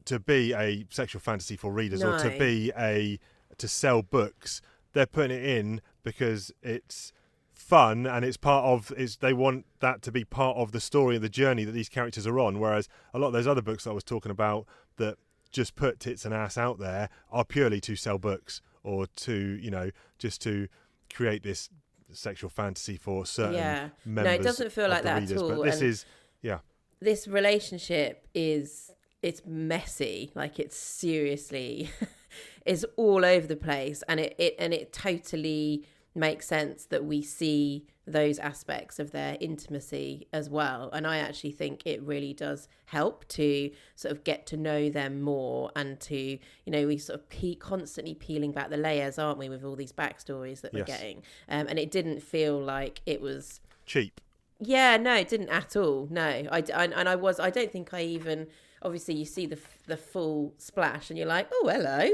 to 0.05 0.19
be 0.19 0.53
a 0.53 0.85
sexual 0.89 1.19
fantasy 1.19 1.55
for 1.55 1.71
readers 1.71 2.03
or 2.03 2.17
to 2.17 2.37
be 2.37 2.71
a 2.77 3.19
to 3.57 3.67
sell 3.67 4.01
books. 4.01 4.61
They're 4.93 5.05
putting 5.05 5.37
it 5.37 5.45
in 5.45 5.81
because 6.03 6.51
it's 6.61 7.13
fun 7.53 8.05
and 8.07 8.25
it's 8.25 8.37
part 8.37 8.65
of 8.65 8.91
is 8.97 9.17
they 9.17 9.33
want 9.33 9.65
that 9.79 10.01
to 10.01 10.11
be 10.11 10.25
part 10.25 10.57
of 10.57 10.71
the 10.71 10.79
story 10.79 11.15
and 11.15 11.23
the 11.23 11.29
journey 11.29 11.63
that 11.63 11.71
these 11.71 11.89
characters 11.89 12.25
are 12.25 12.39
on 12.39 12.59
whereas 12.59 12.89
a 13.13 13.19
lot 13.19 13.27
of 13.27 13.33
those 13.33 13.45
other 13.45 13.61
books 13.61 13.83
that 13.83 13.91
I 13.91 13.93
was 13.93 14.03
talking 14.03 14.31
about 14.31 14.65
that 14.97 15.17
just 15.51 15.75
put 15.75 15.99
tits 15.99 16.25
and 16.25 16.33
ass 16.33 16.57
out 16.57 16.79
there 16.79 17.07
are 17.31 17.45
purely 17.45 17.79
to 17.81 17.95
sell 17.95 18.17
books 18.17 18.61
or 18.83 19.05
to 19.05 19.59
you 19.61 19.69
know 19.69 19.91
just 20.17 20.41
to 20.41 20.67
create 21.13 21.43
this 21.43 21.69
sexual 22.13 22.49
fantasy 22.49 22.97
for 22.97 23.25
certain 23.25 23.55
yeah. 23.55 23.89
No 24.05 24.23
it 24.23 24.41
doesn't 24.43 24.71
feel 24.71 24.89
like 24.89 25.03
that 25.03 25.21
readers 25.21 25.31
at 25.31 25.37
all 25.37 25.49
but 25.49 25.63
this 25.65 25.81
and- 25.81 25.89
is 25.89 26.05
yeah. 26.41 26.59
this 26.99 27.27
relationship 27.27 28.27
is 28.33 28.91
it's 29.21 29.41
messy 29.45 30.31
like 30.35 30.59
it's 30.59 30.77
seriously 30.77 31.89
is 32.65 32.85
all 32.95 33.23
over 33.23 33.45
the 33.47 33.55
place 33.55 34.03
and 34.07 34.19
it, 34.19 34.35
it 34.37 34.55
and 34.59 34.73
it 34.73 34.91
totally 34.93 35.85
makes 36.13 36.47
sense 36.47 36.85
that 36.85 37.05
we 37.05 37.21
see 37.21 37.85
those 38.05 38.37
aspects 38.39 38.99
of 38.99 39.11
their 39.11 39.37
intimacy 39.39 40.27
as 40.33 40.49
well 40.49 40.89
and 40.91 41.07
i 41.07 41.17
actually 41.17 41.51
think 41.51 41.81
it 41.85 42.01
really 42.01 42.33
does 42.33 42.67
help 42.85 43.25
to 43.27 43.71
sort 43.95 44.11
of 44.11 44.23
get 44.23 44.45
to 44.45 44.57
know 44.57 44.89
them 44.89 45.21
more 45.21 45.71
and 45.75 45.99
to 45.99 46.15
you 46.15 46.39
know 46.67 46.85
we 46.85 46.97
sort 46.97 47.17
of 47.17 47.29
pe- 47.29 47.55
constantly 47.55 48.13
peeling 48.13 48.51
back 48.51 48.69
the 48.69 48.77
layers 48.77 49.17
aren't 49.17 49.37
we 49.37 49.47
with 49.47 49.63
all 49.63 49.75
these 49.75 49.93
backstories 49.93 50.61
that 50.61 50.73
we're 50.73 50.83
getting 50.83 51.21
um, 51.47 51.67
and 51.67 51.79
it 51.79 51.89
didn't 51.91 52.21
feel 52.21 52.59
like 52.59 53.01
it 53.05 53.21
was 53.21 53.61
cheap 53.85 54.19
yeah, 54.61 54.95
no, 54.97 55.15
it 55.15 55.27
didn't 55.27 55.49
at 55.49 55.75
all. 55.75 56.07
No, 56.11 56.21
I, 56.23 56.63
I 56.73 56.85
and 56.85 57.09
I 57.09 57.15
was. 57.15 57.39
I 57.39 57.49
don't 57.49 57.71
think 57.71 57.93
I 57.93 58.03
even. 58.03 58.47
Obviously, 58.83 59.15
you 59.15 59.25
see 59.25 59.47
the 59.47 59.57
the 59.87 59.97
full 59.97 60.53
splash, 60.59 61.09
and 61.09 61.17
you're 61.17 61.27
like, 61.27 61.49
oh, 61.51 61.67
hello. 61.67 62.09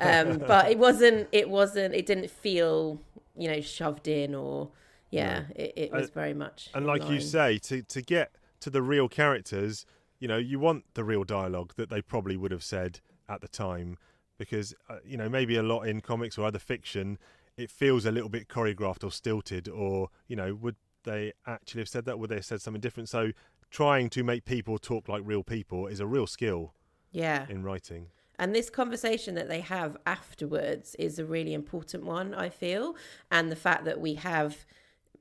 Um, 0.00 0.38
but 0.38 0.70
it 0.70 0.78
wasn't. 0.78 1.28
It 1.30 1.50
wasn't. 1.50 1.94
It 1.94 2.06
didn't 2.06 2.30
feel, 2.30 3.02
you 3.40 3.48
know, 3.50 3.60
shoved 3.60 4.06
in 4.08 4.34
or. 4.34 4.70
Yeah, 5.12 5.42
it, 5.56 5.72
it 5.76 5.92
was 5.92 6.08
Uh, 6.08 6.12
very 6.14 6.34
much. 6.34 6.68
and 6.72 6.86
like 6.86 7.10
you 7.10 7.18
say 7.20 7.58
to 7.58 7.82
to 7.82 8.00
get 8.00 8.30
to 8.60 8.70
the 8.70 8.80
real 8.80 9.08
characters 9.08 9.84
you 10.20 10.28
know 10.28 10.36
you 10.36 10.60
want 10.60 10.84
the 10.94 11.02
real 11.02 11.24
dialogue 11.24 11.72
that 11.74 11.90
they 11.90 12.00
probably 12.00 12.36
would 12.36 12.52
have 12.52 12.62
said 12.62 13.00
at 13.28 13.40
the 13.40 13.48
time 13.48 13.98
because 14.38 14.72
uh, 14.88 14.98
you 15.04 15.16
know 15.16 15.28
maybe 15.28 15.56
a 15.56 15.64
lot 15.64 15.82
in 15.82 16.00
comics 16.00 16.38
or 16.38 16.46
other 16.46 16.60
fiction 16.60 17.18
it 17.56 17.72
feels 17.72 18.06
a 18.06 18.12
little 18.12 18.28
bit 18.28 18.46
choreographed 18.46 19.02
or 19.02 19.10
stilted 19.10 19.68
or 19.68 20.10
you 20.28 20.36
know 20.36 20.54
would 20.54 20.76
they 21.02 21.32
actually 21.44 21.80
have 21.80 21.88
said 21.88 22.04
that 22.04 22.20
would 22.20 22.30
they 22.30 22.36
have 22.36 22.44
said 22.44 22.62
something 22.62 22.80
different 22.80 23.08
so 23.08 23.32
trying 23.70 24.08
to 24.08 24.22
make 24.22 24.44
people 24.44 24.78
talk 24.78 25.08
like 25.08 25.22
real 25.24 25.42
people 25.42 25.88
is 25.88 25.98
a 25.98 26.06
real 26.06 26.26
skill 26.28 26.72
Yeah, 27.10 27.46
in 27.48 27.64
writing 27.64 28.06
And 28.40 28.54
this 28.54 28.70
conversation 28.70 29.34
that 29.34 29.48
they 29.48 29.60
have 29.60 29.98
afterwards 30.06 30.94
is 30.94 31.18
a 31.18 31.26
really 31.26 31.52
important 31.52 32.04
one, 32.04 32.34
I 32.34 32.48
feel. 32.48 32.96
And 33.30 33.52
the 33.52 33.56
fact 33.56 33.84
that 33.84 34.00
we 34.00 34.14
have 34.14 34.64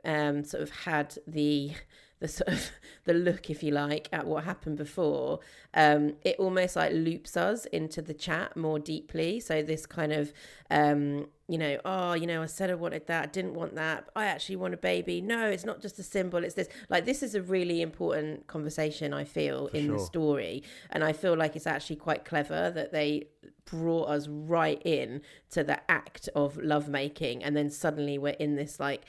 um, 0.06 0.46
sort 0.46 0.64
of 0.64 0.70
had 0.72 1.18
the 1.28 1.74
the 2.20 2.30
sort 2.30 2.48
of 2.48 2.72
the 3.04 3.14
look, 3.14 3.50
if 3.50 3.62
you 3.62 3.72
like, 3.72 4.08
at 4.14 4.26
what 4.26 4.46
happened 4.46 4.78
before, 4.78 5.40
um, 5.74 6.16
it 6.24 6.38
almost 6.40 6.78
like 6.78 6.94
loops 6.94 7.36
us 7.36 7.66
into 7.66 8.02
the 8.02 8.14
chat 8.14 8.56
more 8.56 8.80
deeply. 8.80 9.42
So 9.42 9.62
this 9.62 9.86
kind 9.86 10.14
of, 10.14 10.32
um, 10.70 11.28
you 11.50 11.58
know, 11.58 11.80
oh, 11.84 12.14
you 12.14 12.28
know, 12.28 12.44
I 12.44 12.46
said 12.46 12.70
I 12.70 12.76
wanted 12.76 13.08
that, 13.08 13.24
I 13.24 13.26
didn't 13.26 13.56
want 13.56 13.76
that. 13.76 14.08
I 14.16 14.26
actually 14.26 14.58
want 14.58 14.76
a 14.76 14.78
baby. 14.78 15.20
No, 15.20 15.48
it's 15.50 15.66
not 15.66 15.82
just 15.82 15.98
a 15.98 16.04
symbol. 16.04 16.44
It's 16.44 16.54
this. 16.54 16.70
Like 16.90 17.06
this 17.06 17.24
is 17.24 17.34
a 17.34 17.42
really 17.42 17.82
important 17.82 18.48
conversation. 18.48 19.14
I 19.14 19.24
feel 19.24 19.68
in 19.68 19.88
the 19.88 20.00
story, 20.00 20.64
and 20.92 21.04
I 21.04 21.12
feel 21.12 21.36
like 21.36 21.56
it's 21.56 21.68
actually 21.68 21.96
quite 21.96 22.24
clever 22.24 22.70
that 22.72 22.92
they 22.92 23.28
brought 23.66 24.06
us 24.10 24.28
right 24.28 24.82
in 24.86 25.22
to 25.52 25.64
the 25.64 25.80
act 25.92 26.30
of 26.36 26.58
lovemaking, 26.58 27.44
and 27.44 27.58
then 27.58 27.70
suddenly 27.70 28.18
we're 28.18 28.34
in 28.34 28.56
this 28.56 28.80
like 28.80 29.06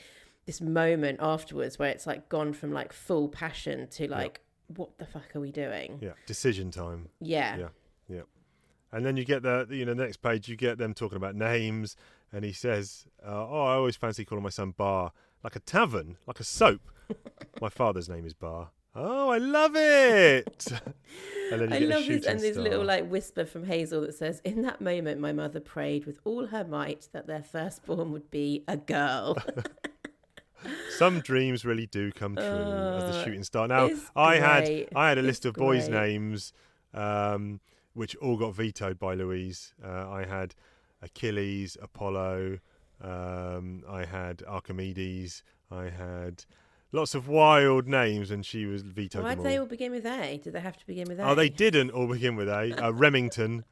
this 0.47 0.61
moment 0.61 1.19
afterwards 1.21 1.79
where 1.79 1.91
it's 1.91 2.07
like 2.07 2.29
gone 2.29 2.53
from 2.53 2.73
like 2.73 2.93
full 2.93 3.29
passion 3.29 3.87
to 3.89 4.09
like 4.11 4.41
what 4.75 4.97
the 4.99 5.07
fuck 5.07 5.37
are 5.37 5.41
we 5.41 5.53
doing? 5.53 5.99
yeah 6.01 6.13
decision 6.27 6.71
time 6.71 7.09
Yeah. 7.21 7.57
Yeah. 7.59 7.69
Yeah. 8.09 8.23
And 8.93 9.05
then 9.07 9.17
you 9.17 9.25
get 9.25 9.43
the 9.43 9.67
you 9.71 9.85
know 9.85 9.95
the 9.95 10.03
next 10.03 10.19
page 10.19 10.49
you 10.49 10.57
get 10.57 10.79
them 10.79 10.95
talking 10.95 11.17
about 11.17 11.35
names 11.35 11.97
and 12.33 12.45
he 12.45 12.53
says, 12.53 13.07
uh, 13.25 13.47
"Oh, 13.49 13.65
I 13.67 13.75
always 13.75 13.97
fancy 13.97 14.25
calling 14.25 14.45
my 14.45 14.51
son 14.51 14.73
Barr, 14.77 15.13
like 15.45 15.57
a 15.57 15.61
tavern, 15.61 16.17
like 16.27 16.41
a 16.41 16.45
soap. 16.45 16.81
my 17.61 17.69
father's 17.69 18.09
name 18.09 18.25
is 18.25 18.35
Barr. 18.35 18.71
Oh, 18.95 19.29
I 19.31 19.39
love 19.39 19.77
it." 19.77 20.67
and 21.53 21.61
then 21.61 21.71
you 21.83 21.89
I 21.89 21.91
love 21.95 22.07
this 22.07 22.27
and 22.27 22.41
this 22.41 22.55
star. 22.55 22.63
little 22.65 22.85
like 22.85 23.09
whisper 23.09 23.45
from 23.45 23.65
Hazel 23.65 24.01
that 24.03 24.15
says, 24.15 24.41
"In 24.45 24.63
that 24.63 24.81
moment, 24.81 25.21
my 25.21 25.33
mother 25.33 25.61
prayed 25.61 26.07
with 26.07 26.19
all 26.25 26.47
her 26.49 26.65
might 26.65 27.09
that 27.13 27.27
their 27.27 27.43
firstborn 27.43 28.13
would 28.13 28.31
be 28.31 28.65
a 28.69 28.77
girl." 28.77 29.37
Some 30.99 31.21
dreams 31.21 31.65
really 31.65 31.87
do 31.87 32.13
come 32.13 32.37
true 32.37 32.45
as 32.45 33.05
the 33.05 33.19
Uh, 33.21 33.25
shooting 33.25 33.45
star. 33.45 33.67
Now, 33.67 33.89
I 34.15 34.37
had. 34.37 34.89
I 34.95 35.09
had 35.09 35.17
a 35.17 35.21
It's 35.21 35.27
list 35.27 35.45
of 35.47 35.55
boys' 35.55 35.89
great. 35.89 36.01
names, 36.09 36.53
um, 36.93 37.61
which 37.95 38.15
all 38.17 38.37
got 38.37 38.55
vetoed 38.55 38.99
by 38.99 39.15
Louise. 39.15 39.73
Uh, 39.83 40.11
I 40.11 40.27
had 40.27 40.55
Achilles, 41.03 41.77
Apollo. 41.81 42.59
Um, 43.03 43.83
I 43.89 44.05
had 44.05 44.43
Archimedes. 44.47 45.43
I 45.71 45.85
had 45.85 46.45
lots 46.93 47.15
of 47.15 47.29
wild 47.29 47.87
names, 47.89 48.31
and 48.31 48.45
she 48.45 48.67
was 48.67 48.83
vetoed 48.83 49.23
Why 49.23 49.35
did 49.35 49.45
they 49.45 49.59
all. 49.59 49.67
begin 49.67 49.93
with 49.93 50.05
A? 50.07 50.39
Did 50.43 50.53
they 50.53 50.61
have 50.61 50.77
to 50.77 50.87
begin 50.87 51.09
with 51.09 51.19
A? 51.21 51.29
Oh, 51.31 51.35
they 51.35 51.49
didn't 51.49 51.91
all 51.91 52.07
begin 52.09 52.37
with 52.37 52.49
A. 52.49 52.75
Uh, 52.85 52.91
Remington, 52.93 53.65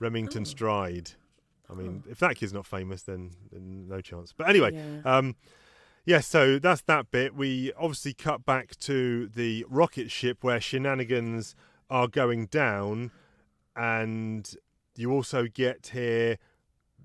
Remington 0.00 0.42
Oh. 0.42 0.44
Stride. 0.44 1.12
I 1.70 1.74
mean, 1.74 2.02
if 2.08 2.18
that 2.20 2.36
kid's 2.36 2.52
not 2.54 2.64
famous, 2.66 3.02
then, 3.02 3.30
then 3.52 3.86
no 3.88 4.00
chance. 4.00 4.32
But 4.36 4.48
anyway, 4.48 4.72
Yeah. 4.74 5.00
um, 5.18 5.36
yeah, 6.06 6.20
so 6.20 6.58
that's 6.58 6.80
that 6.82 7.10
bit. 7.10 7.34
We 7.34 7.72
obviously 7.74 8.14
cut 8.14 8.46
back 8.46 8.74
to 8.80 9.28
the 9.28 9.66
rocket 9.68 10.10
ship 10.10 10.42
where 10.42 10.60
shenanigans 10.62 11.54
are 11.90 12.08
going 12.08 12.46
down, 12.46 13.10
and 13.76 14.50
you 14.96 15.12
also 15.12 15.46
get 15.46 15.88
here 15.92 16.38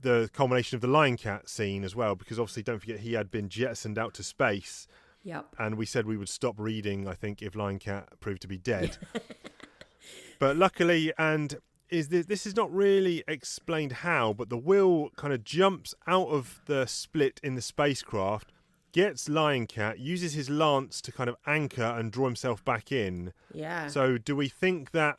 the 0.03 0.29
culmination 0.33 0.75
of 0.75 0.81
the 0.81 0.87
Lying 0.87 1.17
Cat 1.17 1.49
scene 1.49 1.83
as 1.83 1.95
well, 1.95 2.15
because 2.15 2.39
obviously, 2.39 2.63
don't 2.63 2.79
forget, 2.79 2.99
he 2.99 3.13
had 3.13 3.31
been 3.31 3.49
jettisoned 3.49 3.97
out 3.97 4.13
to 4.15 4.23
space, 4.23 4.87
Yep. 5.23 5.55
and 5.57 5.75
we 5.75 5.85
said 5.85 6.05
we 6.05 6.17
would 6.17 6.29
stop 6.29 6.55
reading, 6.57 7.07
I 7.07 7.13
think, 7.15 7.41
if 7.41 7.55
Lying 7.55 7.79
Cat 7.79 8.09
proved 8.19 8.41
to 8.43 8.47
be 8.47 8.57
dead. 8.57 8.97
but 10.39 10.57
luckily, 10.57 11.13
and 11.17 11.57
is 11.89 12.09
this, 12.09 12.25
this 12.25 12.45
is 12.45 12.55
not 12.55 12.73
really 12.73 13.23
explained 13.27 13.91
how, 13.91 14.33
but 14.33 14.49
the 14.49 14.57
will 14.57 15.09
kind 15.15 15.33
of 15.33 15.43
jumps 15.43 15.93
out 16.07 16.27
of 16.27 16.61
the 16.65 16.85
split 16.85 17.39
in 17.43 17.55
the 17.55 17.61
spacecraft, 17.61 18.51
gets 18.91 19.29
Lying 19.29 19.67
Cat, 19.67 19.99
uses 19.99 20.33
his 20.33 20.49
lance 20.49 21.01
to 21.01 21.11
kind 21.11 21.29
of 21.29 21.35
anchor 21.47 21.83
and 21.83 22.11
draw 22.11 22.25
himself 22.25 22.63
back 22.65 22.91
in. 22.91 23.33
Yeah. 23.53 23.87
So, 23.87 24.17
do 24.17 24.35
we 24.35 24.49
think 24.49 24.91
that 24.91 25.17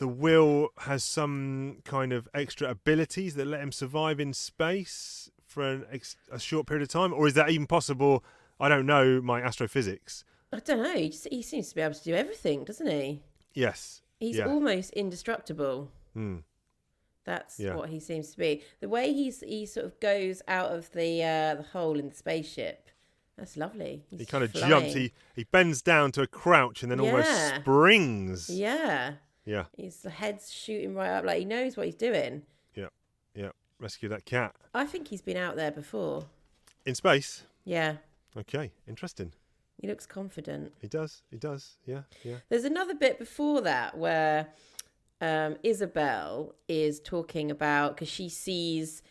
the 0.00 0.08
will 0.08 0.70
has 0.78 1.04
some 1.04 1.76
kind 1.84 2.10
of 2.12 2.26
extra 2.34 2.68
abilities 2.70 3.34
that 3.34 3.46
let 3.46 3.60
him 3.60 3.70
survive 3.70 4.18
in 4.18 4.32
space 4.32 5.30
for 5.46 5.62
an 5.62 5.84
ex- 5.92 6.16
a 6.32 6.38
short 6.40 6.66
period 6.66 6.82
of 6.82 6.88
time, 6.88 7.12
or 7.12 7.26
is 7.28 7.34
that 7.34 7.50
even 7.50 7.66
possible? 7.66 8.24
I 8.58 8.68
don't 8.68 8.86
know 8.86 9.20
my 9.20 9.42
astrophysics. 9.42 10.24
I 10.52 10.58
don't 10.60 10.82
know. 10.82 10.94
He, 10.96 11.10
just, 11.10 11.28
he 11.30 11.42
seems 11.42 11.68
to 11.68 11.74
be 11.74 11.82
able 11.82 11.94
to 11.94 12.02
do 12.02 12.14
everything, 12.14 12.64
doesn't 12.64 12.86
he? 12.86 13.22
Yes. 13.54 14.00
He's 14.18 14.38
Yeah. 14.38 14.46
almost 14.46 14.90
indestructible. 14.94 15.90
Hmm. 16.14 16.38
That's 17.24 17.60
Yeah. 17.60 17.74
what 17.76 17.90
he 17.90 18.00
seems 18.00 18.30
to 18.32 18.38
be. 18.38 18.62
The 18.80 18.88
way 18.88 19.12
he's 19.12 19.40
he 19.40 19.66
sort 19.66 19.84
of 19.86 20.00
goes 20.00 20.40
out 20.48 20.70
of 20.72 20.90
the 20.92 21.22
uh, 21.22 21.54
the 21.56 21.62
hole 21.72 21.98
in 21.98 22.08
the 22.08 22.14
spaceship. 22.14 22.88
That's 23.36 23.56
lovely. 23.56 24.02
He's 24.10 24.20
He 24.20 24.26
kind 24.26 24.44
of 24.44 24.50
flying. 24.52 24.68
jumps. 24.68 24.94
He 24.94 25.12
he 25.36 25.44
bends 25.44 25.82
down 25.82 26.12
to 26.12 26.22
a 26.22 26.26
crouch 26.26 26.82
and 26.82 26.90
then 26.90 27.00
almost 27.00 27.30
springs. 27.56 28.48
Yeah. 28.50 29.14
Yeah. 29.44 29.64
His 29.76 30.02
head's 30.04 30.52
shooting 30.52 30.94
right 30.94 31.10
up. 31.10 31.24
Like 31.24 31.38
he 31.38 31.44
knows 31.44 31.76
what 31.76 31.86
he's 31.86 31.94
doing. 31.94 32.42
Yeah. 32.74 32.88
Yeah. 33.34 33.50
Rescue 33.78 34.08
that 34.10 34.26
cat 34.26 34.54
I 34.74 34.84
think 34.84 35.08
he's 35.08 35.22
been 35.22 35.38
out 35.38 35.56
there 35.56 35.70
before. 35.70 36.26
in 36.84 36.94
space. 36.94 37.44
Yeah, 37.64 37.96
Okay, 38.36 38.70
interesting. 38.88 39.32
he 39.80 39.86
looks 39.88 40.06
confident. 40.06 40.72
He 40.80 40.86
does. 40.88 41.22
He 41.30 41.36
does. 41.38 41.76
Yeah, 41.86 42.02
yeah. 42.24 42.36
There's 42.48 42.64
another 42.64 42.94
bit 42.94 43.18
before 43.18 43.60
that 43.62 43.96
where 43.98 44.48
um, 45.20 45.56
Izabel 45.64 46.52
is 46.68 47.00
talking 47.00 47.50
about 47.50 47.94
because 47.96 48.08
she 48.08 48.28
sees 48.28 49.02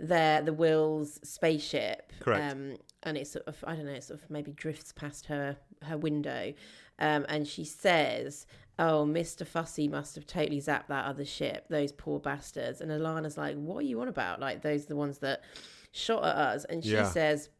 their 0.00 0.42
the 0.42 0.52
Will's 0.52 1.20
spaceship, 1.28 2.12
Correct. 2.20 2.52
Um, 2.52 2.76
and 3.04 3.16
it 3.16 3.26
sort 3.28 3.46
of 3.46 3.62
I 3.66 3.74
don't 3.76 3.86
know, 3.86 3.92
it 3.92 4.04
sort 4.04 4.22
of 4.22 4.30
maybe 4.30 4.50
drifts 4.52 4.92
past 4.92 5.26
her 5.26 5.56
her 5.82 5.96
window, 5.98 6.52
um, 6.98 7.26
and 7.28 7.46
she 7.46 7.64
says, 7.64 8.46
"Oh, 8.78 9.04
Mister 9.04 9.44
Fussy 9.44 9.88
must 9.88 10.14
have 10.16 10.26
totally 10.26 10.60
zapped 10.60 10.88
that 10.88 11.04
other 11.06 11.24
ship. 11.24 11.66
Those 11.68 11.92
poor 11.92 12.18
bastards." 12.20 12.80
And 12.80 12.90
Alana's 12.90 13.36
like, 13.36 13.56
"What 13.56 13.78
are 13.78 13.86
you 13.86 14.00
on 14.00 14.08
about? 14.08 14.40
Like 14.40 14.62
those 14.62 14.84
are 14.84 14.88
the 14.88 14.96
ones 14.96 15.18
that 15.18 15.42
shot 15.92 16.24
at 16.24 16.34
us?" 16.36 16.64
And 16.64 16.82
she 16.84 16.92
Yeah. 16.92 17.04
says. 17.08 17.50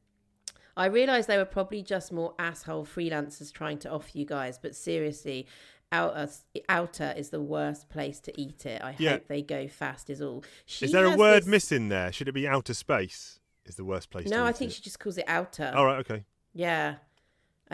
I 0.77 0.87
realised 0.87 1.29
they 1.29 1.37
were 1.37 1.45
probably 1.45 1.83
just 1.85 2.11
more 2.11 2.35
asshole 2.37 2.85
freelancers 2.85 3.53
trying 3.53 3.79
to 3.79 3.91
offer 3.91 4.11
you 4.13 4.25
guys, 4.25 4.59
but 4.59 4.75
seriously, 4.75 5.47
outer, 5.93 6.29
outer 6.69 7.15
is 7.17 7.31
the 7.31 7.41
worst 7.41 7.89
place 7.89 8.19
to 8.23 8.41
eat 8.41 8.67
it. 8.67 8.83
I 8.83 8.97
Yeah. 8.99 9.13
hope 9.13 9.29
they 9.29 9.41
go 9.41 9.69
fast, 9.69 10.11
is 10.11 10.21
all. 10.21 10.43
She 10.67 10.87
Is 10.87 10.91
there 10.91 11.05
a 11.05 11.17
word 11.17 11.43
this- 11.45 11.47
missing 11.49 11.91
there? 11.91 12.11
Should 12.11 12.27
it 12.27 12.33
be 12.33 12.49
outer 12.49 12.75
space? 12.75 13.39
Is 13.65 13.77
the 13.77 13.85
worst 13.85 14.11
place? 14.11 14.25
to 14.25 14.31
No, 14.31 14.45
I 14.45 14.51
think 14.51 14.73
it? 14.73 14.75
she 14.75 14.83
just 14.83 14.99
calls 14.99 15.17
it 15.17 15.27
outer. 15.29 15.73
All 15.77 15.87
right. 15.87 16.01
Okay. 16.01 16.25
Yeah. 16.53 16.97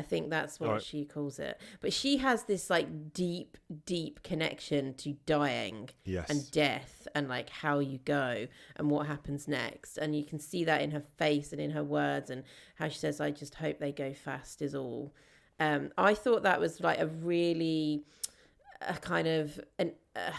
I 0.01 0.03
think 0.03 0.31
that's 0.31 0.59
what 0.59 0.69
Alright. 0.69 0.83
she 0.83 1.05
calls 1.05 1.39
it. 1.39 1.61
But 1.81 1.93
she 1.93 2.17
has 2.17 2.45
this 2.45 2.71
like 2.71 3.13
deep, 3.13 3.59
deep 3.85 4.23
connection 4.23 4.95
to 4.95 5.13
dying 5.27 5.91
Yes. 6.05 6.31
and 6.31 6.51
death 6.51 7.07
and 7.15 7.29
like 7.29 7.51
how 7.51 7.81
you 7.81 7.99
go 7.99 8.47
and 8.77 8.91
what 8.91 9.07
happens 9.07 9.47
next. 9.47 9.99
And 9.99 10.17
you 10.17 10.25
can 10.25 10.39
see 10.39 10.65
that 10.65 10.81
in 10.81 10.91
her 10.93 11.03
face 11.19 11.53
and 11.53 11.61
in 11.61 11.71
her 11.73 11.85
words 11.85 12.31
and 12.31 12.45
how 12.77 12.89
she 12.89 12.99
says, 12.99 13.21
I 13.21 13.31
just 13.31 13.57
hope 13.57 13.79
they 13.79 13.93
go 13.93 14.15
fast, 14.15 14.63
is 14.63 14.75
all. 14.75 15.13
Um, 15.59 15.91
I 15.99 16.15
thought 16.15 16.43
that 16.45 16.59
was 16.61 16.81
like 16.81 16.99
a 16.99 17.07
really 17.07 18.05
a 18.81 18.95
kind 18.95 19.29
of 19.29 19.61
an. 19.79 19.93
Uh, 20.17 20.33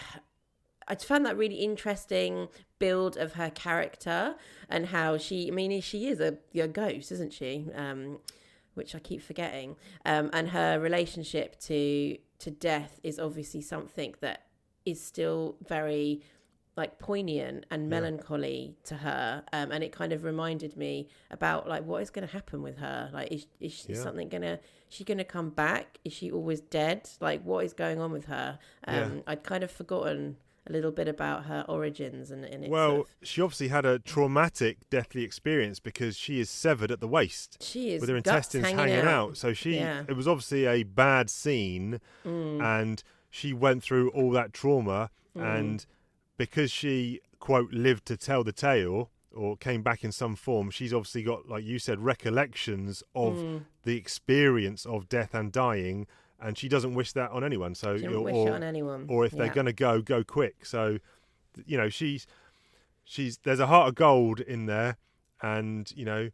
I 0.87 0.95
just 0.95 1.05
found 1.05 1.25
that 1.27 1.37
really 1.37 1.55
interesting 1.55 2.47
build 2.79 3.15
of 3.15 3.33
her 3.33 3.51
character 3.51 4.33
and 4.67 4.87
how 4.87 5.17
she. 5.19 5.47
I 5.47 5.51
mean, 5.51 5.79
she 5.81 6.07
is 6.07 6.19
a, 6.19 6.37
a 6.55 6.67
ghost, 6.67 7.11
isn't 7.11 7.33
she? 7.33 7.67
Um, 7.75 8.17
which 8.73 8.95
I 8.95 8.99
keep 8.99 9.21
forgetting. 9.21 9.75
Um, 10.05 10.29
and 10.33 10.49
her 10.49 10.79
relationship 10.79 11.59
to 11.61 12.17
to 12.39 12.51
death 12.51 12.99
is 13.03 13.19
obviously 13.19 13.61
something 13.61 14.15
that 14.21 14.47
is 14.85 14.99
still 15.03 15.55
very 15.67 16.21
like 16.77 16.97
poignant 16.97 17.65
and 17.69 17.89
melancholy 17.89 18.75
to 18.85 18.95
her 18.95 19.43
um, 19.53 19.71
and 19.71 19.83
it 19.83 19.91
kind 19.91 20.13
of 20.13 20.23
reminded 20.23 20.75
me 20.77 21.07
about 21.29 21.67
like 21.67 21.83
what 21.85 22.01
is 22.01 22.09
going 22.09 22.25
to 22.25 22.31
happen 22.33 22.63
with 22.63 22.77
her 22.77 23.09
like 23.13 23.29
is, 23.31 23.45
is 23.59 23.85
Yeah. 23.89 23.95
something 23.97 24.29
gonna 24.29 24.57
she 24.89 25.03
gonna 25.03 25.25
come 25.25 25.49
back 25.49 25.99
is 26.05 26.13
she 26.13 26.31
always 26.31 26.61
dead 26.61 27.07
like 27.19 27.43
what 27.43 27.65
is 27.65 27.73
going 27.73 27.99
on 27.99 28.11
with 28.11 28.25
her 28.25 28.57
um, 28.87 28.95
Yeah. 28.95 29.21
i'd 29.27 29.43
kind 29.43 29.63
of 29.65 29.69
forgotten 29.69 30.37
a 30.71 30.73
little 30.73 30.91
bit 30.91 31.07
about 31.07 31.45
her 31.45 31.65
origins 31.67 32.31
and, 32.31 32.45
and 32.45 32.63
it's 32.63 32.71
Well, 32.71 32.89
sort 32.89 33.07
of- 33.21 33.27
she 33.27 33.41
obviously 33.41 33.67
had 33.67 33.85
a 33.85 33.99
traumatic, 33.99 34.77
deathly 34.89 35.23
experience 35.23 35.79
because 35.79 36.17
she 36.17 36.39
is 36.39 36.49
severed 36.49 36.91
at 36.91 36.99
the 37.01 37.07
waist 37.07 37.57
she 37.61 37.91
is 37.91 38.01
with 38.01 38.09
her 38.09 38.15
intestines 38.15 38.65
hanging, 38.65 38.79
hanging, 38.79 38.99
out. 38.99 39.29
out. 39.29 39.37
So 39.37 39.53
she, 39.53 39.75
Yeah. 39.75 40.03
it 40.07 40.13
was 40.13 40.27
obviously 40.27 40.65
a 40.65 40.83
bad 40.83 41.29
scene, 41.29 41.99
Mm. 42.25 42.61
and 42.63 43.03
she 43.29 43.53
went 43.53 43.83
through 43.83 44.09
all 44.11 44.31
that 44.31 44.53
trauma, 44.53 45.09
Mm. 45.37 45.59
and 45.59 45.85
because 46.37 46.71
she 46.71 47.19
quote 47.39 47.71
lived 47.71 48.05
to 48.05 48.17
tell 48.17 48.43
the 48.43 48.51
tale 48.51 49.09
or 49.33 49.55
came 49.57 49.81
back 49.81 50.03
in 50.03 50.11
some 50.11 50.35
form, 50.35 50.69
she's 50.69 50.93
obviously 50.93 51.23
got, 51.23 51.47
like 51.47 51.63
you 51.63 51.79
said, 51.79 51.99
recollections 51.99 53.01
of 53.15 53.35
Mm. 53.35 53.65
the 53.83 53.95
experience 53.97 54.85
of 54.85 55.07
death 55.09 55.33
and 55.33 55.51
dying, 55.51 56.05
and 56.41 56.57
she 56.57 56.67
doesn't 56.67 56.93
wish 56.95 57.13
that 57.13 57.31
on 57.31 57.43
anyone. 57.43 57.75
So, 57.75 57.91
or, 57.95 58.21
wish 58.21 58.35
or, 58.35 58.47
it 58.49 58.53
on 58.53 58.63
anyone 58.63 59.05
or 59.09 59.25
if 59.25 59.31
they're 59.31 59.45
Yeah. 59.47 59.53
going 59.53 59.65
to 59.67 59.73
go, 59.73 60.01
go 60.01 60.23
quick. 60.23 60.65
So, 60.65 60.97
you 61.65 61.77
know, 61.77 61.89
she's 61.89 62.25
she's 63.03 63.37
there's 63.43 63.59
a 63.59 63.67
heart 63.67 63.89
of 63.89 63.95
gold 63.95 64.39
in 64.39 64.65
there, 64.65 64.97
and 65.41 65.91
you 65.95 66.05
know, 66.05 66.29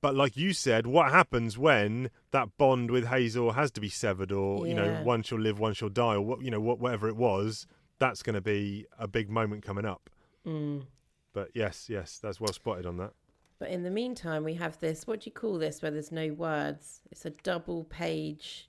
but 0.00 0.14
like 0.14 0.36
you 0.36 0.52
said, 0.52 0.86
what 0.86 1.10
happens 1.12 1.56
when 1.56 2.10
that 2.32 2.56
bond 2.56 2.90
with 2.90 3.06
Hazel 3.06 3.52
has 3.52 3.70
to 3.72 3.80
be 3.80 3.88
severed, 3.88 4.32
or 4.32 4.66
you 4.66 4.74
know, 4.74 4.84
Yeah. 4.84 5.02
one 5.02 5.22
shall 5.22 5.38
live, 5.40 5.58
one 5.58 5.74
shall 5.74 5.88
die, 5.88 6.14
or 6.14 6.22
what 6.22 6.42
you 6.42 6.50
know, 6.50 6.60
what 6.60 6.78
whatever 6.78 7.08
it 7.08 7.16
was, 7.16 7.66
that's 7.98 8.22
going 8.22 8.34
to 8.34 8.40
be 8.40 8.86
a 8.98 9.06
big 9.06 9.30
moment 9.30 9.62
coming 9.62 9.84
up. 9.84 10.10
Mm. 10.46 10.86
But 11.32 11.50
yes, 11.54 11.88
yes, 11.88 12.18
that's 12.22 12.40
well 12.40 12.52
spotted 12.52 12.86
on 12.86 12.96
that. 12.98 13.12
But 13.58 13.70
in 13.70 13.82
the 13.82 13.90
meantime, 13.90 14.44
we 14.44 14.54
have 14.54 14.78
this. 14.80 15.06
What 15.06 15.20
do 15.20 15.26
you 15.30 15.32
call 15.32 15.58
this? 15.58 15.80
Where 15.80 15.90
there's 15.90 16.12
no 16.12 16.28
words. 16.32 17.00
It's 17.10 17.24
a 17.24 17.30
double 17.30 17.84
page, 17.84 18.68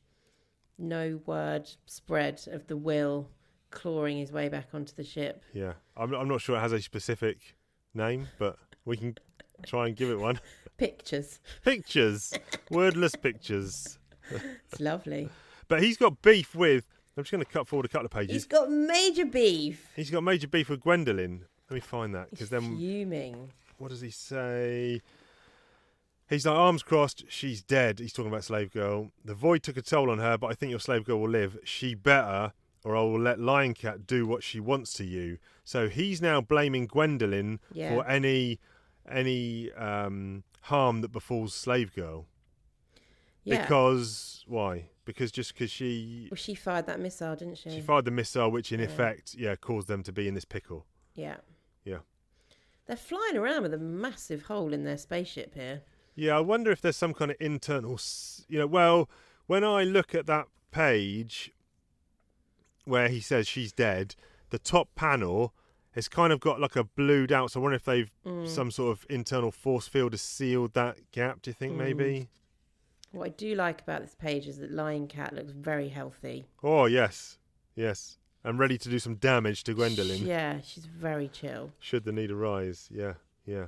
no 0.77 1.19
word 1.25 1.69
spread 1.85 2.41
of 2.51 2.67
the 2.67 2.77
will 2.77 3.29
clawing 3.71 4.17
his 4.17 4.31
way 4.31 4.49
back 4.49 4.69
onto 4.73 4.93
the 4.95 5.03
ship. 5.03 5.43
Yeah, 5.53 5.73
I'm 5.95 6.13
I'm 6.13 6.27
not 6.27 6.41
sure 6.41 6.55
it 6.57 6.61
has 6.61 6.71
a 6.73 6.81
specific 6.81 7.55
name, 7.93 8.27
but 8.39 8.57
we 8.85 8.97
can 8.97 9.15
try 9.65 9.87
and 9.87 9.95
give 9.95 10.09
it 10.09 10.19
one. 10.19 10.39
Pictures. 10.77 11.39
pictures, 11.63 12.33
wordless 12.69 13.15
pictures. 13.15 13.97
It's 14.29 14.81
lovely. 14.81 15.29
But 15.69 15.81
he's 15.81 15.95
got 15.95 16.21
beef 16.21 16.53
with. 16.53 16.85
I'm 17.15 17.23
just 17.23 17.31
going 17.31 17.45
to 17.45 17.49
cut 17.49 17.65
forward 17.65 17.85
a 17.85 17.87
couple 17.87 18.07
of 18.07 18.11
pages. 18.11 18.33
He's 18.33 18.45
got 18.45 18.69
major 18.69 19.25
beef. 19.25 19.89
He's 19.95 20.09
got 20.11 20.21
major 20.21 20.49
beef 20.49 20.67
with 20.69 20.81
Gwendolyn. 20.81 21.45
Let 21.69 21.75
me 21.75 21.79
find 21.79 22.13
that 22.13 22.29
because 22.29 22.49
then 22.49 22.75
Fuming. 22.77 23.51
what 23.77 23.87
does 23.89 24.01
he 24.01 24.09
say? 24.09 25.01
He's 26.29 26.45
like 26.45 26.55
arms 26.57 26.81
crossed. 26.83 27.23
She's 27.29 27.61
dead. 27.61 27.99
He's 27.99 28.11
talking 28.13 28.31
about 28.31 28.43
slave 28.43 28.71
girl. 28.71 29.11
The 29.23 29.35
void 29.35 29.61
took 29.63 29.77
a 29.77 29.81
toll 29.81 30.09
on 30.09 30.17
her, 30.19 30.37
but 30.37 30.47
I 30.47 30.53
think 30.55 30.71
your 30.71 30.79
slave 30.79 31.05
girl 31.05 31.19
will 31.19 31.29
live. 31.29 31.57
She 31.63 31.93
better, 31.93 32.51
or 32.83 32.95
I 32.95 33.01
will 33.01 33.19
let 33.19 33.39
Lying 33.39 33.73
Cat 33.75 34.07
do 34.07 34.25
what 34.25 34.43
she 34.43 34.59
wants 34.59 34.93
to 34.93 35.03
you. 35.05 35.37
So 35.63 35.87
he's 35.87 36.21
now 36.21 36.41
blaming 36.41 36.87
Gwendolyn 36.87 37.59
Yeah. 37.71 37.93
for 37.95 38.07
any 38.07 38.59
any 39.07 39.71
um, 39.73 40.43
harm 40.61 41.01
that 41.01 41.11
befalls 41.11 41.53
slave 41.53 41.93
girl. 41.93 42.25
Yeah. 43.43 43.61
Because 43.61 44.43
why? 44.47 44.85
Because 45.05 45.31
just 45.31 45.53
because 45.53 45.69
she 45.69 46.27
well, 46.31 46.35
she 46.37 46.55
fired 46.55 46.87
that 46.87 46.99
missile, 46.99 47.35
didn't 47.35 47.59
she? 47.59 47.69
she 47.69 47.81
fired 47.81 48.05
the 48.05 48.11
missile, 48.11 48.49
which 48.49 48.71
in 48.71 48.79
Yeah. 48.79 48.87
effect, 48.87 49.35
yeah, 49.35 49.55
caused 49.55 49.87
them 49.87 50.01
to 50.03 50.11
be 50.11 50.27
in 50.27 50.33
this 50.33 50.45
pickle. 50.45 50.85
yeah. 51.13 51.37
Yeah. 51.83 51.99
They're 52.87 52.95
flying 52.97 53.37
around 53.37 53.61
with 53.61 53.73
a 53.75 53.77
massive 53.79 54.43
hole 54.43 54.73
in 54.73 54.83
their 54.85 54.97
spaceship 54.97 55.53
here. 55.53 55.83
Yeah, 56.15 56.37
I 56.37 56.39
wonder 56.39 56.71
if 56.71 56.81
there's 56.81 56.95
some 56.97 57.13
kind 57.13 57.31
of 57.31 57.37
internal, 57.39 57.99
you 58.47 58.59
know. 58.59 58.67
Well, 58.67 59.09
when 59.47 59.63
I 59.63 59.83
look 59.83 60.15
at 60.15 60.25
that 60.27 60.47
page 60.71 61.51
where 62.85 63.09
he 63.09 63.19
says 63.19 63.47
she's 63.47 63.71
dead, 63.71 64.15
the 64.49 64.59
top 64.59 64.89
panel 64.95 65.53
has 65.91 66.07
kind 66.07 66.31
of 66.31 66.39
got 66.39 66.59
like 66.59 66.75
a 66.75 66.83
blued 66.83 67.31
out. 67.31 67.51
So 67.51 67.59
I 67.59 67.63
wonder 67.63 67.75
if 67.75 67.83
they've 67.85 68.11
Mm. 68.25 68.47
some 68.47 68.71
sort 68.71 68.97
of 68.97 69.05
internal 69.09 69.51
force 69.51 69.87
field 69.87 70.13
has 70.13 70.21
sealed 70.21 70.73
that 70.73 71.11
gap. 71.11 71.41
Do 71.41 71.49
you 71.49 71.53
think 71.53 71.73
Mm. 71.73 71.77
maybe? 71.77 72.29
What 73.11 73.25
I 73.27 73.29
do 73.29 73.55
like 73.55 73.81
about 73.81 74.01
this 74.01 74.15
page 74.15 74.47
is 74.47 74.57
that 74.57 74.71
Lying 74.71 75.07
Cat 75.07 75.33
looks 75.33 75.53
very 75.53 75.87
healthy. 75.89 76.47
Oh 76.61 76.85
yes, 76.85 77.39
yes, 77.75 78.17
and 78.43 78.59
ready 78.59 78.77
to 78.77 78.89
do 78.89 78.99
some 78.99 79.15
damage 79.15 79.63
to 79.65 79.73
Gwendolyn. 79.73 80.25
Yeah, 80.25 80.59
she's 80.61 80.85
very 80.85 81.29
chill. 81.29 81.71
should 81.79 82.03
the 82.03 82.11
need 82.11 82.29
arise. 82.29 82.89
Yeah, 82.91 83.13
yeah. 83.45 83.67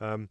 Um, 0.00 0.28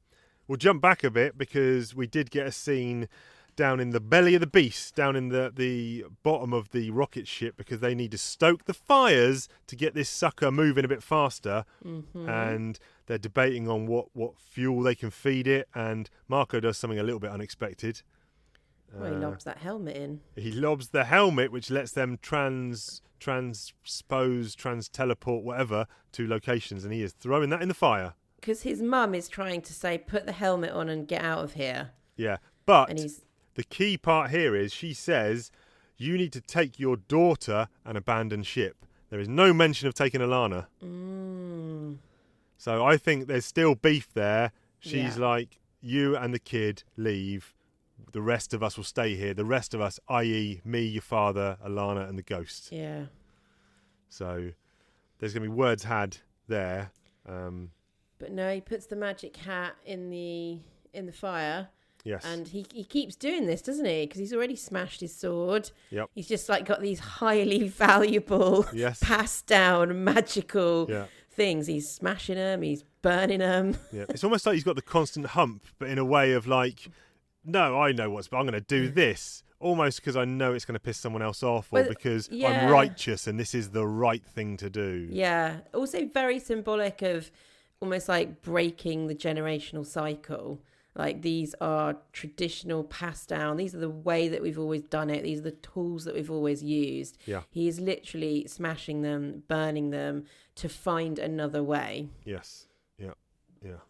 we'll 0.48 0.58
jump 0.58 0.82
back 0.82 1.04
a 1.04 1.10
bit 1.12 1.38
because 1.38 1.96
we 1.96 2.08
did 2.08 2.30
get 2.32 2.46
a 2.48 2.52
scene 2.52 3.08
down 3.56 3.80
in 3.80 3.91
the 3.91 4.02
belly 4.02 4.36
of 4.36 4.41
the 4.41 4.48
beast, 4.48 4.96
down 4.96 5.16
in 5.16 5.30
the, 5.30 5.50
the 5.56 6.04
bottom 6.24 6.52
of 6.52 6.72
the 6.72 6.91
rocket 6.91 7.26
ship, 7.26 7.56
because 7.56 7.80
they 7.80 7.96
need 7.96 8.12
to 8.12 8.18
stoke 8.18 8.66
the 8.66 8.74
fires 8.74 9.48
to 9.68 9.78
get 9.78 9.93
this 9.93 10.10
sucker 10.10 10.52
moving 10.52 10.84
a 10.84 10.89
bit 10.89 11.02
faster. 11.02 11.64
hmm 11.82 12.28
And 12.28 12.78
they're 13.06 13.18
debating 13.18 13.70
on 13.70 13.86
what, 13.88 14.08
what 14.14 14.38
fuel 14.38 14.82
they 14.84 14.93
can 14.96 15.10
feed 15.10 15.48
it. 15.48 15.70
And 15.74 16.10
Marko 16.28 16.60
does 16.60 16.78
something 16.78 17.00
a 17.00 17.04
little 17.04 17.20
bit 17.22 17.32
unexpected. 17.32 18.02
well, 18.93 19.10
he 19.10 19.16
Uh, 19.16 19.30
lobs 19.30 19.46
that 19.46 19.60
helmet 19.60 19.96
in. 19.96 20.20
he 20.36 20.52
lobs 20.52 20.89
the 20.89 21.06
helmet, 21.06 21.50
which 21.52 21.70
lets 21.72 21.91
them 21.93 22.18
trans 22.22 23.02
transpose, 23.22 24.54
trans 24.56 24.89
teleport, 24.89 25.43
whatever, 25.43 25.88
to 26.12 26.28
locations, 26.28 26.84
and 26.84 26.93
he 26.93 27.02
is 27.02 27.14
throwing 27.14 27.50
that 27.52 27.62
in 27.62 27.68
the 27.70 27.74
fire. 27.74 28.14
Because 28.46 28.62
his 28.62 28.80
mum 28.80 29.16
is 29.16 29.28
trying 29.28 29.64
to 29.64 29.74
say, 29.74 29.98
put 29.98 30.28
the 30.28 30.32
helmet 30.32 30.70
on 30.70 30.88
and 30.88 31.08
get 31.08 31.24
out 31.24 31.43
of 31.43 31.54
here. 31.54 31.89
Yeah, 32.16 32.38
but 32.68 32.91
And 32.91 33.00
he's, 33.00 33.22
the 33.56 33.64
key 33.64 33.98
part 33.98 34.30
here 34.30 34.56
is 34.56 34.72
she 34.72 34.93
says 34.93 35.50
you 35.98 36.16
need 36.16 36.32
to 36.34 36.41
take 36.41 36.80
your 36.80 36.96
daughter 36.96 37.70
and 37.84 37.98
abandon 37.98 38.43
ship. 38.43 38.86
There 39.10 39.20
is 39.20 39.28
no 39.28 39.52
mention 39.52 39.88
of 39.88 39.96
taking 39.96 40.22
Alana, 40.22 40.68
mm, 40.84 41.98
so 42.58 42.86
I 42.86 42.98
think 42.98 43.26
there's 43.28 43.46
still 43.46 43.74
beef 43.74 44.14
there. 44.14 44.52
She's 44.80 45.18
Yeah. 45.18 45.26
like, 45.26 45.60
you 45.82 46.16
and 46.16 46.32
the 46.32 46.39
kid 46.39 46.84
leave. 46.98 47.56
The 48.12 48.22
rest 48.22 48.54
of 48.54 48.62
us 48.62 48.78
will 48.78 48.84
stay 48.84 49.16
here. 49.16 49.34
The 49.34 49.46
rest 49.46 49.74
of 49.74 49.82
us, 49.82 50.00
i.e., 50.08 50.62
me, 50.64 50.82
your 50.84 51.02
father, 51.02 51.58
Alana, 51.66 52.08
and 52.08 52.18
the 52.18 52.24
ghost. 52.24 52.72
yeah. 52.72 53.06
So 54.10 54.52
there's 55.18 55.34
going 55.34 55.43
to 55.43 55.50
be 55.50 55.56
words 55.56 55.84
had 55.86 56.18
there. 56.48 56.91
Um, 57.28 57.72
But 58.26 58.34
no, 58.34 58.52
he 58.56 58.60
puts 58.60 58.88
the 58.88 58.96
magic 58.96 59.38
hat 59.38 59.76
in 59.86 60.10
the 60.10 60.58
in 60.96 61.06
the 61.06 61.12
fire, 61.12 61.68
Yes. 62.04 62.26
and 62.26 62.48
he 62.48 62.66
he 62.74 62.84
keeps 62.84 63.16
doing 63.16 63.46
this, 63.46 63.62
doesn't 63.62 63.86
he? 63.86 64.08
Because 64.08 64.18
he's 64.18 64.34
already 64.34 64.56
smashed 64.56 65.00
his 65.00 65.16
sword. 65.16 65.70
Yep. 65.92 66.10
He's 66.16 66.28
just 66.28 66.50
like 66.50 66.66
got 66.66 66.82
these 66.82 66.98
highly 67.00 67.68
valuable, 67.86 68.66
Yes. 68.74 68.98
passed 69.00 69.46
down 69.46 70.04
magical 70.04 70.88
Yeah. 70.90 71.06
things. 71.30 71.68
He's 71.68 71.88
smashing 71.88 72.34
them. 72.34 72.64
He's 72.64 72.84
burning 73.04 73.40
them. 73.42 73.78
Yeah. 73.92 74.06
It's 74.10 74.24
almost 74.24 74.48
like 74.48 74.56
he's 74.56 74.64
got 74.64 74.76
the 74.76 74.82
constant 74.82 75.28
hump, 75.28 75.64
but 75.78 75.88
in 75.90 76.00
a 76.00 76.06
way 76.06 76.32
of 76.32 76.48
like, 76.48 76.88
no, 77.44 77.80
I 77.80 77.92
know 77.92 78.10
what's, 78.10 78.28
but 78.28 78.38
I'm 78.38 78.46
going 78.48 78.60
to 78.60 78.60
do 78.80 78.90
this. 78.90 79.44
Almost 79.60 80.02
because 80.02 80.16
I 80.16 80.26
know 80.26 80.54
it's 80.56 80.66
going 80.66 80.74
to 80.74 80.80
piss 80.80 80.98
someone 80.98 81.22
else 81.22 81.44
off, 81.44 81.68
or 81.72 81.76
Well, 81.82 81.90
because 81.90 82.28
yeah. 82.32 82.50
I'm 82.66 82.72
righteous 82.72 83.28
and 83.28 83.40
this 83.40 83.54
is 83.54 83.70
the 83.70 83.86
right 83.86 84.26
thing 84.26 84.58
to 84.58 84.70
do. 84.72 85.08
Yeah. 85.12 85.58
Also 85.76 86.08
very 86.08 86.40
symbolic 86.40 87.04
of 87.04 87.30
almost 87.86 88.10
like 88.10 88.42
breaking 88.42 89.08
the 89.08 89.16
generational 89.16 89.86
cycle. 89.86 90.60
Like 90.96 91.22
these 91.22 91.54
are 91.60 91.98
traditional 92.14 92.84
passed 92.84 93.30
down. 93.30 93.58
These 93.58 93.76
are 93.76 93.80
the 93.80 93.90
way 93.90 94.28
that 94.28 94.42
we've 94.42 94.58
always 94.58 94.84
done 94.84 95.10
it. 95.10 95.24
These 95.24 95.40
are 95.40 95.44
the 95.44 95.52
tools 95.52 96.06
that 96.06 96.16
we've 96.16 96.32
always 96.32 96.64
used. 96.64 97.18
Yeah. 97.26 97.42
He 97.52 97.68
is 97.68 97.80
literally 97.80 98.48
smashing 98.48 99.02
them, 99.02 99.44
burning 99.48 99.90
them 99.92 100.26
to 100.56 100.70
find 100.70 101.20
another 101.20 101.62
way. 101.62 102.10
Yes. 102.24 102.68
Yeah. 102.98 103.14
Yeah. 103.64 103.82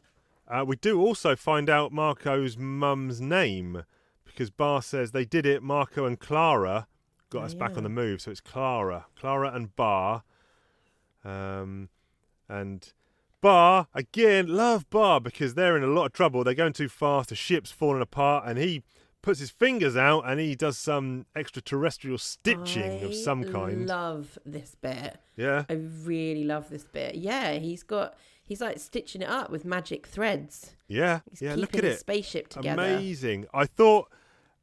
Uh, 0.48 0.66
we 0.66 0.76
do 0.76 1.00
also 1.00 1.36
find 1.36 1.70
out 1.70 1.91
Marko's 1.91 2.58
mum's 2.58 3.22
name 3.22 3.84
because 4.26 4.50
Barr 4.50 4.82
says 4.82 5.12
they 5.12 5.26
did 5.26 5.46
it. 5.46 5.64
Marko 5.64 6.06
and 6.06 6.20
Klara 6.20 6.88
got 7.30 7.43
us 7.43 7.54
back 7.54 7.78
on 7.78 7.84
the 7.84 7.89
move, 7.89 8.22
so 8.22 8.32
it's 8.32 8.41
Klara, 8.41 9.06
Klara 9.20 9.56
and 9.56 9.76
Barr, 9.76 10.24
um, 11.24 11.89
and 12.48 12.93
Barr 13.46 13.86
again. 13.93 14.48
Love 14.48 14.89
Barr 14.89 15.22
because 15.22 15.54
they're 15.54 15.78
in 15.78 15.84
a 15.84 15.88
lot 15.88 16.08
of 16.08 16.14
trouble. 16.14 16.43
They're 16.43 16.56
going 16.56 16.74
too 16.74 16.89
fast. 16.89 17.30
The 17.30 17.36
ship's 17.36 17.70
falling 17.70 18.02
apart, 18.02 18.46
and 18.48 18.58
he 18.58 18.82
puts 19.22 19.39
his 19.39 19.52
fingers 19.52 19.96
out 19.96 20.24
and 20.28 20.39
he 20.39 20.56
does 20.56 20.80
some 20.80 21.28
extraterrestrial 21.36 22.18
stitching 22.18 23.04
of 23.04 23.14
some 23.14 23.43
kind. 23.43 23.84
I 23.84 23.96
love 23.96 24.39
this 24.48 24.76
bit. 24.82 25.18
yeah. 25.36 25.66
I 25.70 25.74
really 25.74 26.43
love 26.43 26.70
this 26.70 26.86
bit. 26.86 27.14
Yeah, 27.14 27.54
he's 27.54 27.84
got 27.84 28.16
he's 28.43 28.62
like 28.62 28.80
stitching 28.80 29.22
it 29.22 29.30
up 29.30 29.52
with 29.52 29.64
magic 29.64 30.08
threads. 30.08 30.76
Yeah. 30.88 31.20
He's 31.30 31.43
yeah. 31.43 31.54
Look 31.54 31.76
at 31.76 31.82
the 31.82 31.91
it. 31.91 32.00
spaceship 32.00 32.48
together. 32.50 32.82
Amazing. 32.82 33.46
I 33.54 33.68
thought 33.68 34.12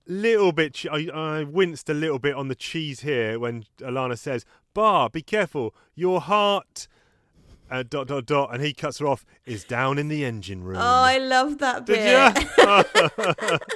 little 0.09 0.51
bit. 0.51 0.85
I, 0.91 1.09
I 1.14 1.45
winced 1.45 1.89
a 1.89 1.95
little 1.95 2.18
bit 2.18 2.35
on 2.35 2.49
the 2.49 2.57
cheese 2.57 3.01
here 3.01 3.39
when 3.39 3.64
Alana 3.78 4.18
says, 4.18 4.45
"Barr, 4.74 5.09
be 5.09 5.22
careful. 5.22 5.72
Your 5.95 6.20
heart." 6.20 6.89
Uh, 7.73 7.83
dot 7.83 8.07
dot 8.07 8.27
dot, 8.27 8.53
and 8.53 8.62
he 8.62 8.75
cuts 8.75 8.99
her 8.99 9.07
off. 9.07 9.25
Is 9.47 9.64
down 9.64 9.97
in 9.99 10.09
the 10.09 10.25
engine 10.27 10.62
room. 10.62 10.77
Oh, 10.77 10.81
I 10.81 11.16
love 11.18 11.57
that 11.59 11.87
bit. 11.87 11.97
Did 11.97 12.37
you? 12.37 13.73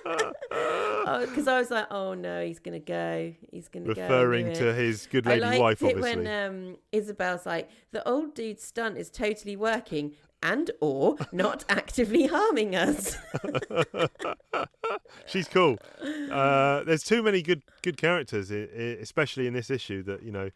Because 1.26 1.48
I 1.48 1.58
was 1.58 1.70
like, 1.70 1.86
oh 1.90 2.14
no, 2.14 2.44
he's 2.44 2.58
gonna 2.58 2.78
go. 2.80 3.32
He's 3.50 3.68
gonna 3.68 3.94
go. 3.94 4.02
Referring 4.02 4.52
to 4.54 4.74
his 4.74 5.06
good 5.06 5.26
I 5.26 5.30
lady 5.36 5.42
liked 5.46 5.60
wife, 5.60 5.82
it 5.82 5.96
obviously. 5.96 6.24
when 6.24 6.26
um, 6.26 6.76
Izabel's 6.92 7.46
like, 7.46 7.70
the 7.92 8.06
old 8.08 8.34
dude's 8.34 8.62
stunt 8.64 8.98
is 8.98 9.08
totally 9.10 9.56
working 9.56 10.12
and 10.42 10.70
or 10.80 11.16
not 11.32 11.64
actively 11.68 12.26
harming 12.26 12.74
us. 12.76 13.16
She's 15.26 15.48
cool. 15.48 15.78
Uh, 16.30 16.82
there's 16.84 17.02
too 17.04 17.22
many 17.22 17.40
good 17.42 17.62
good 17.82 17.96
characters, 17.96 18.50
i- 18.52 18.54
i- 18.76 18.98
especially 19.00 19.46
in 19.46 19.54
this 19.54 19.70
issue. 19.70 20.02
That 20.02 20.22
you 20.22 20.32
know. 20.32 20.50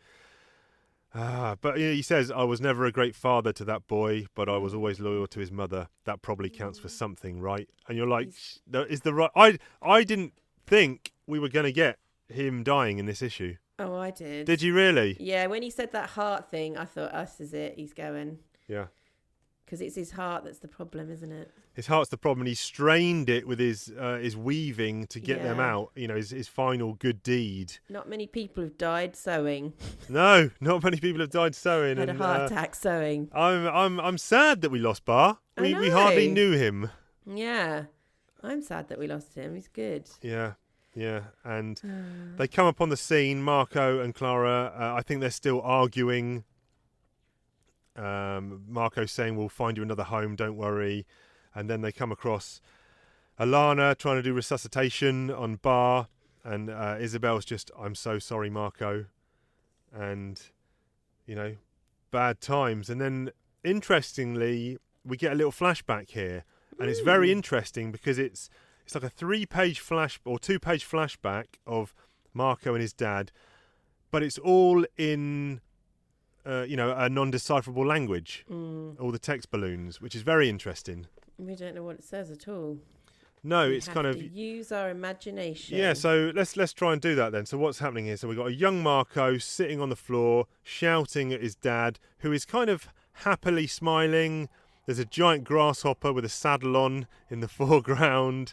Ah, 1.15 1.57
but 1.61 1.79
you 1.79 1.87
know, 1.87 1.93
he 1.93 2.03
says, 2.03 2.31
"I 2.31 2.45
was 2.45 2.61
never 2.61 2.85
a 2.87 2.93
great 2.93 3.15
father 3.17 3.53
to 3.55 3.65
that 3.65 3.87
boy, 3.89 4.27
but 4.35 4.49
I 4.49 4.59
was 4.59 4.75
always 4.75 5.01
loyal 5.01 5.27
to 5.29 5.41
his 5.41 5.51
mother. 5.51 5.89
That 6.05 6.23
probably 6.23 6.51
counts 6.51 6.79
for 6.79 6.89
something, 6.89 7.41
right?" 7.41 7.69
And 7.89 7.97
you're 7.99 8.07
like, 8.07 8.29
"Is 8.73 9.01
the 9.01 9.13
right?" 9.15 9.31
I 9.35 9.59
I 9.83 10.05
didn't 10.05 10.35
think 10.67 11.13
we 11.27 11.39
were 11.39 11.49
going 11.49 11.65
to 11.67 11.73
get 11.73 11.99
him 12.29 12.63
dying 12.63 12.99
in 12.99 13.07
this 13.07 13.23
issue. 13.23 13.57
oh, 13.81 13.97
I 13.97 14.11
did. 14.11 14.47
Did 14.47 14.63
you 14.63 14.75
really? 14.75 15.17
Yeah, 15.19 15.47
when 15.47 15.63
he 15.63 15.71
said 15.71 15.91
that 15.93 16.11
heart 16.11 16.51
thing, 16.51 16.77
I 16.77 16.85
thought, 16.85 17.13
us 17.13 17.41
is 17.41 17.55
it. 17.55 17.75
He's 17.77 17.93
going. 17.95 18.39
Yeah. 18.69 18.87
Because 19.71 19.83
it's 19.83 19.95
his 19.95 20.11
heart 20.11 20.43
that's 20.43 20.59
the 20.59 20.67
problem, 20.67 21.13
isn't 21.13 21.31
it? 21.31 21.53
His 21.75 21.87
heart's 21.87 22.11
the 22.11 22.17
problem. 22.17 22.41
and 22.41 22.49
He 22.49 22.57
strained 22.57 23.31
it 23.31 23.47
with 23.47 23.61
his 23.61 23.93
uh, 23.97 24.17
his 24.17 24.37
weaving 24.37 25.07
to 25.07 25.21
get 25.21 25.45
them 25.45 25.61
out. 25.61 25.93
You 25.95 26.09
know, 26.09 26.17
his 26.17 26.31
his 26.31 26.49
final 26.49 26.95
good 26.95 27.23
deed. 27.23 27.75
Not 27.89 28.09
many 28.09 28.27
people 28.27 28.65
have 28.65 28.77
died 28.77 29.15
sewing, 29.15 29.75
No, 30.09 30.51
not 30.61 30.83
many 30.83 30.97
people 30.97 31.21
have 31.21 31.31
died 31.31 31.55
sewing. 31.55 31.99
had 31.99 32.09
a 32.09 32.15
heart 32.15 32.41
uh, 32.41 32.45
attack 32.47 32.75
sewing. 32.75 33.29
I'm 33.33 33.69
I'm 33.69 34.01
I'm 34.01 34.19
sad 34.19 34.61
that 34.63 34.71
we 34.71 34.81
lost 34.81 35.05
Barr. 35.05 35.39
We 35.57 35.73
we 35.75 35.89
hardly 35.89 36.29
knew 36.29 36.51
him. 36.51 36.91
Yeah. 37.25 37.85
I'm 38.43 38.63
sad 38.63 38.89
that 38.89 38.99
we 38.99 39.07
lost 39.07 39.37
him. 39.37 39.55
He's 39.55 39.69
good. 39.69 40.11
Yeah, 40.21 40.55
yeah. 40.97 41.21
And 41.45 41.81
they 42.39 42.49
come 42.49 42.67
up 42.67 42.81
on 42.81 42.89
the 42.89 42.97
scene. 42.97 43.41
Marko 43.41 44.01
and 44.01 44.17
Klara. 44.17 44.73
Uh, 44.75 44.95
I 44.97 45.03
think 45.03 45.21
they're 45.21 45.31
still 45.31 45.61
arguing. 45.63 46.43
Um, 47.97 48.63
Marko 48.69 49.07
saying, 49.07 49.37
"We'll 49.37 49.49
find 49.49 49.77
you 49.77 49.83
another 49.83 50.05
home. 50.05 50.37
Don't 50.37 50.57
worry." 50.57 51.07
And 51.55 51.69
then 51.69 51.81
they 51.81 51.93
come 51.93 52.13
across 52.13 52.61
Alana 53.39 53.97
trying 53.97 54.17
to 54.17 54.23
do 54.23 54.33
resuscitation 54.35 55.31
on 55.31 55.57
Barr, 55.57 56.09
and 56.45 56.71
uh, 56.71 56.97
Izabel's 56.99 57.45
just, 57.45 57.71
"I'm 57.79 57.95
so 57.95 58.19
sorry, 58.19 58.51
Marko," 58.51 59.07
and 59.93 60.41
you 61.27 61.35
know, 61.35 61.57
bad 62.11 62.41
times. 62.41 62.91
And 62.91 63.01
then, 63.01 63.31
interestingly, 63.65 64.79
we 65.05 65.17
get 65.17 65.33
a 65.33 65.35
little 65.35 65.53
flashback 65.53 66.11
here, 66.11 66.45
and 66.79 66.91
it's 66.91 67.01
very 67.01 67.33
interesting 67.33 67.93
because 67.93 68.19
it's 68.19 68.51
it's 68.85 68.95
like 68.95 69.05
a 69.05 69.11
three-page 69.11 69.81
flash 69.81 70.21
or 70.25 70.39
two-page 70.39 70.89
flashback 70.89 71.47
of 71.67 71.95
Marko 72.35 72.75
and 72.75 72.83
his 72.83 72.93
dad, 72.93 73.33
but 74.11 74.23
it's 74.23 74.39
all 74.39 74.85
in. 74.97 75.61
Uh, 76.47 76.63
you 76.67 76.75
know, 76.77 76.93
a 76.97 77.09
non-decipherable 77.09 77.85
language, 77.87 78.45
Mm, 78.51 78.99
all 78.99 79.11
the 79.13 79.19
text 79.19 79.51
balloons, 79.51 80.01
which 80.01 80.15
is 80.15 80.23
very 80.23 80.49
interesting. 80.49 81.07
we 81.39 81.55
don't 81.55 81.75
know 81.75 81.83
what 81.83 81.97
it 81.97 82.05
says 82.05 82.31
at 82.31 82.49
all. 82.49 82.79
No, 83.43 83.69
We 83.69 83.77
it's 83.77 83.89
kind 83.89 84.07
of 84.07 84.17
use 84.21 84.71
our 84.73 84.91
imagination. 84.91 85.79
Yeah, 85.79 85.95
so 85.95 86.31
let's 86.35 86.57
let's 86.57 86.73
try 86.75 86.93
and 86.93 87.01
do 87.01 87.15
that 87.15 87.33
then. 87.33 87.47
So 87.47 87.57
what's 87.59 87.79
happening 87.79 88.05
here? 88.07 88.17
So 88.19 88.29
we've 88.29 88.37
got 88.37 88.49
a 88.49 88.53
young 88.55 88.83
Marko 88.83 89.39
sitting 89.39 89.81
on 89.81 89.89
the 89.89 89.97
floor, 89.97 90.47
shouting 90.63 91.33
at 91.33 91.41
his 91.43 91.55
dad, 91.55 91.99
who 92.19 92.33
is 92.33 92.45
kind 92.45 92.69
of 92.71 92.89
happily 93.13 93.67
smiling. 93.67 94.49
There's 94.87 94.99
a 94.99 95.05
giant 95.07 95.45
grasshopper 95.45 96.13
with 96.13 96.25
a 96.25 96.29
saddle 96.29 96.77
on 96.77 97.07
in 97.31 97.41
the 97.41 97.49
foreground. 97.59 98.53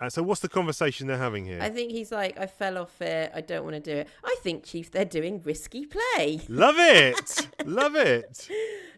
Uh, 0.00 0.10
so 0.10 0.22
what's 0.22 0.40
the 0.40 0.48
conversation 0.48 1.06
they're 1.06 1.16
having 1.18 1.44
here? 1.44 1.60
I 1.62 1.70
think 1.70 1.92
he's 1.92 2.10
like, 2.10 2.38
I 2.38 2.46
fell 2.46 2.78
off 2.78 3.00
it. 3.00 3.30
I 3.34 3.40
don't 3.40 3.62
want 3.64 3.74
to 3.76 3.80
do 3.80 3.96
it. 3.98 4.08
I 4.24 4.36
think, 4.42 4.64
Chief, 4.64 4.90
they're 4.90 5.04
doing 5.04 5.40
risky 5.44 5.86
play. 5.86 6.40
Love 6.48 6.74
it, 6.78 7.48
love 7.64 7.94
it. 7.94 8.48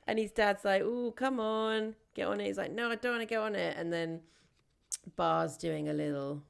And 0.07 0.19
his 0.19 0.33
dad's 0.33 0.65
like, 0.65 0.83
oh, 0.85 1.13
come 1.15 1.39
on, 1.39 1.95
get 2.15 2.27
on 2.29 2.41
it. 2.41 2.47
He's 2.47 2.57
like, 2.59 2.73
no, 2.73 2.91
I 2.91 2.95
don't 2.97 3.13
want 3.13 3.23
to 3.23 3.27
get 3.27 3.41
on 3.41 3.55
it. 3.55 3.77
And 3.77 3.93
then 3.93 4.21
Barr's 5.17 5.57
doing 5.57 5.89
a 5.89 5.93
little. 5.93 6.43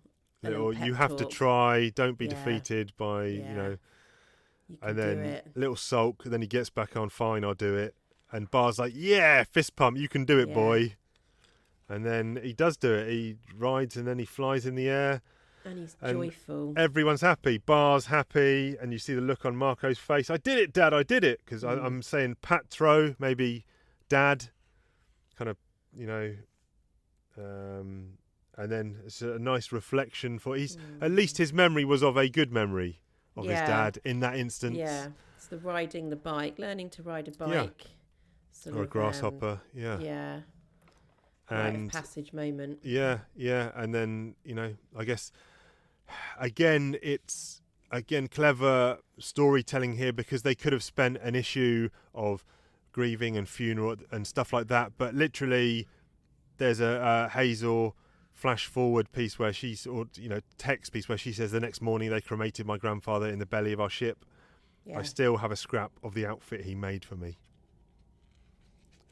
a 0.45 0.51
little 0.51 0.73
pep 0.73 0.87
you 0.87 0.95
have 0.95 1.17
to 1.17 1.25
try. 1.25 1.89
Don't 1.91 2.17
be 2.17 2.27
Yeah. 2.27 2.31
defeated 2.31 2.93
by 2.97 3.25
Yeah. 3.27 3.49
you 3.51 3.57
know. 3.57 3.77
You 4.69 4.77
can 4.79 4.89
And 4.91 4.99
then 4.99 5.19
it. 5.21 5.47
little 5.55 5.77
sulk. 5.77 6.25
Then 6.25 6.41
he 6.41 6.47
gets 6.49 6.71
back 6.71 6.97
on. 6.97 7.09
Fine, 7.09 7.45
I'll 7.45 7.55
do 7.55 7.77
it. 7.77 7.95
And 8.33 8.51
Barr's 8.51 8.79
like, 8.79 8.93
"Yeah, 8.97 9.45
fist 9.45 9.77
pump. 9.77 9.97
You 9.97 10.09
can 10.09 10.25
do 10.25 10.39
it, 10.39 10.49
Yeah. 10.49 10.55
boy." 10.55 10.97
And 11.89 12.05
then 12.05 12.41
he 12.43 12.53
does 12.53 12.77
do 12.77 12.93
it. 12.95 13.09
He 13.09 13.37
rides 13.57 13.97
and 13.97 14.07
then 14.07 14.19
he 14.19 14.25
flies 14.25 14.67
in 14.67 14.75
the 14.75 14.89
air. 14.89 15.23
And 15.65 15.79
he's 15.79 15.97
and 16.01 16.17
joyful. 16.19 16.75
Everyone's 16.77 17.21
happy. 17.21 17.59
Barr's 17.59 18.07
happy, 18.07 18.77
and 18.81 18.93
you 18.93 18.99
see 19.01 19.15
the 19.15 19.21
look 19.21 19.45
on 19.45 19.57
Marko's 19.57 19.99
face. 19.99 20.31
I 20.31 20.37
did 20.37 20.59
it, 20.59 20.73
Dad. 20.73 20.95
I 20.95 21.03
did 21.03 21.25
it. 21.25 21.41
Because 21.45 21.63
Mm. 21.65 21.85
I'm 21.85 22.03
saying 22.03 22.37
Patro, 22.41 23.17
maybe 23.19 23.65
Dad, 24.09 24.47
kind 25.37 25.49
of, 25.49 25.57
you 25.97 26.07
know. 26.07 26.35
Um, 27.39 28.19
and 28.57 28.73
then 28.73 28.99
it's 29.05 29.21
a 29.23 29.39
nice 29.39 29.71
reflection 29.73 30.39
for 30.39 30.57
he's 30.57 30.79
at 31.03 31.11
least 31.11 31.37
his 31.37 31.53
memory 31.53 31.85
was 31.85 32.03
of 32.03 32.17
a 32.17 32.29
good 32.29 32.51
memory 32.51 33.03
of 33.37 33.45
his 33.45 33.59
dad 33.61 33.99
in 34.05 34.21
that 34.21 34.37
instance. 34.37 34.77
Yeah. 34.79 35.09
It's 35.37 35.47
the 35.49 35.59
riding 35.59 36.09
the 36.09 36.17
bike, 36.17 36.59
learning 36.59 36.91
to 36.91 37.03
ride 37.03 37.29
a 37.29 37.33
bike. 37.33 37.51
Yeah. 37.85 37.91
Sort 38.51 38.75
Or 38.77 38.79
a 38.79 38.83
um, 38.83 38.89
grasshopper. 38.89 39.61
yeah. 39.75 39.99
yeah. 39.99 40.41
And 41.49 41.93
passage 41.93 42.33
moment. 42.33 42.81
Yeah, 42.83 43.19
yeah, 43.37 43.71
and 43.75 43.95
then 43.95 44.35
you 44.45 44.55
know, 44.55 44.75
I 44.97 45.05
guess 45.05 45.31
again, 46.39 46.97
it's 47.03 47.61
again 47.91 48.27
clever 48.29 48.99
storytelling 49.19 49.97
here 49.97 50.13
because 50.13 50.43
they 50.43 50.55
could 50.55 50.73
have 50.73 50.83
spent 50.83 51.19
an 51.23 51.35
issue 51.35 51.89
of 52.15 52.45
grieving 52.93 53.37
and 53.37 53.49
funeral 53.49 53.97
and 54.11 54.27
stuff 54.27 54.53
like 54.53 54.69
that, 54.69 54.93
but 54.97 55.15
literally, 55.15 55.87
there's 56.59 56.81
a, 56.81 57.27
a 57.27 57.29
Hazel 57.33 57.95
flash 58.33 58.67
forward 58.67 59.11
piece 59.13 59.39
where 59.39 59.53
she's 59.53 59.87
or 59.87 60.07
you 60.15 60.29
know 60.29 60.41
text 60.59 60.93
piece 60.93 61.09
where 61.09 61.19
she 61.19 61.33
says 61.33 61.53
the 61.53 61.61
next 61.61 61.81
morning 61.81 62.11
they 62.11 62.21
cremated 62.21 62.67
my 62.67 62.77
grandfather 62.77 63.29
in 63.29 63.39
the 63.39 63.47
belly 63.47 63.73
of 63.73 63.81
our 63.81 63.91
ship. 63.91 64.25
Yeah. 64.85 64.99
I 64.99 65.03
still 65.03 65.39
have 65.39 65.51
a 65.51 65.57
scrap 65.57 65.93
of 66.03 66.15
the 66.15 66.27
outfit 66.27 66.65
he 66.65 66.75
made 66.75 67.05
for 67.05 67.17
me. 67.17 67.39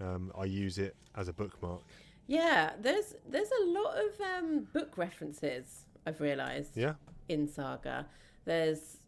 um, 0.01 0.33
I 0.39 0.45
use 0.45 0.79
it 0.79 0.95
as 1.15 1.29
a 1.29 1.33
bookmark. 1.33 1.83
Yeah, 2.27 2.73
there's 2.81 3.15
there's 3.29 3.51
a 3.63 3.67
lot 3.67 3.97
of 3.97 4.21
um, 4.21 4.67
book 4.73 4.97
references. 4.97 5.87
I've 6.07 6.21
realised. 6.21 6.77
Yeah. 6.77 6.95
In 7.29 7.49
Saga, 7.49 8.07
there's 8.45 8.99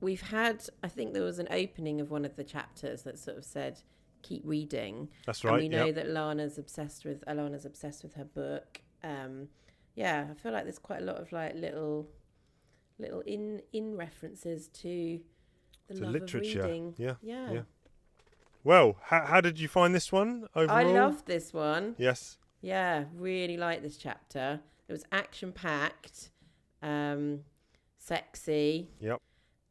we've 0.00 0.20
had. 0.22 0.64
I 0.82 0.88
think 0.88 1.12
there 1.12 1.22
was 1.24 1.38
an 1.38 1.48
opening 1.50 2.00
of 2.00 2.10
one 2.10 2.24
of 2.24 2.36
the 2.36 2.44
chapters 2.44 3.02
that 3.02 3.18
sort 3.18 3.36
of 3.36 3.44
said, 3.44 3.80
"Keep 4.22 4.42
reading." 4.44 5.08
That's 5.26 5.42
And 5.42 5.50
right. 5.52 5.60
we 5.62 5.68
know 5.68 5.86
yep. 5.86 5.96
that 5.96 6.08
Lana's 6.10 6.56
obsessed 6.58 7.04
with 7.04 7.24
Alana's 7.26 7.64
obsessed 7.64 8.02
with 8.04 8.14
her 8.14 8.24
book. 8.24 8.80
Um, 9.02 9.48
yeah, 9.96 10.26
I 10.30 10.34
feel 10.34 10.52
like 10.52 10.64
there's 10.64 10.78
quite 10.78 11.02
a 11.02 11.04
lot 11.04 11.16
of 11.16 11.32
like 11.32 11.54
little, 11.56 12.08
little 12.98 13.20
in 13.20 13.62
in 13.72 13.96
references 13.96 14.68
to 14.68 15.20
the 15.88 15.94
To 15.94 16.00
love 16.04 16.12
literature. 16.12 16.60
of 16.60 16.66
reading. 16.66 16.94
Yeah, 16.96 17.14
yeah. 17.22 17.52
yeah. 17.52 17.60
Well, 18.62 18.96
how, 19.02 19.26
how 19.26 19.40
did 19.40 19.58
you 19.58 19.68
find 19.68 19.94
this 19.94 20.10
one 20.12 20.46
overall? 20.54 20.76
I 20.78 20.84
loved 20.84 21.26
this 21.26 21.52
one. 21.52 21.96
Yes. 21.98 22.38
Yeah, 22.64 23.04
really 23.14 23.56
liked 23.58 23.82
this 23.82 23.98
chapter. 23.98 24.60
It 24.88 24.92
was 24.92 25.04
action 25.12 25.52
packed, 25.52 26.30
um, 26.82 27.40
sexy, 27.98 28.88
Yep. 29.00 29.20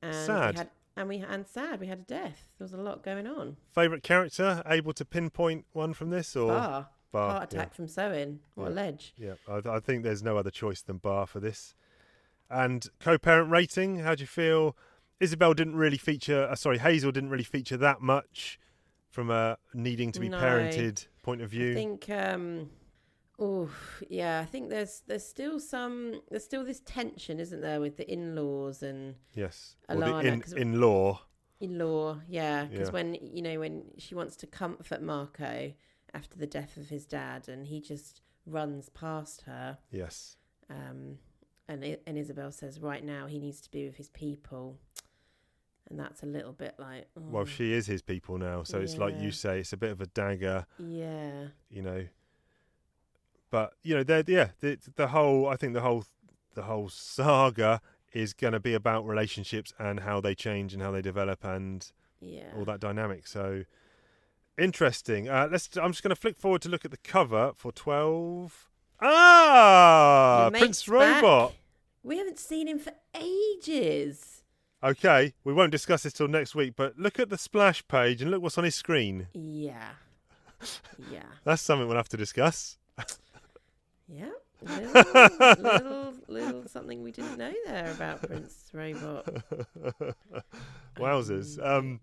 and 0.04 0.14
Sad. 0.16 0.54
We 0.54 0.58
had, 0.60 0.70
and 0.96 1.10
we 1.10 1.18
and 1.18 1.48
sad. 1.48 1.80
We 1.80 1.88
had 1.88 2.00
a 2.00 2.04
death. 2.04 2.50
There 2.58 2.66
was 2.66 2.74
a 2.74 2.78
lot 2.78 3.04
going 3.04 3.26
on. 3.26 3.58
Favorite 3.72 4.04
character? 4.04 4.62
Able 4.68 4.94
to 4.94 5.06
pinpoint 5.06 5.66
one 5.74 5.94
from 5.94 6.12
this 6.12 6.36
or 6.36 6.50
Barr, 6.50 6.90
Barr, 7.12 7.32
heart 7.32 7.54
attack 7.54 7.74
from 7.74 7.88
sewing. 7.88 8.42
What 8.56 8.68
a 8.68 8.70
Yeah. 8.70 8.76
ledge. 8.76 9.14
Yeah, 9.18 9.34
I, 9.48 9.62
I 9.78 9.80
think 9.80 10.04
there's 10.04 10.22
no 10.24 10.38
other 10.38 10.52
choice 10.52 10.82
than 10.84 10.98
Barr 10.98 11.26
for 11.26 11.40
this. 11.40 11.74
And 12.50 12.88
co-parent 13.00 13.50
rating, 13.50 14.00
how 14.00 14.14
do 14.14 14.22
you 14.22 14.28
feel? 14.28 14.78
Izabel 15.20 15.56
didn't 15.56 15.76
really 15.76 15.98
feature. 15.98 16.44
Uh, 16.48 16.56
sorry, 16.56 16.78
Hazel 16.78 17.12
didn't 17.12 17.30
really 17.32 17.44
feature 17.44 17.78
that 17.78 18.02
much 18.02 18.60
from 19.10 19.32
a 19.32 19.58
needing 19.74 20.12
to 20.12 20.20
be 20.20 20.30
No. 20.30 20.38
parented 20.40 21.08
point 21.24 21.42
of 21.42 21.50
view. 21.50 21.72
I 21.72 21.74
think 21.76 22.10
um 22.10 22.70
oh 23.40 23.70
yeah, 24.10 24.40
I 24.40 24.46
think 24.46 24.70
there's 24.70 25.02
there's 25.08 25.26
still 25.28 25.60
some 25.60 26.22
there's 26.30 26.44
still 26.44 26.64
this 26.64 26.82
tension, 26.86 27.40
isn't 27.40 27.62
there, 27.62 27.80
with 27.82 27.98
the 27.98 28.12
in 28.12 28.36
laws 28.36 28.84
and 28.84 29.16
yes, 29.34 29.76
Alana, 29.90 30.24
in 30.26 30.42
'cause- 30.42 30.54
in 30.54 30.80
law. 30.80 31.22
in 31.60 31.78
law, 31.78 32.20
yeah. 32.28 32.66
Because 32.66 32.90
Yeah. 32.90 32.94
when 32.94 33.16
you 33.16 33.42
know, 33.42 33.60
when 33.60 33.86
she 33.98 34.16
wants 34.16 34.36
to 34.38 34.48
comfort 34.48 35.02
Marko 35.02 35.74
after 36.14 36.38
the 36.38 36.48
death 36.48 36.78
of 36.78 36.90
his 36.90 37.06
dad 37.06 37.48
and 37.50 37.68
he 37.68 37.82
just 37.82 38.22
runs 38.46 38.90
past 38.90 39.42
her, 39.44 39.78
Yes, 39.92 40.38
um 40.70 41.18
and 41.68 41.84
and 42.06 42.18
Izabel 42.18 42.52
says 42.54 42.80
right 42.82 43.04
now 43.04 43.26
he 43.28 43.40
needs 43.40 43.62
to 43.62 43.72
be 43.72 43.86
with 43.86 43.96
his 43.98 44.10
people. 44.10 44.80
And 45.90 46.00
that's 46.00 46.24
a 46.24 46.26
little 46.26 46.54
bit 46.54 46.76
like 46.80 47.08
oh, 47.18 47.22
well, 47.30 47.46
she 47.46 47.74
is 47.74 47.86
his 47.88 48.02
people 48.02 48.38
now, 48.38 48.64
so 48.64 48.80
it's 48.80 48.98
like 48.98 49.16
you 49.20 49.32
say, 49.32 49.60
it's 49.60 49.74
a 49.74 49.78
bit 49.78 49.92
of 49.92 50.00
a 50.02 50.06
dagger. 50.08 50.66
Yeah. 50.80 51.48
you 51.70 51.82
know. 51.82 52.08
But 53.54 53.74
you 53.84 53.94
know, 53.94 54.02
they're 54.02 54.24
yeah, 54.28 54.50
the 54.62 54.80
the 54.96 55.10
whole 55.10 55.48
I 55.48 55.58
think 55.58 55.74
the 55.76 55.82
whole 55.82 56.06
the 56.56 56.64
whole 56.64 56.90
saga 56.90 57.82
is 58.12 58.34
going 58.34 58.54
to 58.54 58.60
be 58.60 58.74
about 58.74 59.06
relationships 59.06 59.72
and 59.78 60.00
how 60.00 60.20
they 60.20 60.34
change 60.34 60.74
and 60.74 60.82
how 60.82 60.90
they 60.90 61.04
develop 61.04 61.44
and 61.44 61.86
Yeah. 62.20 62.50
all 62.58 62.66
that 62.66 62.80
dynamic. 62.80 63.28
So 63.28 63.66
interesting. 64.58 65.30
Uh, 65.30 65.50
let's. 65.52 65.70
I'm 65.78 65.92
just 65.92 66.02
going 66.02 66.10
to 66.16 66.20
flick 66.20 66.36
forward 66.36 66.64
to 66.64 66.70
look 66.70 66.84
at 66.84 66.90
the 66.90 66.98
cover 66.98 67.52
for 67.56 67.72
twelve. 67.72 68.72
Ah, 69.00 70.48
Prince 70.50 70.64
mate's 70.64 70.84
back. 70.88 71.22
Robot. 71.22 71.54
We 72.02 72.18
haven't 72.18 72.40
seen 72.40 72.68
him 72.68 72.80
for 72.80 72.94
ages. 73.14 74.42
Okay, 74.84 75.36
we 75.44 75.54
won't 75.54 75.72
discuss 75.72 76.02
this 76.02 76.14
till 76.14 76.28
next 76.28 76.56
week. 76.56 76.74
But 76.76 76.98
look 76.98 77.20
at 77.20 77.30
the 77.30 77.38
splash 77.38 77.88
page 77.88 78.20
and 78.24 78.32
look 78.32 78.42
what's 78.42 78.58
on 78.58 78.64
his 78.64 78.74
screen. 78.74 79.28
Yeah. 79.32 79.90
Yeah. 81.12 81.22
That's 81.44 81.62
something 81.62 81.88
we'll 81.88 81.98
have 81.98 82.10
to 82.10 82.18
discuss. 82.18 82.80
Yeah. 84.08 84.30
Little, 84.64 85.56
little, 85.62 86.14
little 86.30 86.68
something 86.68 87.04
we 87.04 87.12
didn't 87.12 87.38
know 87.38 87.52
there 87.66 87.92
about 87.92 88.22
Prince 88.22 88.70
Robot. 88.74 89.28
Wowzers. 90.98 91.60
Um, 91.62 92.00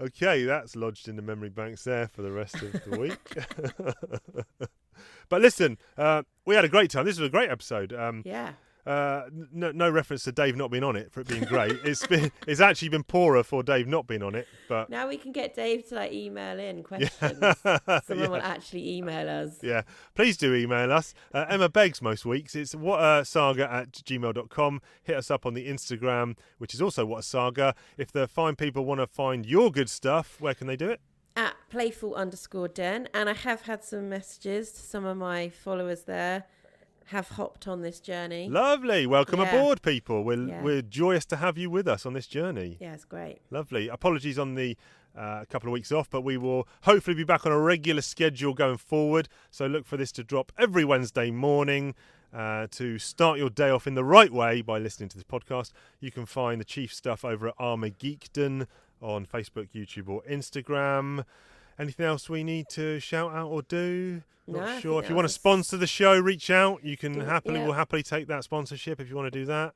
okay, 0.00 0.42
that's 0.44 0.74
lodged 0.74 1.06
in 1.06 1.14
the 1.14 1.22
memory 1.22 1.50
banks 1.50 1.84
there 1.84 2.08
for 2.08 2.22
the 2.22 2.32
rest 2.32 2.56
of 2.56 2.72
the 2.84 2.98
week. 2.98 3.36
but 5.28 5.40
listen, 5.40 5.78
uh, 5.96 6.22
we 6.44 6.56
had 6.56 6.64
a 6.64 6.68
great 6.68 6.90
time. 6.90 7.04
This 7.04 7.18
was 7.18 7.28
a 7.28 7.30
great 7.30 7.48
episode. 7.50 7.92
Um, 7.92 8.22
Yeah. 8.24 8.52
Uh, 8.90 9.30
no, 9.52 9.70
no 9.70 9.88
reference 9.88 10.24
to 10.24 10.32
Dave 10.32 10.56
not 10.56 10.68
being 10.70 10.82
on 10.82 10.96
it 10.96 11.12
for 11.12 11.20
it 11.20 11.28
being 11.28 11.44
great. 11.44 11.78
it's 11.84 12.04
been 12.06 12.32
it's 12.46 12.60
actually 12.60 12.88
been 12.88 13.04
poorer 13.04 13.44
for 13.44 13.62
Dave 13.62 13.86
not 13.86 14.08
being 14.08 14.22
on 14.22 14.34
it. 14.34 14.48
But 14.68 14.90
Now 14.90 15.06
we 15.06 15.16
can 15.16 15.30
get 15.30 15.54
Dave 15.54 15.88
to 15.88 15.94
like 15.94 16.12
email 16.12 16.58
in 16.58 16.82
questions. 16.90 17.38
yeah, 17.64 18.00
Someone 18.04 18.30
will 18.32 18.42
actually 18.42 18.96
email 18.96 19.28
us. 19.28 19.58
yeah, 19.62 19.82
please 20.16 20.36
do 20.36 20.54
email 20.54 20.92
us. 20.92 21.14
Uh, 21.32 21.46
Emma 21.48 21.68
begs 21.68 22.02
most 22.02 22.26
weeks. 22.26 22.56
It's 22.56 22.74
what 22.74 23.00
uh, 23.00 23.22
saga 23.22 23.72
at 23.72 23.92
gmail.com. 23.92 24.82
Hit 25.04 25.16
us 25.16 25.30
up 25.30 25.46
on 25.46 25.54
the 25.54 25.68
Instagram, 25.68 26.36
which 26.58 26.74
is 26.74 26.82
also 26.82 27.06
what 27.06 27.20
a 27.20 27.22
saga. 27.22 27.76
If 27.96 28.10
the 28.10 28.26
fine 28.26 28.56
people 28.56 28.84
want 28.84 29.00
to 29.00 29.06
find 29.06 29.46
your 29.46 29.70
good 29.70 29.88
stuff, 29.88 30.40
where 30.40 30.54
can 30.54 30.66
they 30.66 30.76
do 30.76 30.90
it? 30.90 31.00
At 31.36 31.54
playful 31.70 32.16
underscore 32.16 32.66
den. 32.66 33.08
And 33.14 33.28
I 33.28 33.34
have 33.34 33.62
had 33.62 33.84
some 33.84 34.08
messages 34.08 34.72
to 34.72 34.80
some 34.80 35.04
of 35.04 35.16
my 35.16 35.48
followers 35.48 36.02
there 36.02 36.46
have 37.06 37.28
hopped 37.30 37.66
on 37.66 37.82
this 37.82 37.98
journey. 38.00 38.48
Lovely. 38.48 39.06
Welcome 39.06 39.40
Yeah. 39.40 39.54
aboard, 39.54 39.82
people. 39.82 40.22
We're, 40.24 40.46
Yeah. 40.46 40.62
we're 40.62 40.82
joyous 40.82 41.24
to 41.26 41.36
have 41.36 41.58
you 41.58 41.68
with 41.70 41.88
us 41.88 42.06
on 42.06 42.12
this 42.12 42.26
journey. 42.26 42.76
yeah, 42.80 42.94
it's 42.94 43.04
great. 43.04 43.40
Lovely. 43.50 43.88
Apologies 43.88 44.38
on 44.38 44.54
the 44.54 44.76
uh, 45.16 45.44
couple 45.50 45.68
of 45.68 45.72
weeks 45.72 45.90
off, 45.90 46.08
but 46.08 46.20
we 46.20 46.36
will 46.36 46.68
hopefully 46.82 47.16
be 47.16 47.24
back 47.24 47.44
on 47.44 47.50
a 47.50 47.58
regular 47.58 48.00
schedule 48.00 48.54
going 48.54 48.76
forward. 48.76 49.28
So 49.50 49.66
look 49.66 49.84
for 49.84 49.96
this 49.96 50.12
to 50.12 50.22
drop 50.22 50.52
every 50.56 50.84
Wednesday 50.84 51.32
morning. 51.32 51.94
Uh, 52.32 52.68
to 52.70 52.96
start 52.96 53.36
your 53.40 53.50
day 53.50 53.70
off 53.70 53.88
in 53.88 53.94
the 53.94 54.04
right 54.04 54.32
way 54.32 54.62
by 54.62 54.78
listening 54.78 55.08
to 55.08 55.16
this 55.16 55.24
podcast, 55.24 55.72
you 55.98 56.12
can 56.12 56.26
find 56.26 56.60
the 56.60 56.64
chief 56.64 56.94
stuff 56.94 57.24
over 57.24 57.48
at 57.48 57.54
Armour 57.58 57.90
Geekdom 57.90 58.68
on 59.02 59.26
Facebook, 59.26 59.70
YouTube, 59.74 60.08
or 60.08 60.22
Instagram. 60.30 61.24
Anything 61.78 62.06
else 62.06 62.28
we 62.28 62.44
need 62.44 62.68
to 62.70 62.98
shout 63.00 63.32
out 63.34 63.48
or 63.48 63.62
do? 63.62 64.22
Not 64.46 64.68
think 64.68 64.82
sure. 64.82 65.02
If 65.02 65.08
you 65.08 65.14
want 65.14 65.28
to 65.28 65.32
sponsor 65.32 65.76
the 65.76 65.86
show, 65.86 66.18
reach 66.18 66.50
out. 66.50 66.84
You 66.84 66.96
can 66.96 67.20
happily, 67.20 67.56
Yeah. 67.60 67.64
we'll 67.66 67.74
happily 67.74 68.02
take 68.02 68.26
that 68.28 68.44
sponsorship 68.44 69.00
if 69.00 69.08
you 69.08 69.16
want 69.16 69.32
to 69.32 69.38
do 69.38 69.44
that. 69.46 69.74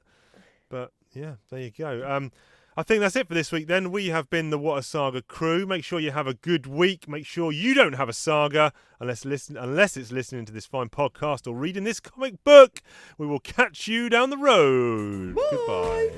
But 0.69 0.93
yeah, 1.13 1.35
there 1.51 1.61
you 1.61 1.71
go. 1.71 2.05
Um, 2.07 2.33
I 2.77 2.83
think 2.83 3.01
that's 3.01 3.15
it 3.15 3.29
for 3.29 3.35
this 3.35 3.53
week. 3.53 3.69
Then 3.69 3.93
we 3.93 4.09
have 4.09 4.29
been 4.29 4.51
the 4.51 4.59
What 4.59 4.79
a 4.79 4.83
Saga 4.83 5.23
crew. 5.23 5.65
Make 5.65 5.85
sure 5.85 6.01
you 6.01 6.11
have 6.11 6.27
a 6.27 6.35
good 6.35 6.67
week. 6.67 7.09
Make 7.09 7.25
sure 7.25 7.53
you 7.53 7.73
don't 7.73 7.93
have 7.93 8.09
a 8.09 8.13
saga 8.13 8.73
unless 8.99 9.25
listen 9.25 9.57
unless 9.57 9.97
it's 9.97 10.11
listening 10.11 10.45
to 10.47 10.53
this 10.53 10.67
fine 10.67 10.89
podcast 10.89 11.47
or 11.47 11.55
reading 11.55 11.85
this 11.85 12.01
comic 12.01 12.43
book. 12.43 12.81
We 13.17 13.29
will 13.29 13.39
catch 13.39 13.87
you 13.87 14.09
down 14.09 14.31
the 14.31 14.39
road. 14.39 15.37
Goodbye. 15.53 16.11